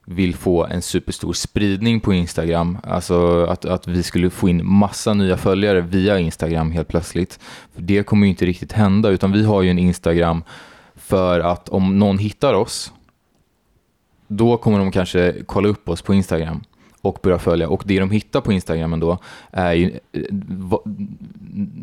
vill 0.05 0.35
få 0.35 0.65
en 0.65 0.81
superstor 0.81 1.33
spridning 1.33 1.99
på 1.99 2.13
Instagram. 2.13 2.77
Alltså 2.83 3.45
att, 3.45 3.65
att 3.65 3.87
vi 3.87 4.03
skulle 4.03 4.29
få 4.29 4.49
in 4.49 4.65
massa 4.65 5.13
nya 5.13 5.37
följare 5.37 5.81
via 5.81 6.19
Instagram 6.19 6.71
helt 6.71 6.87
plötsligt. 6.87 7.39
För 7.73 7.81
det 7.81 8.03
kommer 8.03 8.25
ju 8.25 8.29
inte 8.29 8.45
riktigt 8.45 8.71
hända, 8.71 9.09
utan 9.09 9.31
vi 9.31 9.43
har 9.43 9.61
ju 9.61 9.69
en 9.69 9.79
Instagram 9.79 10.43
för 10.95 11.39
att 11.39 11.69
om 11.69 11.99
någon 11.99 12.17
hittar 12.17 12.53
oss, 12.53 12.93
då 14.27 14.57
kommer 14.57 14.79
de 14.79 14.91
kanske 14.91 15.35
kolla 15.45 15.69
upp 15.69 15.89
oss 15.89 16.01
på 16.01 16.13
Instagram 16.13 16.63
och 17.01 17.19
börja 17.23 17.39
följa. 17.39 17.69
Och 17.69 17.83
det 17.85 17.99
de 17.99 18.11
hittar 18.11 18.41
på 18.41 18.53
Instagram 18.53 18.99
då 18.99 19.17
är 19.51 19.73
ju 19.73 19.99
eh, 20.11 20.21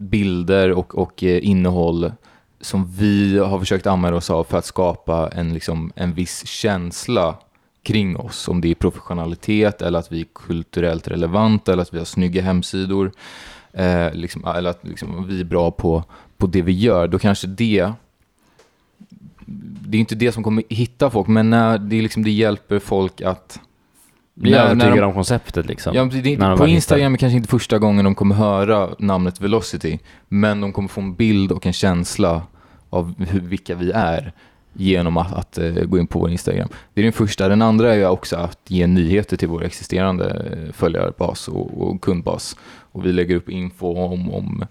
bilder 0.00 0.72
och, 0.72 0.98
och 0.98 1.24
eh, 1.24 1.48
innehåll 1.48 2.12
som 2.60 2.86
vi 2.98 3.38
har 3.38 3.58
försökt 3.58 3.86
använda 3.86 4.16
oss 4.16 4.30
av 4.30 4.44
för 4.44 4.58
att 4.58 4.64
skapa 4.64 5.30
en, 5.32 5.54
liksom, 5.54 5.92
en 5.96 6.14
viss 6.14 6.46
känsla 6.46 7.34
kring 7.82 8.16
oss. 8.16 8.48
Om 8.48 8.60
det 8.60 8.70
är 8.70 8.74
professionalitet 8.74 9.82
eller 9.82 9.98
att 9.98 10.12
vi 10.12 10.20
är 10.20 10.26
kulturellt 10.34 11.08
relevanta 11.08 11.72
eller 11.72 11.82
att 11.82 11.94
vi 11.94 11.98
har 11.98 12.04
snygga 12.04 12.42
hemsidor. 12.42 13.12
Eh, 13.72 14.14
liksom, 14.14 14.44
eller 14.44 14.70
att 14.70 14.84
liksom, 14.84 15.26
vi 15.28 15.40
är 15.40 15.44
bra 15.44 15.70
på, 15.70 16.04
på 16.36 16.46
det 16.46 16.62
vi 16.62 16.72
gör. 16.72 17.08
Då 17.08 17.18
kanske 17.18 17.46
det 17.46 17.92
det 19.88 19.98
är 19.98 20.00
inte 20.00 20.14
det 20.14 20.32
som 20.32 20.42
kommer 20.42 20.62
hitta 20.68 21.10
folk, 21.10 21.28
men 21.28 21.50
när 21.50 21.78
det, 21.78 22.02
liksom, 22.02 22.24
det 22.24 22.30
hjälper 22.30 22.78
folk 22.78 23.20
att... 23.20 23.60
Bli 24.38 24.50
när- 24.50 24.58
när 24.58 24.64
övertygad 24.70 24.96
de- 24.98 25.04
om 25.04 25.12
konceptet 25.14 25.66
liksom. 25.66 25.94
Ja, 25.94 26.04
det 26.04 26.22
när 26.22 26.28
inte, 26.30 26.46
de 26.46 26.58
på 26.58 26.66
Instagram 26.66 27.12
är 27.14 27.18
kanske 27.18 27.36
inte 27.36 27.48
första 27.48 27.78
gången 27.78 28.04
de 28.04 28.14
kommer 28.14 28.34
höra 28.34 28.88
namnet 28.98 29.40
Velocity, 29.40 29.98
men 30.28 30.60
de 30.60 30.72
kommer 30.72 30.88
få 30.88 31.00
en 31.00 31.14
bild 31.14 31.52
och 31.52 31.66
en 31.66 31.72
känsla 31.72 32.42
av 32.90 33.14
hur, 33.28 33.40
vilka 33.40 33.74
vi 33.74 33.90
är 33.94 34.32
genom 34.72 35.16
att, 35.16 35.32
att 35.32 35.58
eh, 35.58 35.70
gå 35.72 35.98
in 35.98 36.06
på 36.06 36.18
vår 36.18 36.30
Instagram. 36.30 36.68
Det 36.94 37.00
är 37.00 37.02
den 37.02 37.12
första. 37.12 37.48
Den 37.48 37.62
andra 37.62 37.94
är 37.94 37.98
ju 37.98 38.06
också 38.06 38.36
att 38.36 38.58
ge 38.68 38.86
nyheter 38.86 39.36
till 39.36 39.48
vår 39.48 39.64
existerande 39.64 40.28
eh, 40.66 40.72
följarbas 40.72 41.48
och, 41.48 41.80
och 41.82 42.00
kundbas. 42.00 42.56
Och 42.92 43.06
vi 43.06 43.12
lägger 43.12 43.36
upp 43.36 43.48
info 43.48 43.86
om, 43.96 44.30
om 44.34 44.64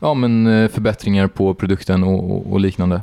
ja, 0.00 0.14
men, 0.14 0.46
eh, 0.46 0.68
förbättringar 0.68 1.26
på 1.26 1.54
produkten 1.54 2.04
och, 2.04 2.30
och, 2.30 2.52
och 2.52 2.60
liknande. 2.60 3.02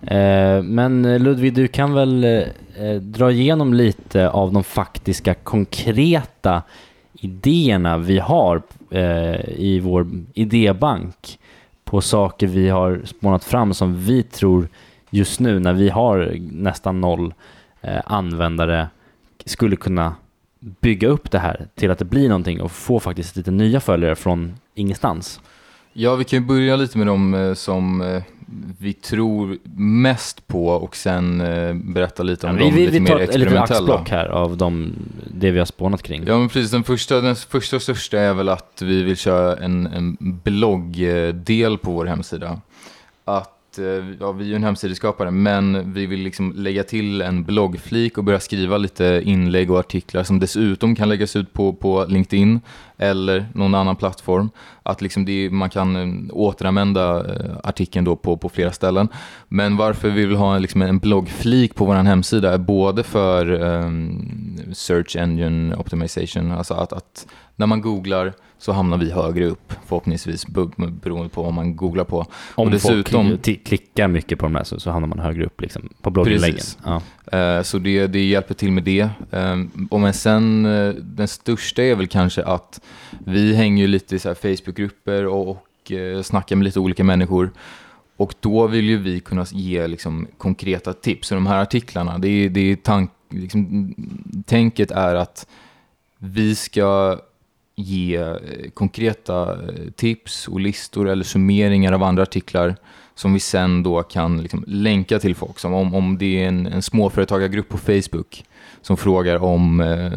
Eh, 0.00 0.62
men 0.62 1.04
eh, 1.04 1.18
Ludvig, 1.18 1.54
du 1.54 1.68
kan 1.68 1.94
väl 1.94 2.24
eh, 2.24 2.94
dra 3.00 3.30
igenom 3.30 3.74
lite 3.74 4.30
av 4.30 4.52
de 4.52 4.64
faktiska 4.64 5.34
konkreta 5.34 6.62
idéerna 7.20 7.98
vi 7.98 8.18
har 8.18 8.62
i 9.46 9.80
vår 9.80 10.08
idébank 10.34 11.38
på 11.84 12.00
saker 12.00 12.46
vi 12.46 12.68
har 12.68 13.00
spånat 13.04 13.44
fram 13.44 13.74
som 13.74 14.04
vi 14.04 14.22
tror 14.22 14.68
just 15.10 15.40
nu 15.40 15.58
när 15.58 15.72
vi 15.72 15.88
har 15.88 16.36
nästan 16.38 17.00
noll 17.00 17.34
användare 18.04 18.88
skulle 19.44 19.76
kunna 19.76 20.14
bygga 20.60 21.08
upp 21.08 21.30
det 21.30 21.38
här 21.38 21.66
till 21.74 21.90
att 21.90 21.98
det 21.98 22.04
blir 22.04 22.28
någonting 22.28 22.60
och 22.60 22.72
få 22.72 23.00
faktiskt 23.00 23.36
lite 23.36 23.50
nya 23.50 23.80
följare 23.80 24.16
från 24.16 24.54
ingenstans. 24.74 25.40
Ja, 25.92 26.14
vi 26.14 26.24
kan 26.24 26.38
ju 26.38 26.46
börja 26.46 26.76
lite 26.76 26.98
med 26.98 27.06
de 27.06 27.54
som 27.56 28.02
vi 28.78 28.92
tror 28.92 29.58
mest 29.76 30.46
på 30.46 30.68
och 30.68 30.96
sen 30.96 31.40
eh, 31.40 31.74
berätta 31.74 32.22
lite 32.22 32.46
om 32.46 32.56
vi, 32.56 32.64
de 32.64 32.74
vi, 32.74 32.80
lite 32.80 32.92
vi 32.92 33.00
mer 33.00 33.08
tar 33.08 33.14
ett 33.14 33.20
litet 33.20 33.42
experimentella. 33.42 33.78
axplock 33.78 34.10
här 34.10 34.26
av 34.26 34.56
de, 34.56 34.92
det 35.34 35.50
vi 35.50 35.58
har 35.58 35.66
spånat 35.66 36.02
kring. 36.02 36.24
Ja, 36.26 36.38
men 36.38 36.48
precis. 36.48 36.70
Den 36.70 36.84
första, 36.84 37.20
den 37.20 37.36
första 37.36 37.76
och 37.76 37.82
största 37.82 38.18
är 38.20 38.34
väl 38.34 38.48
att 38.48 38.82
vi 38.82 39.02
vill 39.02 39.16
köra 39.16 39.56
en, 39.56 39.86
en 39.86 40.16
bloggdel 40.20 41.78
på 41.78 41.90
vår 41.90 42.06
hemsida. 42.06 42.60
Att, 43.24 43.55
Eh, 43.78 44.04
ja, 44.20 44.32
vi 44.32 44.44
är 44.44 44.48
ju 44.48 44.54
en 44.54 44.64
hemsideskapare, 44.64 45.30
men 45.30 45.92
vi 45.92 46.06
vill 46.06 46.20
liksom 46.20 46.52
lägga 46.56 46.84
till 46.84 47.22
en 47.22 47.44
bloggflik 47.44 48.18
och 48.18 48.24
börja 48.24 48.40
skriva 48.40 48.78
lite 48.78 49.22
inlägg 49.24 49.70
och 49.70 49.78
artiklar 49.78 50.22
som 50.22 50.38
dessutom 50.38 50.96
kan 50.96 51.08
läggas 51.08 51.36
ut 51.36 51.52
på, 51.52 51.72
på 51.72 52.04
LinkedIn 52.08 52.60
eller 52.98 53.46
någon 53.54 53.74
annan 53.74 53.96
plattform. 53.96 54.50
Att 54.82 55.02
liksom 55.02 55.24
det, 55.24 55.50
man 55.50 55.70
kan 55.70 55.96
eh, 55.96 56.36
återanvända 56.36 57.18
eh, 57.18 57.56
artikeln 57.62 58.04
då 58.04 58.16
på, 58.16 58.36
på 58.36 58.48
flera 58.48 58.72
ställen. 58.72 59.08
Men 59.48 59.76
varför 59.76 60.10
vi 60.10 60.26
vill 60.26 60.36
ha 60.36 60.56
en, 60.56 60.62
liksom 60.62 60.82
en 60.82 60.98
bloggflik 60.98 61.74
på 61.74 61.84
vår 61.84 61.94
hemsida 61.94 62.52
är 62.52 62.58
både 62.58 63.02
för 63.02 63.50
um, 63.50 64.58
search 64.72 65.16
engine 65.16 65.76
optimization, 65.76 66.52
alltså 66.52 66.74
att, 66.74 66.92
att 66.92 67.26
när 67.56 67.66
man 67.66 67.80
googlar 67.80 68.32
så 68.58 68.72
hamnar 68.72 68.98
vi 68.98 69.10
högre 69.10 69.46
upp 69.46 69.72
förhoppningsvis 69.86 70.46
be- 70.46 70.70
beroende 71.02 71.28
på 71.28 71.42
vad 71.42 71.52
man 71.52 71.76
googlar 71.76 72.04
på. 72.04 72.18
Om 72.54 72.66
och 72.66 72.70
dessutom, 72.70 73.28
folk 73.28 73.64
klickar 73.64 74.08
mycket 74.08 74.38
på 74.38 74.46
de 74.46 74.54
här 74.54 74.64
så, 74.64 74.80
så 74.80 74.90
hamnar 74.90 75.08
man 75.08 75.18
högre 75.18 75.44
upp 75.46 75.60
liksom, 75.60 75.88
på 76.02 76.10
blogginläggen. 76.10 76.60
Ja. 76.84 77.02
Eh, 77.38 77.62
Så 77.62 77.78
det, 77.78 78.06
det 78.06 78.24
hjälper 78.24 78.54
till 78.54 78.72
med 78.72 78.82
det. 78.84 79.08
Ehm, 79.30 79.88
Och 79.90 80.00
men 80.00 80.12
sen, 80.14 80.66
eh, 80.66 80.94
den 80.94 81.28
största 81.28 81.82
är 81.82 81.94
väl 81.94 82.06
kanske 82.06 82.44
att 82.44 82.80
vi 83.24 83.54
hänger 83.54 83.82
ju 83.82 83.86
lite 83.86 84.16
i 84.16 84.18
så 84.18 84.34
Facebookgrupper 84.34 85.26
och, 85.26 85.48
och 85.50 85.92
eh, 85.92 86.22
snackar 86.22 86.56
med 86.56 86.64
lite 86.64 86.80
olika 86.80 87.04
människor. 87.04 87.50
Och 88.16 88.34
då 88.40 88.66
vill 88.66 88.84
ju 88.84 88.98
vi 88.98 89.20
kunna 89.20 89.46
ge 89.52 89.86
liksom, 89.86 90.26
konkreta 90.38 90.92
tips. 90.92 91.28
Så 91.28 91.34
de 91.34 91.46
här 91.46 91.62
artiklarna, 91.62 92.18
det 92.18 92.28
är, 92.28 92.48
det 92.48 92.60
är 92.72 92.76
tank, 92.76 93.10
liksom, 93.30 93.94
tänket 94.46 94.90
är 94.90 95.14
att 95.14 95.46
vi 96.18 96.54
ska 96.54 97.18
ge 97.76 98.16
eh, 98.16 98.70
konkreta 98.74 99.52
eh, 99.52 99.90
tips 99.96 100.48
och 100.48 100.60
listor 100.60 101.08
eller 101.08 101.24
summeringar 101.24 101.92
av 101.92 102.02
andra 102.02 102.22
artiklar 102.22 102.76
som 103.14 103.32
vi 103.32 103.40
sen 103.40 103.82
då 103.82 104.02
kan 104.02 104.42
liksom 104.42 104.64
länka 104.66 105.18
till 105.18 105.34
folk. 105.34 105.58
Som 105.58 105.74
om, 105.74 105.94
om 105.94 106.18
det 106.18 106.42
är 106.42 106.48
en, 106.48 106.66
en 106.66 106.82
småföretagargrupp 106.82 107.68
på 107.68 107.78
Facebook 107.78 108.44
som 108.82 108.96
frågar 108.96 109.42
om 109.42 109.80
eh, 109.80 110.12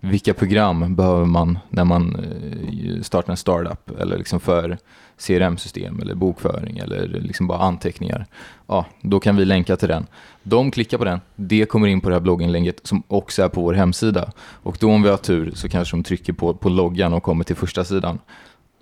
vilka 0.00 0.34
program 0.34 0.94
behöver 0.94 1.24
man 1.24 1.58
när 1.68 1.84
man 1.84 2.16
eh, 2.16 3.02
startar 3.02 3.30
en 3.30 3.36
startup 3.36 4.00
eller 4.00 4.18
liksom 4.18 4.40
för 4.40 4.78
CRM-system 5.26 6.00
eller 6.00 6.14
bokföring 6.14 6.78
eller 6.78 7.06
liksom 7.06 7.46
bara 7.46 7.58
anteckningar. 7.58 8.26
Ja, 8.66 8.86
då 9.00 9.20
kan 9.20 9.36
vi 9.36 9.44
länka 9.44 9.76
till 9.76 9.88
den. 9.88 10.06
De 10.42 10.70
klickar 10.70 10.98
på 10.98 11.04
den, 11.04 11.20
det 11.36 11.66
kommer 11.66 11.86
in 11.88 12.00
på 12.00 12.08
det 12.08 12.14
här 12.14 12.20
blogginlägget 12.20 12.86
som 12.86 13.02
också 13.08 13.42
är 13.42 13.48
på 13.48 13.62
vår 13.62 13.72
hemsida. 13.74 14.32
Och 14.38 14.76
då 14.80 14.90
om 14.90 15.02
vi 15.02 15.08
har 15.08 15.16
tur 15.16 15.52
så 15.54 15.68
kanske 15.68 15.96
de 15.96 16.02
trycker 16.02 16.32
på, 16.32 16.54
på 16.54 16.68
loggan 16.68 17.12
och 17.12 17.22
kommer 17.22 17.44
till 17.44 17.56
första 17.56 17.84
sidan. 17.84 18.18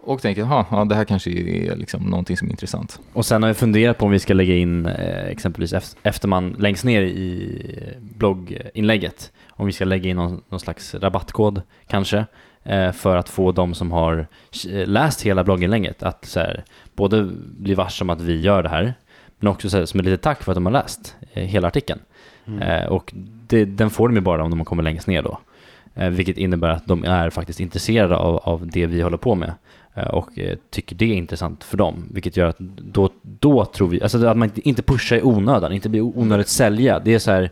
Och 0.02 0.22
tänker, 0.22 0.42
ja, 0.42 0.84
det 0.84 0.94
här 0.94 1.04
kanske 1.04 1.30
är 1.30 1.76
liksom 1.76 2.02
någonting 2.02 2.36
som 2.36 2.48
är 2.48 2.50
intressant. 2.50 3.00
Och 3.12 3.26
sen 3.26 3.42
har 3.42 3.48
vi 3.48 3.54
funderat 3.54 3.98
på 3.98 4.06
om 4.06 4.12
vi 4.12 4.18
ska 4.18 4.34
lägga 4.34 4.54
in 4.54 4.86
eh, 4.86 5.26
exempelvis 5.26 5.96
efter 6.02 6.28
man 6.28 6.56
längst 6.58 6.84
ner 6.84 7.02
i 7.02 7.60
blogginlägget, 8.00 9.32
om 9.48 9.66
vi 9.66 9.72
ska 9.72 9.84
lägga 9.84 10.10
in 10.10 10.16
någon, 10.16 10.42
någon 10.48 10.60
slags 10.60 10.94
rabattkod 10.94 11.62
kanske, 11.86 12.26
för 12.92 13.16
att 13.16 13.28
få 13.28 13.52
de 13.52 13.74
som 13.74 13.92
har 13.92 14.26
eh, 14.70 14.86
läst 14.88 15.22
hela 15.22 15.44
blogginlägget 15.44 16.02
att 16.02 16.24
så 16.24 16.40
här, 16.40 16.64
både 16.94 17.30
bli 17.58 17.74
varse 17.74 18.04
om 18.04 18.10
att 18.10 18.20
vi 18.20 18.40
gör 18.40 18.62
det 18.62 18.68
här, 18.68 18.94
men 19.38 19.48
också 19.52 19.70
så 19.70 19.76
här, 19.78 19.84
som 19.84 20.00
ett 20.00 20.06
litet 20.06 20.22
tack 20.22 20.42
för 20.42 20.52
att 20.52 20.56
de 20.56 20.66
har 20.66 20.72
läst 20.72 21.16
eh, 21.32 21.44
hela 21.44 21.68
artikeln. 21.68 22.00
Eh, 22.60 22.84
och 22.86 23.10
det, 23.46 23.64
den 23.64 23.90
får 23.90 24.08
de 24.08 24.14
ju 24.14 24.20
bara 24.20 24.44
om 24.44 24.50
de 24.50 24.64
kommer 24.64 24.82
längst 24.82 25.06
ner 25.06 25.22
då. 25.22 25.38
Eh, 25.94 26.08
vilket 26.08 26.36
innebär 26.38 26.68
att 26.68 26.86
de 26.86 27.04
är 27.04 27.30
faktiskt 27.30 27.60
intresserade 27.60 28.16
av, 28.16 28.36
av 28.36 28.66
det 28.70 28.86
vi 28.86 29.00
håller 29.02 29.16
på 29.16 29.34
med 29.34 29.52
eh, 29.94 30.06
och 30.08 30.38
eh, 30.38 30.58
tycker 30.70 30.96
det 30.96 31.04
är 31.04 31.14
intressant 31.14 31.64
för 31.64 31.76
dem. 31.76 32.04
Vilket 32.10 32.36
gör 32.36 32.46
att 32.46 32.58
då, 32.58 33.10
då 33.22 33.64
tror 33.64 33.88
vi, 33.88 34.02
alltså 34.02 34.26
att 34.26 34.36
man 34.36 34.48
inte- 34.48 34.68
inte 34.68 34.82
pushar 34.82 35.16
i 35.16 35.22
onödan, 35.22 35.72
inte 35.72 35.88
blir 35.88 36.00
onödigt 36.02 36.48
sälja. 36.48 36.98
Det 36.98 37.14
är 37.14 37.18
så 37.18 37.30
här, 37.30 37.50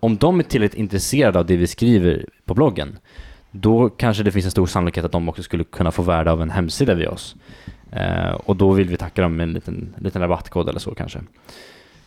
om 0.00 0.16
de 0.16 0.38
är 0.38 0.42
tillräckligt 0.42 0.80
intresserade 0.80 1.38
av 1.38 1.46
det 1.46 1.56
vi 1.56 1.66
skriver 1.66 2.26
på 2.44 2.54
bloggen, 2.54 2.98
då 3.56 3.88
kanske 3.88 4.22
det 4.22 4.32
finns 4.32 4.44
en 4.44 4.50
stor 4.50 4.66
sannolikhet 4.66 5.04
att 5.04 5.12
de 5.12 5.28
också 5.28 5.42
skulle 5.42 5.64
kunna 5.64 5.90
få 5.90 6.02
värde 6.02 6.30
av 6.30 6.42
en 6.42 6.50
hemsida 6.50 6.94
via 6.94 7.10
oss. 7.10 7.36
Eh, 7.90 8.32
och 8.32 8.56
då 8.56 8.72
vill 8.72 8.88
vi 8.88 8.96
tacka 8.96 9.22
dem 9.22 9.36
med 9.36 9.44
en 9.44 9.52
liten, 9.52 9.94
liten 9.98 10.22
rabattkod 10.22 10.68
eller 10.68 10.80
så 10.80 10.94
kanske. 10.94 11.18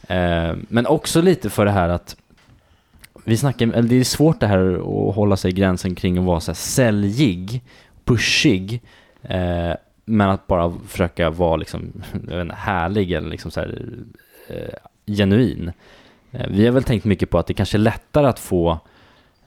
Eh, 0.07 0.55
men 0.69 0.87
också 0.87 1.21
lite 1.21 1.49
för 1.49 1.65
det 1.65 1.71
här 1.71 1.89
att 1.89 2.15
vi 3.23 3.37
snackar, 3.37 3.67
eller 3.67 3.89
det 3.89 3.99
är 3.99 4.03
svårt 4.03 4.39
det 4.39 4.47
här 4.47 4.73
att 5.09 5.15
hålla 5.15 5.37
sig 5.37 5.51
i 5.51 5.53
gränsen 5.53 5.95
kring 5.95 6.17
att 6.17 6.25
vara 6.25 6.39
så 6.39 6.51
här 6.51 6.55
säljig, 6.55 7.63
pushig, 8.05 8.81
eh, 9.21 9.73
men 10.05 10.29
att 10.29 10.47
bara 10.47 10.73
försöka 10.87 11.29
vara 11.29 11.55
liksom, 11.55 12.03
jag 12.29 12.35
vet 12.35 12.41
inte, 12.41 12.55
härlig 12.55 13.11
eller 13.11 13.29
liksom 13.29 13.51
så 13.51 13.59
här, 13.59 13.81
eh, 14.47 15.13
genuin. 15.13 15.71
Eh, 16.31 16.47
vi 16.49 16.65
har 16.65 16.73
väl 16.73 16.83
tänkt 16.83 17.05
mycket 17.05 17.29
på 17.29 17.39
att 17.39 17.47
det 17.47 17.53
kanske 17.53 17.77
är 17.77 17.79
lättare 17.79 18.27
att 18.27 18.39
få 18.39 18.79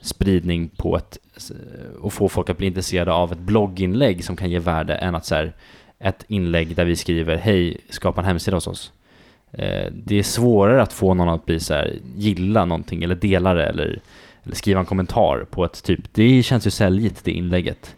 spridning 0.01 0.69
på 0.69 0.97
ett, 0.97 1.19
eh, 1.51 2.01
och 2.01 2.13
få 2.13 2.29
folk 2.29 2.51
att 2.51 2.59
bli 2.59 2.67
intresserade 2.67 3.13
av 3.13 3.33
ett 3.33 3.39
blogginlägg 3.39 4.25
som 4.25 4.37
kan 4.37 4.51
ge 4.51 4.59
värde 4.59 4.95
än 4.95 5.15
att 5.15 5.27
så 5.27 5.35
här, 5.35 5.53
ett 5.99 6.25
inlägg 6.29 6.77
där 6.77 6.85
vi 6.85 6.97
skriver 6.97 7.37
hej, 7.37 7.77
skapa 7.89 8.21
en 8.21 8.27
hemsida 8.27 8.57
hos 8.57 8.67
oss. 8.67 8.93
eh, 9.53 9.93
det 9.93 10.19
är 10.19 10.23
svårare 10.23 10.83
att 10.83 10.93
få 10.93 11.15
någon 11.15 11.29
att 11.29 11.47
bli 11.47 11.61
så 11.61 11.75
här, 11.75 11.99
gilla 12.17 12.65
någonting 12.65 13.03
eller 13.05 13.15
dela 13.15 13.55
det 13.55 13.67
eller, 13.67 14.01
eller 14.43 14.55
skriva 14.55 14.81
en 14.81 14.87
kommentar 14.87 15.47
på 15.51 15.65
ett 15.65 15.85
typ, 15.85 16.01
det 16.13 16.43
känns 16.43 16.67
ju 16.67 16.71
säljigt 16.71 17.25
det 17.25 17.33
inlägget. 17.33 17.97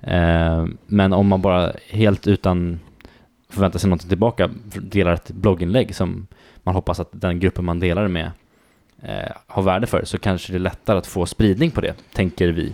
Eh, 0.00 0.66
men 0.86 1.12
om 1.12 1.26
man 1.26 1.42
bara 1.42 1.72
helt 1.88 2.26
utan 2.26 2.80
förvänta 3.48 3.78
sig 3.78 3.90
någonting 3.90 4.08
tillbaka 4.08 4.50
delar 4.80 5.12
ett 5.12 5.30
blogginlägg 5.30 5.94
som 5.94 6.26
man 6.62 6.74
hoppas 6.74 7.00
att 7.00 7.08
den 7.12 7.40
gruppen 7.40 7.64
man 7.64 7.80
delar 7.80 8.02
det 8.02 8.08
med 8.08 8.30
eh, 9.02 9.32
har 9.46 9.62
värde 9.62 9.86
för 9.86 10.04
så 10.04 10.18
kanske 10.18 10.52
det 10.52 10.56
är 10.56 10.60
lättare 10.60 10.98
att 10.98 11.06
få 11.06 11.26
spridning 11.26 11.70
på 11.70 11.80
det, 11.80 11.94
tänker 12.12 12.48
vi. 12.48 12.72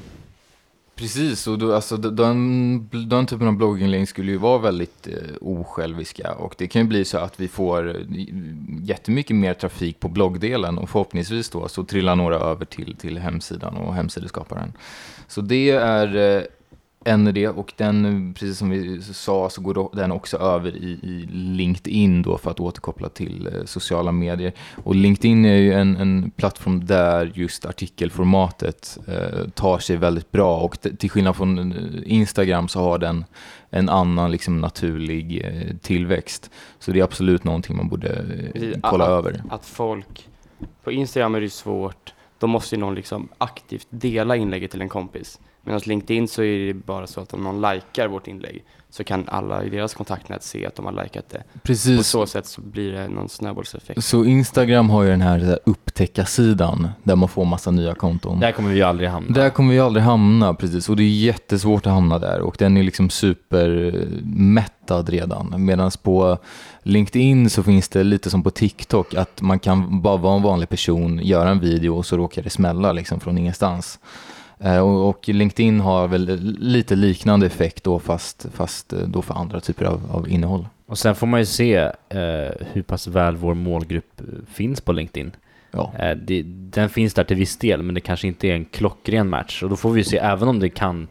Precis, 0.96 1.46
och 1.46 1.58
då, 1.58 1.74
alltså, 1.74 1.96
den, 1.96 2.88
den 3.08 3.26
typen 3.26 3.48
av 3.48 3.56
blogginlägg 3.56 4.08
skulle 4.08 4.32
ju 4.32 4.38
vara 4.38 4.58
väldigt 4.58 5.08
eh, 5.08 5.36
osjälviska 5.40 6.32
och 6.32 6.54
det 6.58 6.66
kan 6.68 6.82
ju 6.82 6.88
bli 6.88 7.04
så 7.04 7.18
att 7.18 7.40
vi 7.40 7.48
får 7.48 7.88
eh, 7.88 7.94
jättemycket 8.82 9.36
mer 9.36 9.54
trafik 9.54 10.00
på 10.00 10.08
bloggdelen 10.08 10.78
och 10.78 10.90
förhoppningsvis 10.90 11.50
då 11.50 11.68
så 11.68 11.84
trillar 11.84 12.16
några 12.16 12.36
över 12.36 12.64
till, 12.64 12.96
till 12.96 13.18
hemsidan 13.18 13.76
och 13.76 13.94
hemsideskaparen. 13.94 14.72
Så 15.28 15.40
det 15.40 15.70
är 15.70 16.16
eh, 16.16 16.42
en 17.06 17.28
idé 17.28 17.48
och 17.48 17.72
den, 17.76 18.34
precis 18.34 18.58
som 18.58 18.70
vi 18.70 19.02
sa, 19.02 19.50
så 19.50 19.60
går 19.60 19.96
den 19.96 20.12
också 20.12 20.36
över 20.36 20.76
i, 20.76 20.90
i 21.02 21.28
LinkedIn 21.32 22.22
då 22.22 22.38
för 22.38 22.50
att 22.50 22.60
återkoppla 22.60 23.08
till 23.08 23.46
eh, 23.46 23.64
sociala 23.64 24.12
medier. 24.12 24.52
Och 24.84 24.94
LinkedIn 24.94 25.44
är 25.44 25.56
ju 25.56 25.72
en, 25.72 25.96
en 25.96 26.30
plattform 26.36 26.86
där 26.86 27.32
just 27.34 27.66
artikelformatet 27.66 28.98
eh, 29.06 29.48
tar 29.54 29.78
sig 29.78 29.96
väldigt 29.96 30.32
bra 30.32 30.60
och 30.60 30.80
till 30.98 31.10
skillnad 31.10 31.36
från 31.36 31.72
eh, 31.72 32.12
Instagram 32.12 32.68
så 32.68 32.80
har 32.80 32.98
den 32.98 33.24
en 33.70 33.88
annan 33.88 34.30
liksom 34.30 34.60
naturlig 34.60 35.44
eh, 35.44 35.76
tillväxt. 35.76 36.50
Så 36.78 36.90
det 36.92 37.00
är 37.00 37.04
absolut 37.04 37.44
någonting 37.44 37.76
man 37.76 37.88
borde 37.88 38.08
eh, 38.54 38.80
kolla 38.82 39.04
att- 39.04 39.10
över. 39.10 39.42
Att 39.50 39.66
folk, 39.66 40.28
på 40.84 40.92
Instagram 40.92 41.34
är 41.34 41.40
det 41.40 41.44
ju 41.46 41.50
svårt, 41.50 42.14
då 42.38 42.46
måste 42.46 42.74
ju 42.74 42.80
någon 42.80 42.94
liksom 42.94 43.28
aktivt 43.38 43.86
dela 43.90 44.36
inlägget 44.36 44.70
till 44.70 44.80
en 44.80 44.88
kompis. 44.88 45.38
Medan 45.66 45.80
LinkedIn 45.84 46.28
så 46.28 46.42
är 46.42 46.66
det 46.66 46.74
bara 46.74 47.06
så 47.06 47.20
att 47.20 47.34
om 47.34 47.42
någon 47.42 47.60
likar 47.60 48.08
vårt 48.08 48.26
inlägg 48.26 48.64
så 48.90 49.04
kan 49.04 49.28
alla 49.28 49.64
i 49.64 49.70
deras 49.70 49.94
kontaktnät 49.94 50.42
se 50.42 50.66
att 50.66 50.74
de 50.74 50.84
har 50.84 51.02
likat 51.02 51.28
det. 51.28 51.42
På 51.52 51.58
Precis. 51.58 52.06
så 52.06 52.26
sätt 52.26 52.46
så 52.46 52.60
blir 52.60 52.92
det 52.92 53.08
någon 53.08 53.28
snöbollseffekt. 53.28 54.04
Så 54.04 54.24
Instagram 54.24 54.90
har 54.90 55.02
ju 55.02 55.10
den 55.10 55.20
här, 55.20 55.58
upptäcka-sidan 55.64 56.88
där 57.02 57.16
man 57.16 57.28
får 57.28 57.44
massa 57.44 57.70
nya 57.70 57.94
konton. 57.94 58.40
Där 58.40 58.52
kommer 58.52 58.70
vi 58.70 58.82
aldrig 58.82 59.08
hamna. 59.08 59.34
Där 59.34 59.50
kommer 59.50 59.72
vi 59.72 59.80
aldrig 59.80 60.04
hamna, 60.04 60.54
precis. 60.54 60.88
Och 60.88 60.96
det 60.96 61.02
är 61.02 61.18
jättesvårt 61.18 61.86
att 61.86 61.92
hamna 61.92 62.18
där. 62.18 62.40
Och 62.40 62.56
den 62.58 62.76
är 62.76 62.82
liksom 62.82 63.10
supermättad 63.10 65.08
redan. 65.08 65.64
Medan 65.64 65.90
på 66.02 66.38
LinkedIn 66.82 67.50
så 67.50 67.62
finns 67.62 67.88
det 67.88 68.04
lite 68.04 68.30
som 68.30 68.42
på 68.42 68.50
TikTok, 68.50 69.14
att 69.14 69.42
man 69.42 69.58
kan 69.58 70.02
bara 70.02 70.16
vara 70.16 70.36
en 70.36 70.42
vanlig 70.42 70.68
person, 70.68 71.20
göra 71.22 71.50
en 71.50 71.60
video 71.60 71.96
och 71.96 72.06
så 72.06 72.16
råkar 72.16 72.42
det 72.42 72.50
smälla 72.50 72.92
liksom 72.92 73.20
från 73.20 73.38
ingenstans. 73.38 73.98
Eh, 74.60 74.78
Och, 74.78 75.28
LinkedIn 75.28 75.80
har 75.80 76.08
väl 76.08 76.40
lite 76.60 76.96
liknande 76.96 77.46
effekt 77.46 77.84
då, 77.84 77.98
fast, 77.98 78.46
fast 78.52 78.92
eh, 78.92 78.98
då 78.98 79.22
för 79.22 79.34
andra 79.34 79.60
typer 79.60 79.84
av, 79.84 80.00
av 80.10 80.28
innehåll. 80.28 80.68
Och 80.86 80.98
sen 80.98 81.14
får 81.14 81.26
man 81.26 81.40
ju 81.40 81.46
se 81.46 81.76
eh, 82.08 82.50
hur 82.72 82.82
pass 82.82 83.06
väl 83.06 83.36
vår 83.36 83.54
målgrupp 83.54 84.20
eh, 84.20 84.24
finns 84.54 84.80
på 84.80 84.92
LinkedIn. 84.92 85.32
Ja. 85.70 85.92
Eh, 85.98 86.16
det, 86.16 86.42
den 86.46 86.88
finns 86.88 87.14
där 87.14 87.24
till 87.24 87.36
viss 87.36 87.56
del, 87.56 87.82
men 87.82 87.94
det 87.94 88.00
kanske 88.00 88.26
inte 88.28 88.48
är 88.48 88.54
en 88.54 88.64
klockren 88.64 89.28
match. 89.28 89.62
Och 89.62 89.70
då 89.70 89.76
får 89.76 89.90
vi 89.90 90.00
ju 90.00 90.04
se, 90.04 90.18
även 90.18 90.48
om 90.48 90.60
det 90.60 90.68
kan 90.68 91.08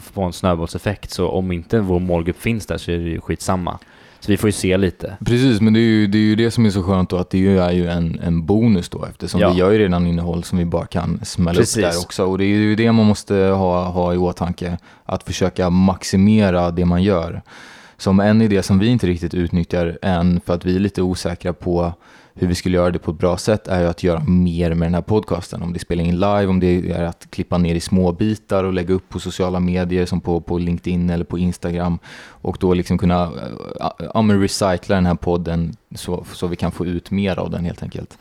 få 0.00 0.22
en 0.22 0.32
snöbollseffekt, 0.32 1.10
så 1.10 1.28
om 1.28 1.52
inte 1.52 1.80
vår 1.80 2.00
målgrupp 2.00 2.40
finns 2.40 2.66
där 2.66 2.78
så 2.78 2.90
är 2.90 2.96
det 2.96 3.02
ju 3.02 3.20
skitsamma. 3.20 3.78
Så 4.24 4.30
vi 4.30 4.36
får 4.36 4.48
ju 4.48 4.52
se 4.52 4.76
lite. 4.76 5.16
Precis, 5.24 5.60
men 5.60 5.72
det 5.72 5.78
är 5.78 5.82
ju 5.82 6.06
det, 6.06 6.18
är 6.18 6.22
ju 6.22 6.36
det 6.36 6.50
som 6.50 6.66
är 6.66 6.70
så 6.70 6.82
skönt 6.82 7.10
då, 7.10 7.16
att 7.16 7.30
det 7.30 7.38
ju 7.38 7.58
är 7.60 7.72
ju 7.72 7.88
en, 7.88 8.20
en 8.22 8.46
bonus 8.46 8.88
då, 8.88 9.04
eftersom 9.04 9.40
Ja. 9.40 9.50
vi 9.52 9.58
gör 9.58 9.70
ju 9.70 9.78
redan 9.78 10.06
innehåll 10.06 10.44
som 10.44 10.58
vi 10.58 10.64
bara 10.64 10.86
kan 10.86 11.20
smälla 11.24 11.60
Precis. 11.60 11.76
upp 11.76 11.82
där 11.92 11.98
också. 12.00 12.24
Och 12.24 12.38
det 12.38 12.44
är 12.44 12.48
ju 12.48 12.74
det 12.76 12.92
man 12.92 13.06
måste 13.06 13.34
ha, 13.34 13.84
ha 13.84 14.14
i 14.14 14.16
åtanke, 14.16 14.78
att 15.04 15.22
försöka 15.22 15.70
maximera 15.70 16.70
det 16.70 16.84
man 16.84 17.02
gör. 17.02 17.42
Som 17.96 18.20
en 18.20 18.42
idé 18.42 18.62
som 18.62 18.78
vi 18.78 18.86
inte 18.86 19.06
riktigt 19.06 19.34
utnyttjar 19.34 19.98
än, 20.02 20.40
för 20.46 20.54
att 20.54 20.64
vi 20.64 20.76
är 20.76 20.80
lite 20.80 21.02
osäkra 21.02 21.52
på 21.52 21.92
hur 22.34 22.46
vi 22.46 22.54
skulle 22.54 22.76
göra 22.76 22.90
det 22.90 22.98
på 22.98 23.10
ett 23.10 23.18
bra 23.18 23.36
sätt, 23.36 23.68
är 23.68 23.80
ju 23.80 23.86
att 23.86 24.02
göra 24.02 24.20
mer 24.20 24.74
med 24.74 24.86
den 24.86 24.94
här 24.94 25.02
podcasten. 25.02 25.62
Om 25.62 25.72
det 25.72 25.76
är 25.76 25.80
spela 25.80 26.02
in 26.02 26.14
live, 26.14 26.46
om 26.46 26.60
det 26.60 26.90
är 26.90 27.04
att 27.04 27.30
klippa 27.30 27.58
ner 27.58 27.74
i 27.74 27.80
små 27.80 28.12
bitar 28.12 28.64
och 28.64 28.72
lägga 28.72 28.94
upp 28.94 29.08
på 29.08 29.20
sociala 29.20 29.60
medier 29.60 30.06
som 30.06 30.20
på, 30.20 30.40
på 30.40 30.58
LinkedIn 30.58 31.10
eller 31.10 31.24
på 31.24 31.38
Instagram. 31.38 31.98
Och 32.26 32.56
då 32.60 32.74
liksom 32.74 32.98
kunna 32.98 33.32
ja, 34.14 34.22
men 34.22 34.40
recycla 34.40 34.94
den 34.94 35.06
här 35.06 35.14
podden 35.14 35.76
så, 35.94 36.24
så 36.32 36.46
vi 36.46 36.56
kan 36.56 36.72
få 36.72 36.86
ut 36.86 37.10
mer 37.10 37.38
av 37.38 37.50
den 37.50 37.64
helt 37.64 37.82
enkelt. 37.82 38.18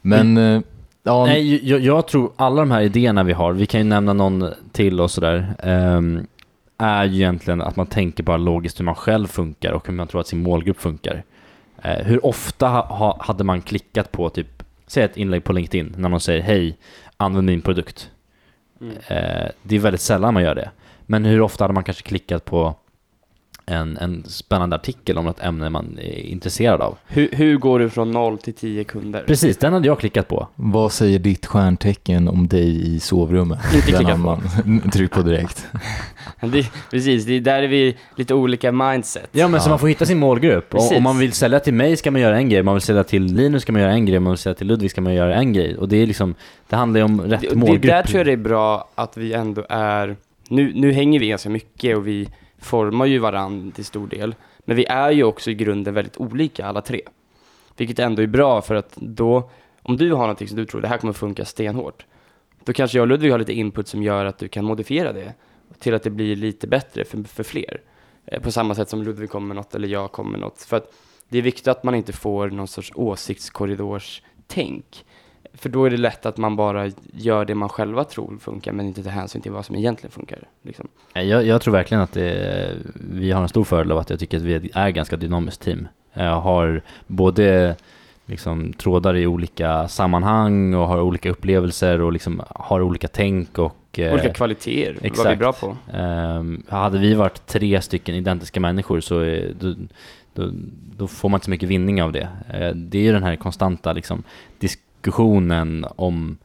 Men 0.00 0.36
eh, 0.36 0.60
ja, 1.02 1.26
Nej, 1.26 1.68
jag, 1.68 1.80
jag 1.80 2.08
tror 2.08 2.32
alla 2.36 2.60
de 2.60 2.70
här 2.70 2.82
idéerna 2.82 3.22
vi 3.22 3.32
har, 3.32 3.52
vi 3.52 3.66
kan 3.66 3.80
ju 3.80 3.84
nämna 3.84 4.12
någon 4.12 4.50
till 4.72 5.00
och 5.00 5.10
sådär, 5.10 5.54
ehm, 5.62 6.26
är 6.78 7.04
ju 7.04 7.16
egentligen 7.16 7.62
att 7.62 7.76
man 7.76 7.86
tänker 7.86 8.22
bara 8.22 8.36
logiskt 8.36 8.80
hur 8.80 8.84
man 8.84 8.94
själv 8.94 9.26
funkar 9.26 9.72
och 9.72 9.86
hur 9.86 9.94
man 9.94 10.06
tror 10.06 10.20
att 10.20 10.26
sin 10.26 10.42
målgrupp 10.42 10.80
funkar. 10.80 11.24
Eh, 11.82 12.06
hur 12.06 12.26
ofta 12.26 12.68
ha, 12.68 12.86
ha, 12.86 13.16
hade 13.20 13.44
man 13.44 13.62
klickat 13.62 14.12
på 14.12 14.30
typ, 14.30 14.62
säg 14.86 15.02
ett 15.04 15.16
inlägg 15.16 15.44
på 15.44 15.52
LinkedIn 15.52 15.94
när 15.96 16.08
någon 16.08 16.20
säger 16.20 16.42
hej, 16.42 16.78
använd 17.16 17.46
min 17.46 17.62
produkt. 17.62 18.10
Mm. 18.80 18.96
Eh, 19.06 19.50
det 19.62 19.76
är 19.76 19.80
väldigt 19.80 20.00
sällan 20.00 20.34
man 20.34 20.42
gör 20.42 20.54
det. 20.54 20.70
Men 21.06 21.24
hur 21.24 21.40
ofta 21.40 21.64
hade 21.64 21.74
man 21.74 21.84
kanske 21.84 22.02
klickat 22.02 22.44
på 22.44 22.74
en, 23.66 23.96
en 23.96 24.24
spännande 24.26 24.76
artikel 24.76 25.18
om 25.18 25.24
något 25.24 25.40
ämne 25.40 25.70
man 25.70 25.98
är 26.02 26.18
intresserad 26.20 26.80
av? 26.80 26.98
Hur, 27.06 27.28
hur 27.32 27.56
går 27.56 27.78
du 27.78 27.90
från 27.90 28.10
noll 28.10 28.38
till 28.38 28.54
tio 28.54 28.84
kunder? 28.84 29.24
Precis, 29.26 29.56
den 29.56 29.72
hade 29.72 29.86
jag 29.86 30.00
klickat 30.00 30.28
på. 30.28 30.48
vad 30.54 30.92
säger 30.92 31.18
ditt 31.18 31.46
stjärntecken 31.46 32.28
om 32.28 32.48
dig 32.48 32.94
i 32.94 33.00
sovrummet? 33.00 33.58
Inte 33.74 33.86
Den 33.86 33.96
klicka 33.96 34.14
har 34.16 34.36
på. 34.36 34.42
man 34.70 34.90
tryck 34.92 35.10
på 35.10 35.22
direkt. 35.22 35.66
Det, 36.40 36.70
precis, 36.90 37.24
det 37.24 37.32
är 37.32 37.40
där 37.40 37.62
är 37.62 37.68
vi 37.68 37.96
lite 38.16 38.34
olika 38.34 38.72
mindset. 38.72 39.28
Ja 39.32 39.48
men 39.48 39.60
så 39.60 39.66
Ja. 39.68 39.70
man 39.70 39.78
får 39.78 39.88
hitta 39.88 40.06
sin 40.06 40.18
målgrupp. 40.18 40.64
Och, 40.74 40.80
Precis. 40.80 40.96
om 40.96 41.02
man 41.02 41.18
vill 41.18 41.32
sälja 41.32 41.60
till 41.60 41.74
mig 41.74 41.96
ska 41.96 42.10
man 42.10 42.20
göra 42.20 42.36
en 42.36 42.48
grej, 42.48 42.60
om 42.60 42.64
man 42.66 42.74
vill 42.74 42.82
sälja 42.82 43.04
till 43.04 43.24
Linus 43.24 43.62
ska 43.62 43.72
man 43.72 43.82
göra 43.82 43.92
en 43.92 44.06
grej, 44.06 44.18
om 44.18 44.24
man 44.24 44.30
vill 44.32 44.38
sälja 44.38 44.54
till 44.54 44.66
Ludvig 44.66 44.90
ska 44.90 45.00
man 45.00 45.14
göra 45.14 45.34
en 45.34 45.52
grej. 45.52 45.76
Och 45.76 45.88
det 45.88 45.96
är 45.96 46.06
liksom, 46.06 46.34
det 46.68 46.76
handlar 46.76 46.98
ju 47.00 47.04
om 47.04 47.20
rätt 47.20 47.40
det, 47.40 47.48
det, 47.48 47.56
målgrupp. 47.56 47.82
där 47.82 48.02
tror 48.02 48.18
jag 48.18 48.26
det 48.26 48.32
är 48.32 48.36
bra 48.36 48.88
att 48.94 49.16
vi 49.16 49.32
ändå 49.32 49.64
är, 49.68 50.16
nu, 50.48 50.72
nu 50.74 50.92
hänger 50.92 51.20
vi 51.20 51.28
ganska 51.28 51.48
mycket 51.50 51.96
och 51.96 52.06
vi 52.06 52.28
formar 52.66 53.06
ju 53.06 53.18
varandra 53.18 53.72
till 53.74 53.84
stor 53.84 54.06
del. 54.06 54.34
Men 54.58 54.76
vi 54.76 54.84
är 54.84 55.10
ju 55.10 55.24
också 55.24 55.50
i 55.50 55.54
grunden 55.54 55.94
väldigt 55.94 56.16
olika 56.16 56.66
alla 56.66 56.82
tre. 56.82 57.00
Vilket 57.76 57.98
ändå 57.98 58.22
är 58.22 58.26
bra 58.26 58.62
för 58.62 58.74
att 58.74 58.96
då, 58.96 59.50
om 59.82 59.96
du 59.96 60.12
har 60.12 60.20
någonting 60.20 60.48
som 60.48 60.56
du 60.56 60.66
tror 60.66 60.80
det 60.80 60.88
här 60.88 60.98
kommer 60.98 61.12
funka 61.12 61.44
stenhårt, 61.44 62.06
då 62.64 62.72
kanske 62.72 62.98
jag 62.98 63.02
och 63.02 63.08
Ludvig 63.08 63.30
har 63.30 63.38
lite 63.38 63.52
input 63.52 63.88
som 63.88 64.02
gör 64.02 64.24
att 64.24 64.38
du 64.38 64.48
kan 64.48 64.64
modifiera 64.64 65.12
det 65.12 65.34
till 65.78 65.94
att 65.94 66.02
det 66.02 66.10
blir 66.10 66.36
lite 66.36 66.66
bättre 66.66 67.04
för, 67.04 67.22
för 67.22 67.42
fler. 67.42 67.80
Eh, 68.24 68.42
på 68.42 68.52
samma 68.52 68.74
sätt 68.74 68.88
som 68.88 69.02
Ludvig 69.02 69.30
kommer 69.30 69.46
med 69.46 69.56
något 69.56 69.74
eller 69.74 69.88
jag 69.88 70.12
kommer 70.12 70.30
med 70.30 70.40
något. 70.40 70.62
För 70.62 70.76
att 70.76 70.92
det 71.28 71.38
är 71.38 71.42
viktigt 71.42 71.68
att 71.68 71.84
man 71.84 71.94
inte 71.94 72.12
får 72.12 72.50
någon 72.50 72.68
sorts 72.68 72.92
åsiktskorridorstänk. 72.94 75.04
För 75.58 75.68
då 75.68 75.84
är 75.84 75.90
det 75.90 75.96
lätt 75.96 76.26
att 76.26 76.36
man 76.36 76.56
bara 76.56 76.90
gör 77.12 77.44
det 77.44 77.54
man 77.54 77.68
själva 77.68 78.04
tror 78.04 78.38
funkar 78.40 78.72
men 78.72 78.86
inte 78.86 79.02
tar 79.02 79.10
hänsyn 79.10 79.42
till 79.42 79.52
vad 79.52 79.64
som 79.64 79.76
egentligen 79.76 80.10
funkar. 80.10 80.38
Liksom. 80.62 80.88
Jag, 81.12 81.46
jag 81.46 81.60
tror 81.60 81.72
verkligen 81.72 82.02
att 82.02 82.12
det, 82.12 82.72
vi 82.94 83.32
har 83.32 83.42
en 83.42 83.48
stor 83.48 83.64
fördel 83.64 83.92
av 83.92 83.98
att 83.98 84.10
jag 84.10 84.18
tycker 84.18 84.36
att 84.36 84.42
vi 84.42 84.70
är 84.74 84.88
ett 84.88 84.94
ganska 84.94 85.16
dynamiskt 85.16 85.62
team. 85.62 85.88
Jag 86.12 86.40
har 86.40 86.82
både 87.06 87.76
liksom 88.26 88.72
trådar 88.72 89.16
i 89.16 89.26
olika 89.26 89.88
sammanhang 89.88 90.74
och 90.74 90.88
har 90.88 91.00
olika 91.00 91.30
upplevelser 91.30 92.00
och 92.00 92.12
liksom 92.12 92.42
har 92.48 92.82
olika 92.82 93.08
tänk 93.08 93.58
och 93.58 93.98
eh, 93.98 94.12
Olika 94.12 94.32
kvaliteter, 94.32 94.92
vad 94.92 95.02
vi 95.02 95.08
är 95.08 95.10
exakt. 95.10 95.38
bra 95.38 95.52
på. 95.52 95.76
Ehm, 95.92 96.62
hade 96.68 96.98
vi 96.98 97.14
varit 97.14 97.46
tre 97.46 97.80
stycken 97.80 98.14
identiska 98.14 98.60
människor 98.60 99.00
så 99.00 99.20
är, 99.20 99.54
då, 99.60 99.74
då, 100.34 100.50
då 100.96 101.06
får 101.06 101.28
man 101.28 101.36
inte 101.36 101.44
så 101.44 101.50
mycket 101.50 101.68
vinning 101.68 102.02
av 102.02 102.12
det. 102.12 102.28
Eh, 102.48 102.70
det 102.74 102.98
är 102.98 103.02
ju 103.02 103.12
den 103.12 103.22
här 103.22 103.36
konstanta 103.36 103.92
liksom, 103.92 104.22
diskussionen 105.06 105.86
om, 105.96 106.36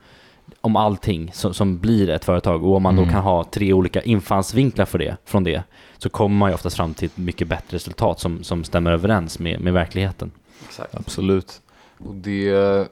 om 0.61 0.75
allting 0.75 1.31
som, 1.33 1.53
som 1.53 1.79
blir 1.79 2.09
ett 2.09 2.25
företag 2.25 2.63
och 2.63 2.75
om 2.75 2.83
man 2.83 2.93
Mm. 2.97 3.05
då 3.05 3.11
kan 3.11 3.23
ha 3.23 3.43
tre 3.43 3.73
olika 3.73 4.01
infallsvinklar 4.01 4.85
för 4.85 4.99
det, 4.99 5.17
från 5.25 5.43
det 5.43 5.63
så 5.97 6.09
kommer 6.09 6.35
man 6.35 6.49
ju 6.49 6.53
oftast 6.55 6.75
fram 6.75 6.93
till 6.93 7.05
ett 7.05 7.17
mycket 7.17 7.47
bättre 7.47 7.75
resultat 7.75 8.19
som, 8.19 8.43
som 8.43 8.63
stämmer 8.63 8.91
överens 8.91 9.39
med, 9.39 9.61
med 9.61 9.73
verkligheten. 9.73 10.31
Exakt. 10.67 10.95
Absolut. 10.95 11.61
Och 11.97 12.15
det, 12.15 12.87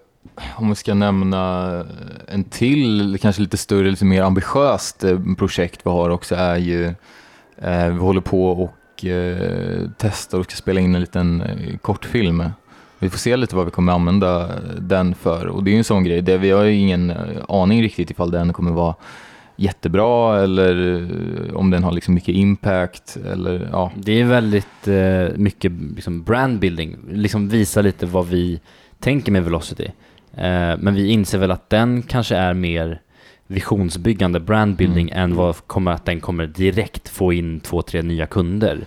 om 0.55 0.69
vi 0.69 0.75
ska 0.75 0.93
nämna 0.93 1.85
en 2.27 2.43
till, 2.43 3.17
kanske 3.21 3.41
lite 3.41 3.57
större, 3.57 3.91
lite 3.91 4.05
mer 4.05 4.21
ambitiöst 4.23 5.03
eh, 5.03 5.19
projekt 5.37 5.81
vi 5.83 5.89
har 5.89 6.09
också 6.09 6.35
är 6.35 6.57
ju, 6.57 6.85
eh, 7.57 7.87
vi 7.87 7.99
håller 7.99 8.21
på 8.21 8.51
och 8.51 9.05
eh, 9.05 9.89
testar 9.97 10.39
och 10.39 10.45
ska 10.45 10.55
spela 10.55 10.79
in 10.79 10.95
en 10.95 11.01
liten 11.01 11.41
eh, 11.41 11.77
kortfilm. 11.77 12.43
Vi 12.99 13.09
får 13.09 13.17
se 13.17 13.37
lite 13.37 13.55
vad 13.55 13.65
vi 13.65 13.71
kommer 13.71 13.93
använda 13.93 14.49
den 14.79 15.15
för 15.15 15.47
och 15.47 15.63
det 15.63 15.69
är 15.69 15.73
ju 15.73 15.77
en 15.77 15.83
sån 15.83 16.03
grej, 16.03 16.21
där 16.21 16.37
vi 16.37 16.51
har 16.51 16.63
ju 16.63 16.73
ingen 16.73 17.09
eh, 17.09 17.17
aning 17.49 17.81
riktigt 17.81 18.11
ifall 18.11 18.31
den 18.31 18.53
kommer 18.53 18.71
vara 18.71 18.95
jättebra 19.55 20.39
eller 20.43 21.01
eh, 21.49 21.55
om 21.55 21.69
den 21.71 21.83
har 21.83 21.91
liksom 21.91 22.13
mycket 22.13 22.35
impact 22.35 23.17
eller 23.33 23.69
ja. 23.71 23.91
Det 23.95 24.21
är 24.21 24.25
väldigt 24.25 24.87
eh, 24.87 25.37
mycket 25.37 25.71
liksom 25.95 26.23
brandbuilding, 26.23 26.97
liksom 27.11 27.49
visa 27.49 27.81
lite 27.81 28.05
vad 28.05 28.27
vi 28.27 28.59
tänker 28.99 29.31
med 29.31 29.43
Velocity. 29.43 29.87
Eh, 30.33 30.77
men 30.77 30.93
vi 30.95 31.07
inser 31.07 31.37
väl 31.37 31.51
att 31.51 31.69
den 31.69 32.01
kanske 32.01 32.35
är 32.35 32.53
mer 32.53 33.01
visionsbyggande 33.47 34.39
brandbuilding 34.39 35.09
Mm. 35.09 35.23
än 35.23 35.35
vad 35.35 35.67
kommer 35.67 35.91
att 35.91 36.05
den 36.05 36.19
kommer 36.19 36.47
direkt 36.47 37.09
få 37.09 37.33
in 37.33 37.59
två, 37.59 37.81
tre 37.81 38.01
nya 38.01 38.25
kunder. 38.25 38.79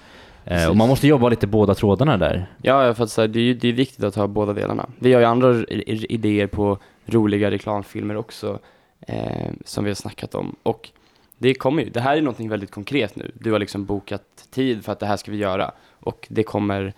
Eh, 0.44 0.54
och 0.54 0.58
Precis. 0.60 0.76
man 0.78 0.88
måste 0.88 1.06
jobba 1.08 1.28
lite 1.28 1.46
båda 1.46 1.74
trådarna 1.74 2.16
där. 2.16 2.46
Ja, 2.62 2.94
för 2.94 3.04
att 3.04 3.16
här, 3.16 3.28
det, 3.28 3.38
är, 3.38 3.44
ju- 3.44 3.54
det 3.54 3.68
är 3.68 3.72
viktigt 3.72 4.04
att 4.04 4.14
ha 4.14 4.26
båda 4.26 4.52
delarna. 4.52 4.88
Vi 4.98 5.12
har 5.12 5.20
ju 5.20 5.26
andra 5.26 5.64
idéer 5.68 6.46
på 6.46 6.78
roliga 7.06 7.50
reklamfilmer 7.50 8.16
också, 8.16 8.58
eh, 9.00 9.50
som 9.64 9.84
vi 9.84 9.90
har 9.90 9.94
snackat 9.94 10.34
om. 10.34 10.56
Och 10.62 10.90
det 11.38 11.54
kommer 11.54 11.82
ju, 11.82 11.90
det 11.90 12.00
här 12.00 12.16
är 12.16 12.20
någonting 12.22 12.48
väldigt 12.48 12.70
konkret 12.70 13.16
nu. 13.16 13.30
Du 13.34 13.52
har 13.52 13.58
liksom 13.58 13.84
bokat 13.84 14.22
tid 14.50 14.84
för 14.84 14.92
att 14.92 15.00
det 15.00 15.06
här 15.06 15.16
ska 15.16 15.30
vi 15.30 15.36
göra. 15.36 15.70
Och 16.00 16.26
det 16.30 16.42
kommer, 16.42 16.92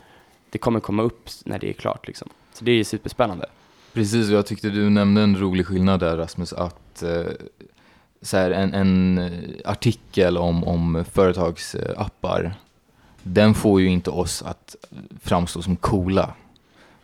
det 0.50 0.58
kommer 0.58 0.80
komma 0.80 1.02
upp 1.02 1.28
när 1.44 1.58
det 1.58 1.68
är 1.68 1.72
klart 1.72 2.06
liksom. 2.06 2.28
Så 2.52 2.64
det 2.64 2.72
är 2.72 2.84
superspännande. 2.84 3.46
Precis, 3.92 4.28
och 4.30 4.36
jag 4.36 4.46
tyckte 4.46 4.68
du 4.70 4.90
nämnde 4.90 5.20
en 5.22 5.36
rolig 5.36 5.66
skillnad 5.66 6.00
där 6.00 6.16
Rasmus, 6.16 6.52
att 6.52 7.02
eh, 7.02 7.22
så 8.22 8.36
här, 8.36 8.50
en, 8.50 8.74
en 8.74 9.18
eh, 9.18 9.70
artikel 9.70 10.38
om, 10.38 10.64
om 10.64 11.04
företagsappar, 11.12 12.54
den 13.24 13.54
får 13.54 13.80
ju 13.80 13.88
inte 13.88 14.10
oss 14.10 14.42
att 14.42 14.76
framstå 15.20 15.62
som 15.62 15.76
coola. 15.76 16.34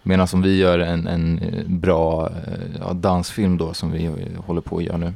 Medan 0.03 0.29
om 0.33 0.43
vi 0.43 0.57
gör 0.57 0.79
en, 0.79 1.07
en 1.07 1.39
eh, 1.39 1.67
bra 1.67 2.29
eh, 2.29 2.81
ja, 2.81 2.93
dansfilm 2.93 3.57
då, 3.57 3.75
som 3.75 3.93
vi 3.93 4.05
eh, 4.05 4.45
håller 4.47 4.61
på 4.61 4.77
att 4.77 4.85
göra 4.85 4.97
nu, 4.97 5.15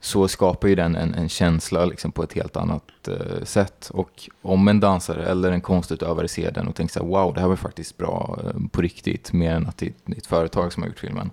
så 0.00 0.28
skapar 0.28 0.68
ju 0.68 0.74
den 0.74 0.96
en, 0.96 1.14
en 1.14 1.28
känsla 1.28 1.84
liksom 1.84 2.12
på 2.12 2.22
ett 2.22 2.32
helt 2.32 2.56
annat 2.56 3.08
eh, 3.08 3.44
sätt. 3.44 3.90
Och 3.94 4.28
om 4.42 4.68
en 4.68 4.80
dansare 4.80 5.26
eller 5.26 5.52
en 5.52 5.60
konstutövare 5.60 6.28
ser 6.28 6.50
den 6.50 6.68
och 6.68 6.74
tänker 6.74 6.92
så 6.92 7.00
här, 7.00 7.06
wow, 7.06 7.34
det 7.34 7.40
här 7.40 7.48
var 7.48 7.56
faktiskt 7.56 7.96
bra 7.96 8.38
eh, 8.44 8.60
på 8.70 8.82
riktigt, 8.82 9.32
mer 9.32 9.54
än 9.54 9.66
att 9.66 9.76
det 9.76 9.86
är 9.86 10.16
ett 10.16 10.26
företag 10.26 10.72
som 10.72 10.82
har 10.82 10.88
gjort 10.88 11.00
filmen, 11.00 11.30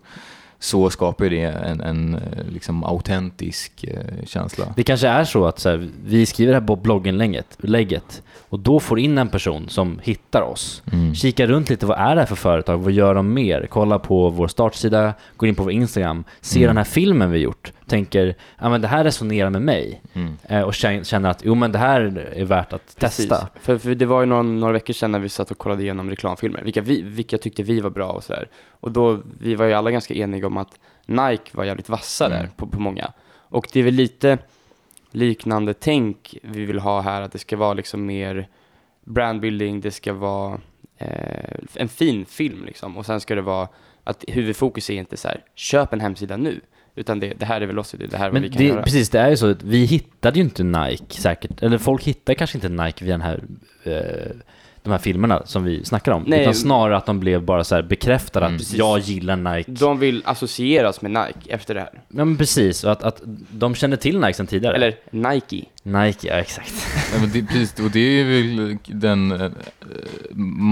så 0.60 0.90
skapar 0.90 1.26
ju 1.26 1.30
det 1.30 1.42
en, 1.42 1.82
en 1.82 2.16
eh, 2.16 2.22
liksom 2.50 2.84
autentisk 2.84 3.84
eh, 3.84 4.26
känsla. 4.26 4.66
Det 4.76 4.84
kanske 4.84 5.08
är 5.08 5.24
så 5.24 5.46
att 5.46 5.60
så 5.60 5.70
här, 5.70 5.90
vi 6.06 6.26
skriver 6.26 6.54
det 6.54 6.60
här 6.60 6.68
på 6.68 6.76
blogginlägget 6.76 7.58
lägget, 7.60 8.22
och 8.50 8.60
då 8.60 8.80
får 8.80 9.00
in 9.00 9.18
en 9.18 9.30
person 9.30 9.70
som 9.70 10.00
hittar 10.04 10.42
oss. 10.42 10.84
Mm. 10.92 11.16
Kika 11.16 11.48
runt 11.48 11.70
lite, 11.70 11.86
vad 11.86 11.98
är 12.00 12.16
det 12.16 12.22
här 12.22 12.26
för 12.26 12.36
företag? 12.36 12.78
Vad 12.78 12.92
gör 12.92 13.16
de 13.16 13.34
mer? 13.34 13.68
Kolla 13.70 14.00
på 14.00 14.30
vår 14.30 14.48
startsida, 14.48 15.14
går 15.38 15.50
in 15.50 15.56
på 15.56 15.64
vår 15.64 15.72
Instagram, 15.72 16.24
ser 16.42 16.58
Mm. 16.60 16.68
den 16.68 16.78
här 16.78 16.84
filmen 16.84 17.32
vi 17.32 17.40
gjort, 17.40 17.72
tänker 17.90 18.36
ja 18.60 18.70
men 18.70 18.82
det 18.82 18.88
här 18.88 19.04
resonerar 19.04 19.50
med 19.50 19.62
mig 19.62 20.02
Mm. 20.14 20.38
eh, 20.44 20.62
och 20.62 20.72
kän- 20.74 21.04
känner 21.04 21.30
att 21.30 21.42
jo 21.46 21.56
men 21.56 21.72
det 21.72 21.78
här 21.80 22.02
är 22.36 22.46
värt 22.46 22.74
att 22.74 22.96
testa. 22.98 23.48
För, 23.62 23.78
för 23.78 23.96
det 23.96 24.06
var 24.06 24.20
ju 24.20 24.26
några, 24.26 24.42
några 24.42 24.74
veckor 24.74 24.94
sedan 24.94 25.12
när 25.12 25.20
vi 25.20 25.30
satt 25.30 25.52
och 25.52 25.58
kollade 25.58 25.84
igenom 25.84 26.10
reklamfilmer, 26.10 26.62
vilka, 26.64 26.82
vi, 26.82 27.02
vilka 27.02 27.38
tyckte 27.38 27.64
vi 27.64 27.80
var 27.80 27.90
bra 27.90 28.12
och 28.12 28.24
sådär. 28.24 28.50
Och 28.70 28.92
då, 28.92 29.22
vi 29.40 29.56
var 29.56 29.66
ju 29.66 29.74
alla 29.74 29.92
ganska 29.92 30.14
eniga 30.14 30.48
om 30.48 30.58
att 30.58 30.80
Nike 31.06 31.50
var 31.52 31.64
jävligt 31.64 31.90
vassa 31.90 32.30
där 32.30 32.40
Mm. 32.40 32.52
på, 32.58 32.68
på 32.68 32.80
många. 32.80 33.12
Och 33.32 33.68
det 33.74 33.80
är 33.80 33.84
väl 33.84 33.94
lite 33.94 34.38
liknande 35.12 35.74
tänk 35.74 36.38
vi 36.44 36.66
vill 36.66 36.80
ha 36.80 37.02
här, 37.02 37.22
att 37.22 37.32
det 37.32 37.40
ska 37.40 37.58
vara 37.58 37.74
liksom 37.74 38.06
mer 38.06 38.48
brandbuilding, 39.06 39.82
det 39.82 39.92
ska 39.92 40.14
vara 40.14 40.60
eh, 40.98 41.56
en 41.76 41.90
fin 41.90 42.26
film 42.26 42.66
liksom. 42.66 42.98
Och 42.98 43.06
sen 43.06 43.20
ska 43.20 43.36
det 43.36 43.42
vara 43.42 43.68
att 44.04 44.24
huvudfokus 44.28 44.90
är 44.90 44.94
inte 44.94 45.18
så 45.18 45.28
här, 45.28 45.44
köp 45.56 45.94
en 45.94 46.02
hemsida 46.02 46.38
nu. 46.38 46.62
Utan 47.00 47.20
det, 47.20 47.34
det 47.40 47.46
här 47.46 47.62
är 47.62 47.66
Velocity, 47.66 48.08
det 48.08 48.18
här 48.18 48.26
är 48.26 48.30
vad 48.30 48.34
Men 48.34 48.42
vi 48.42 48.50
kan 48.50 48.58
det, 48.58 48.64
göra. 48.68 48.84
precis, 48.84 49.10
det 49.10 49.20
är 49.20 49.30
ju 49.30 49.38
så 49.38 49.50
att 49.50 49.64
vi 49.64 49.86
hittade 49.86 50.40
ju 50.40 50.44
inte 50.44 50.64
Nike 50.64 51.22
säkert, 51.22 51.64
eller 51.64 51.78
folk 51.78 52.04
hittar 52.04 52.34
kanske 52.34 52.58
inte 52.58 52.70
Nike 52.70 53.06
via 53.06 53.14
den 53.14 53.22
här, 53.22 53.44
eh, 53.84 54.36
de 54.84 54.90
här 54.92 54.98
filmerna 54.98 55.46
som 55.46 55.64
vi 55.64 55.86
snackar 55.86 56.12
om. 56.12 56.24
Nej. 56.28 56.42
Utan 56.42 56.54
snarare 56.54 56.98
att 56.98 57.06
de 57.06 57.20
blev 57.20 57.44
bara 57.44 57.64
så 57.64 57.76
här 57.76 57.82
bekräftade 57.82 58.46
Mm. 58.46 58.56
att 58.56 58.60
Precis. 58.62 58.78
jag 58.78 59.00
gillar 59.00 59.36
Nike. 59.36 59.72
De 59.72 60.00
vill 60.00 60.22
associeras 60.26 61.02
med 61.02 61.12
Nike 61.12 61.54
efter 61.54 61.74
det 61.74 61.80
här. 61.80 61.90
Ja 61.94 62.26
men 62.26 62.38
precis, 62.38 62.84
och 62.84 62.92
att, 62.92 63.04
att 63.04 63.22
de 63.52 63.76
kände 63.76 63.98
till 63.98 64.20
Nike 64.20 64.34
sedan 64.34 64.48
tidigare. 64.48 64.76
Eller 64.76 64.96
Nike. 65.12 65.66
Nike, 65.84 66.28
ja 66.28 66.34
exakt. 66.34 66.74
Ja, 67.14 67.20
men 67.22 67.32
det, 67.32 67.44
precis, 67.48 67.80
och 67.80 67.92
det 67.92 68.00
är 68.00 68.24
väl 68.26 68.78
den 68.88 69.32
eh, 69.32 69.52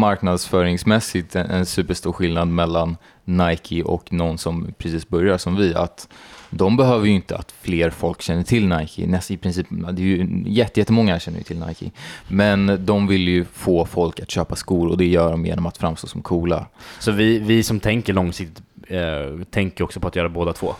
marknadsföringsmässigt 0.08 1.36
en, 1.36 1.46
en 1.50 1.66
superstor 1.66 2.12
skillnad 2.14 2.48
mellan 2.48 2.98
Nike 3.28 3.84
och 3.84 4.14
någon 4.14 4.38
som 4.38 4.74
precis 4.78 5.10
börjar 5.10 5.38
som 5.38 5.56
vi. 5.56 5.76
Att 5.76 6.08
de 6.50 6.78
behöver 6.78 7.06
ju 7.06 7.12
inte 7.12 7.36
att 7.38 7.52
fler 7.62 7.90
folk 7.90 8.22
känner 8.22 8.44
till 8.44 8.68
Nike. 8.68 9.08
Nästan 9.08 9.36
i 9.36 9.38
princip, 9.38 9.68
det 9.70 10.02
är 10.02 10.06
ju 10.06 10.44
jätte- 10.46 10.80
jättemånga 10.80 11.20
känner 11.20 11.38
ju 11.38 11.44
till 11.44 11.60
Nike. 11.68 11.92
Men 12.28 12.86
de 12.86 13.08
vill 13.08 13.28
ju 13.28 13.46
få 13.46 13.86
folk 13.86 14.20
att 14.20 14.32
köpa 14.32 14.56
skor 14.56 14.88
och 14.90 14.98
det 14.98 15.06
gör 15.06 15.32
de 15.32 15.46
genom 15.46 15.66
att 15.66 15.78
framstå 15.78 16.08
som 16.08 16.22
coola. 16.22 16.66
Så 17.00 17.12
vi, 17.12 17.40
vi 17.40 17.64
som 17.64 17.80
tänker 17.80 18.14
långsiktigt 18.14 18.64
eh, 18.88 19.44
tänker 19.50 19.84
också 19.84 20.00
på 20.00 20.08
att 20.08 20.16
göra 20.16 20.30
båda 20.30 20.54
två. 20.54 20.74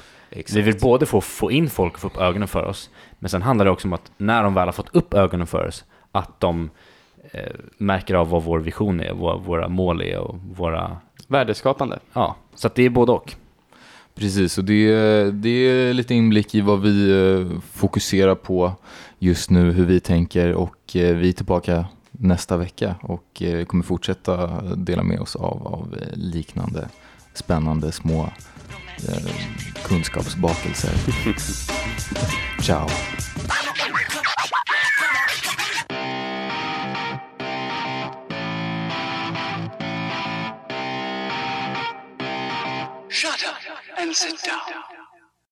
Vi 0.54 0.62
vill 0.62 0.80
både 0.82 1.06
få, 1.06 1.22
få 1.22 1.52
in 1.52 1.70
folk 1.70 1.94
och 1.94 2.00
få 2.00 2.08
upp 2.08 2.18
ögonen 2.18 2.48
för 2.48 2.64
oss, 2.66 2.90
men 3.20 3.30
sen 3.30 3.42
handlar 3.42 3.66
det 3.66 3.72
också 3.72 3.88
om 3.88 3.94
att 3.94 4.12
när 4.18 4.44
de 4.44 4.54
väl 4.54 4.68
har 4.68 4.72
fått 4.74 4.96
upp 4.96 5.14
ögonen 5.14 5.48
för 5.48 5.68
oss, 5.68 5.86
att 6.12 6.40
de 6.40 6.70
eh, 7.32 7.42
märker 7.78 8.16
av 8.16 8.30
vad 8.30 8.44
vår 8.44 8.60
vision 8.60 9.00
är, 9.00 9.14
vad 9.14 9.42
våra 9.44 9.68
mål 9.68 10.02
är 10.02 10.18
och 10.18 10.36
våra... 10.56 10.98
Värdeskapande. 11.28 12.00
Ja, 12.14 12.36
så 12.56 12.68
att 12.68 12.76
det 12.76 12.86
är 12.86 12.90
både 12.90 13.12
och. 13.12 13.36
Precis, 14.16 14.58
och 14.58 14.64
det, 14.64 14.92
det 15.32 15.50
är 15.50 15.94
lite 15.94 16.16
inblick 16.16 16.56
i 16.56 16.62
vad 16.62 16.82
vi 16.82 17.12
eh, 17.12 17.60
fokuserar 17.74 18.36
på 18.36 18.74
just 19.20 19.50
nu, 19.50 19.72
hur 19.72 19.86
vi 19.86 20.00
tänker 20.00 20.54
och 20.54 20.96
eh, 20.96 21.16
vi 21.16 21.30
är 21.30 21.34
tillbaka 21.34 21.86
nästa 22.12 22.58
vecka 22.58 22.96
och 23.02 23.42
eh, 23.42 23.66
kommer 23.66 23.84
fortsätta 23.84 24.62
dela 24.76 25.04
med 25.04 25.20
oss 25.20 25.36
av, 25.36 25.68
av 25.68 25.96
liknande 26.14 26.88
spännande 27.34 27.92
små 27.92 28.30
eh, 29.08 29.32
kunskapsbakelser. 29.84 30.94
Ciao! 32.62 32.88
and 43.98 44.16
sit 44.16 44.42
down. 44.44 45.07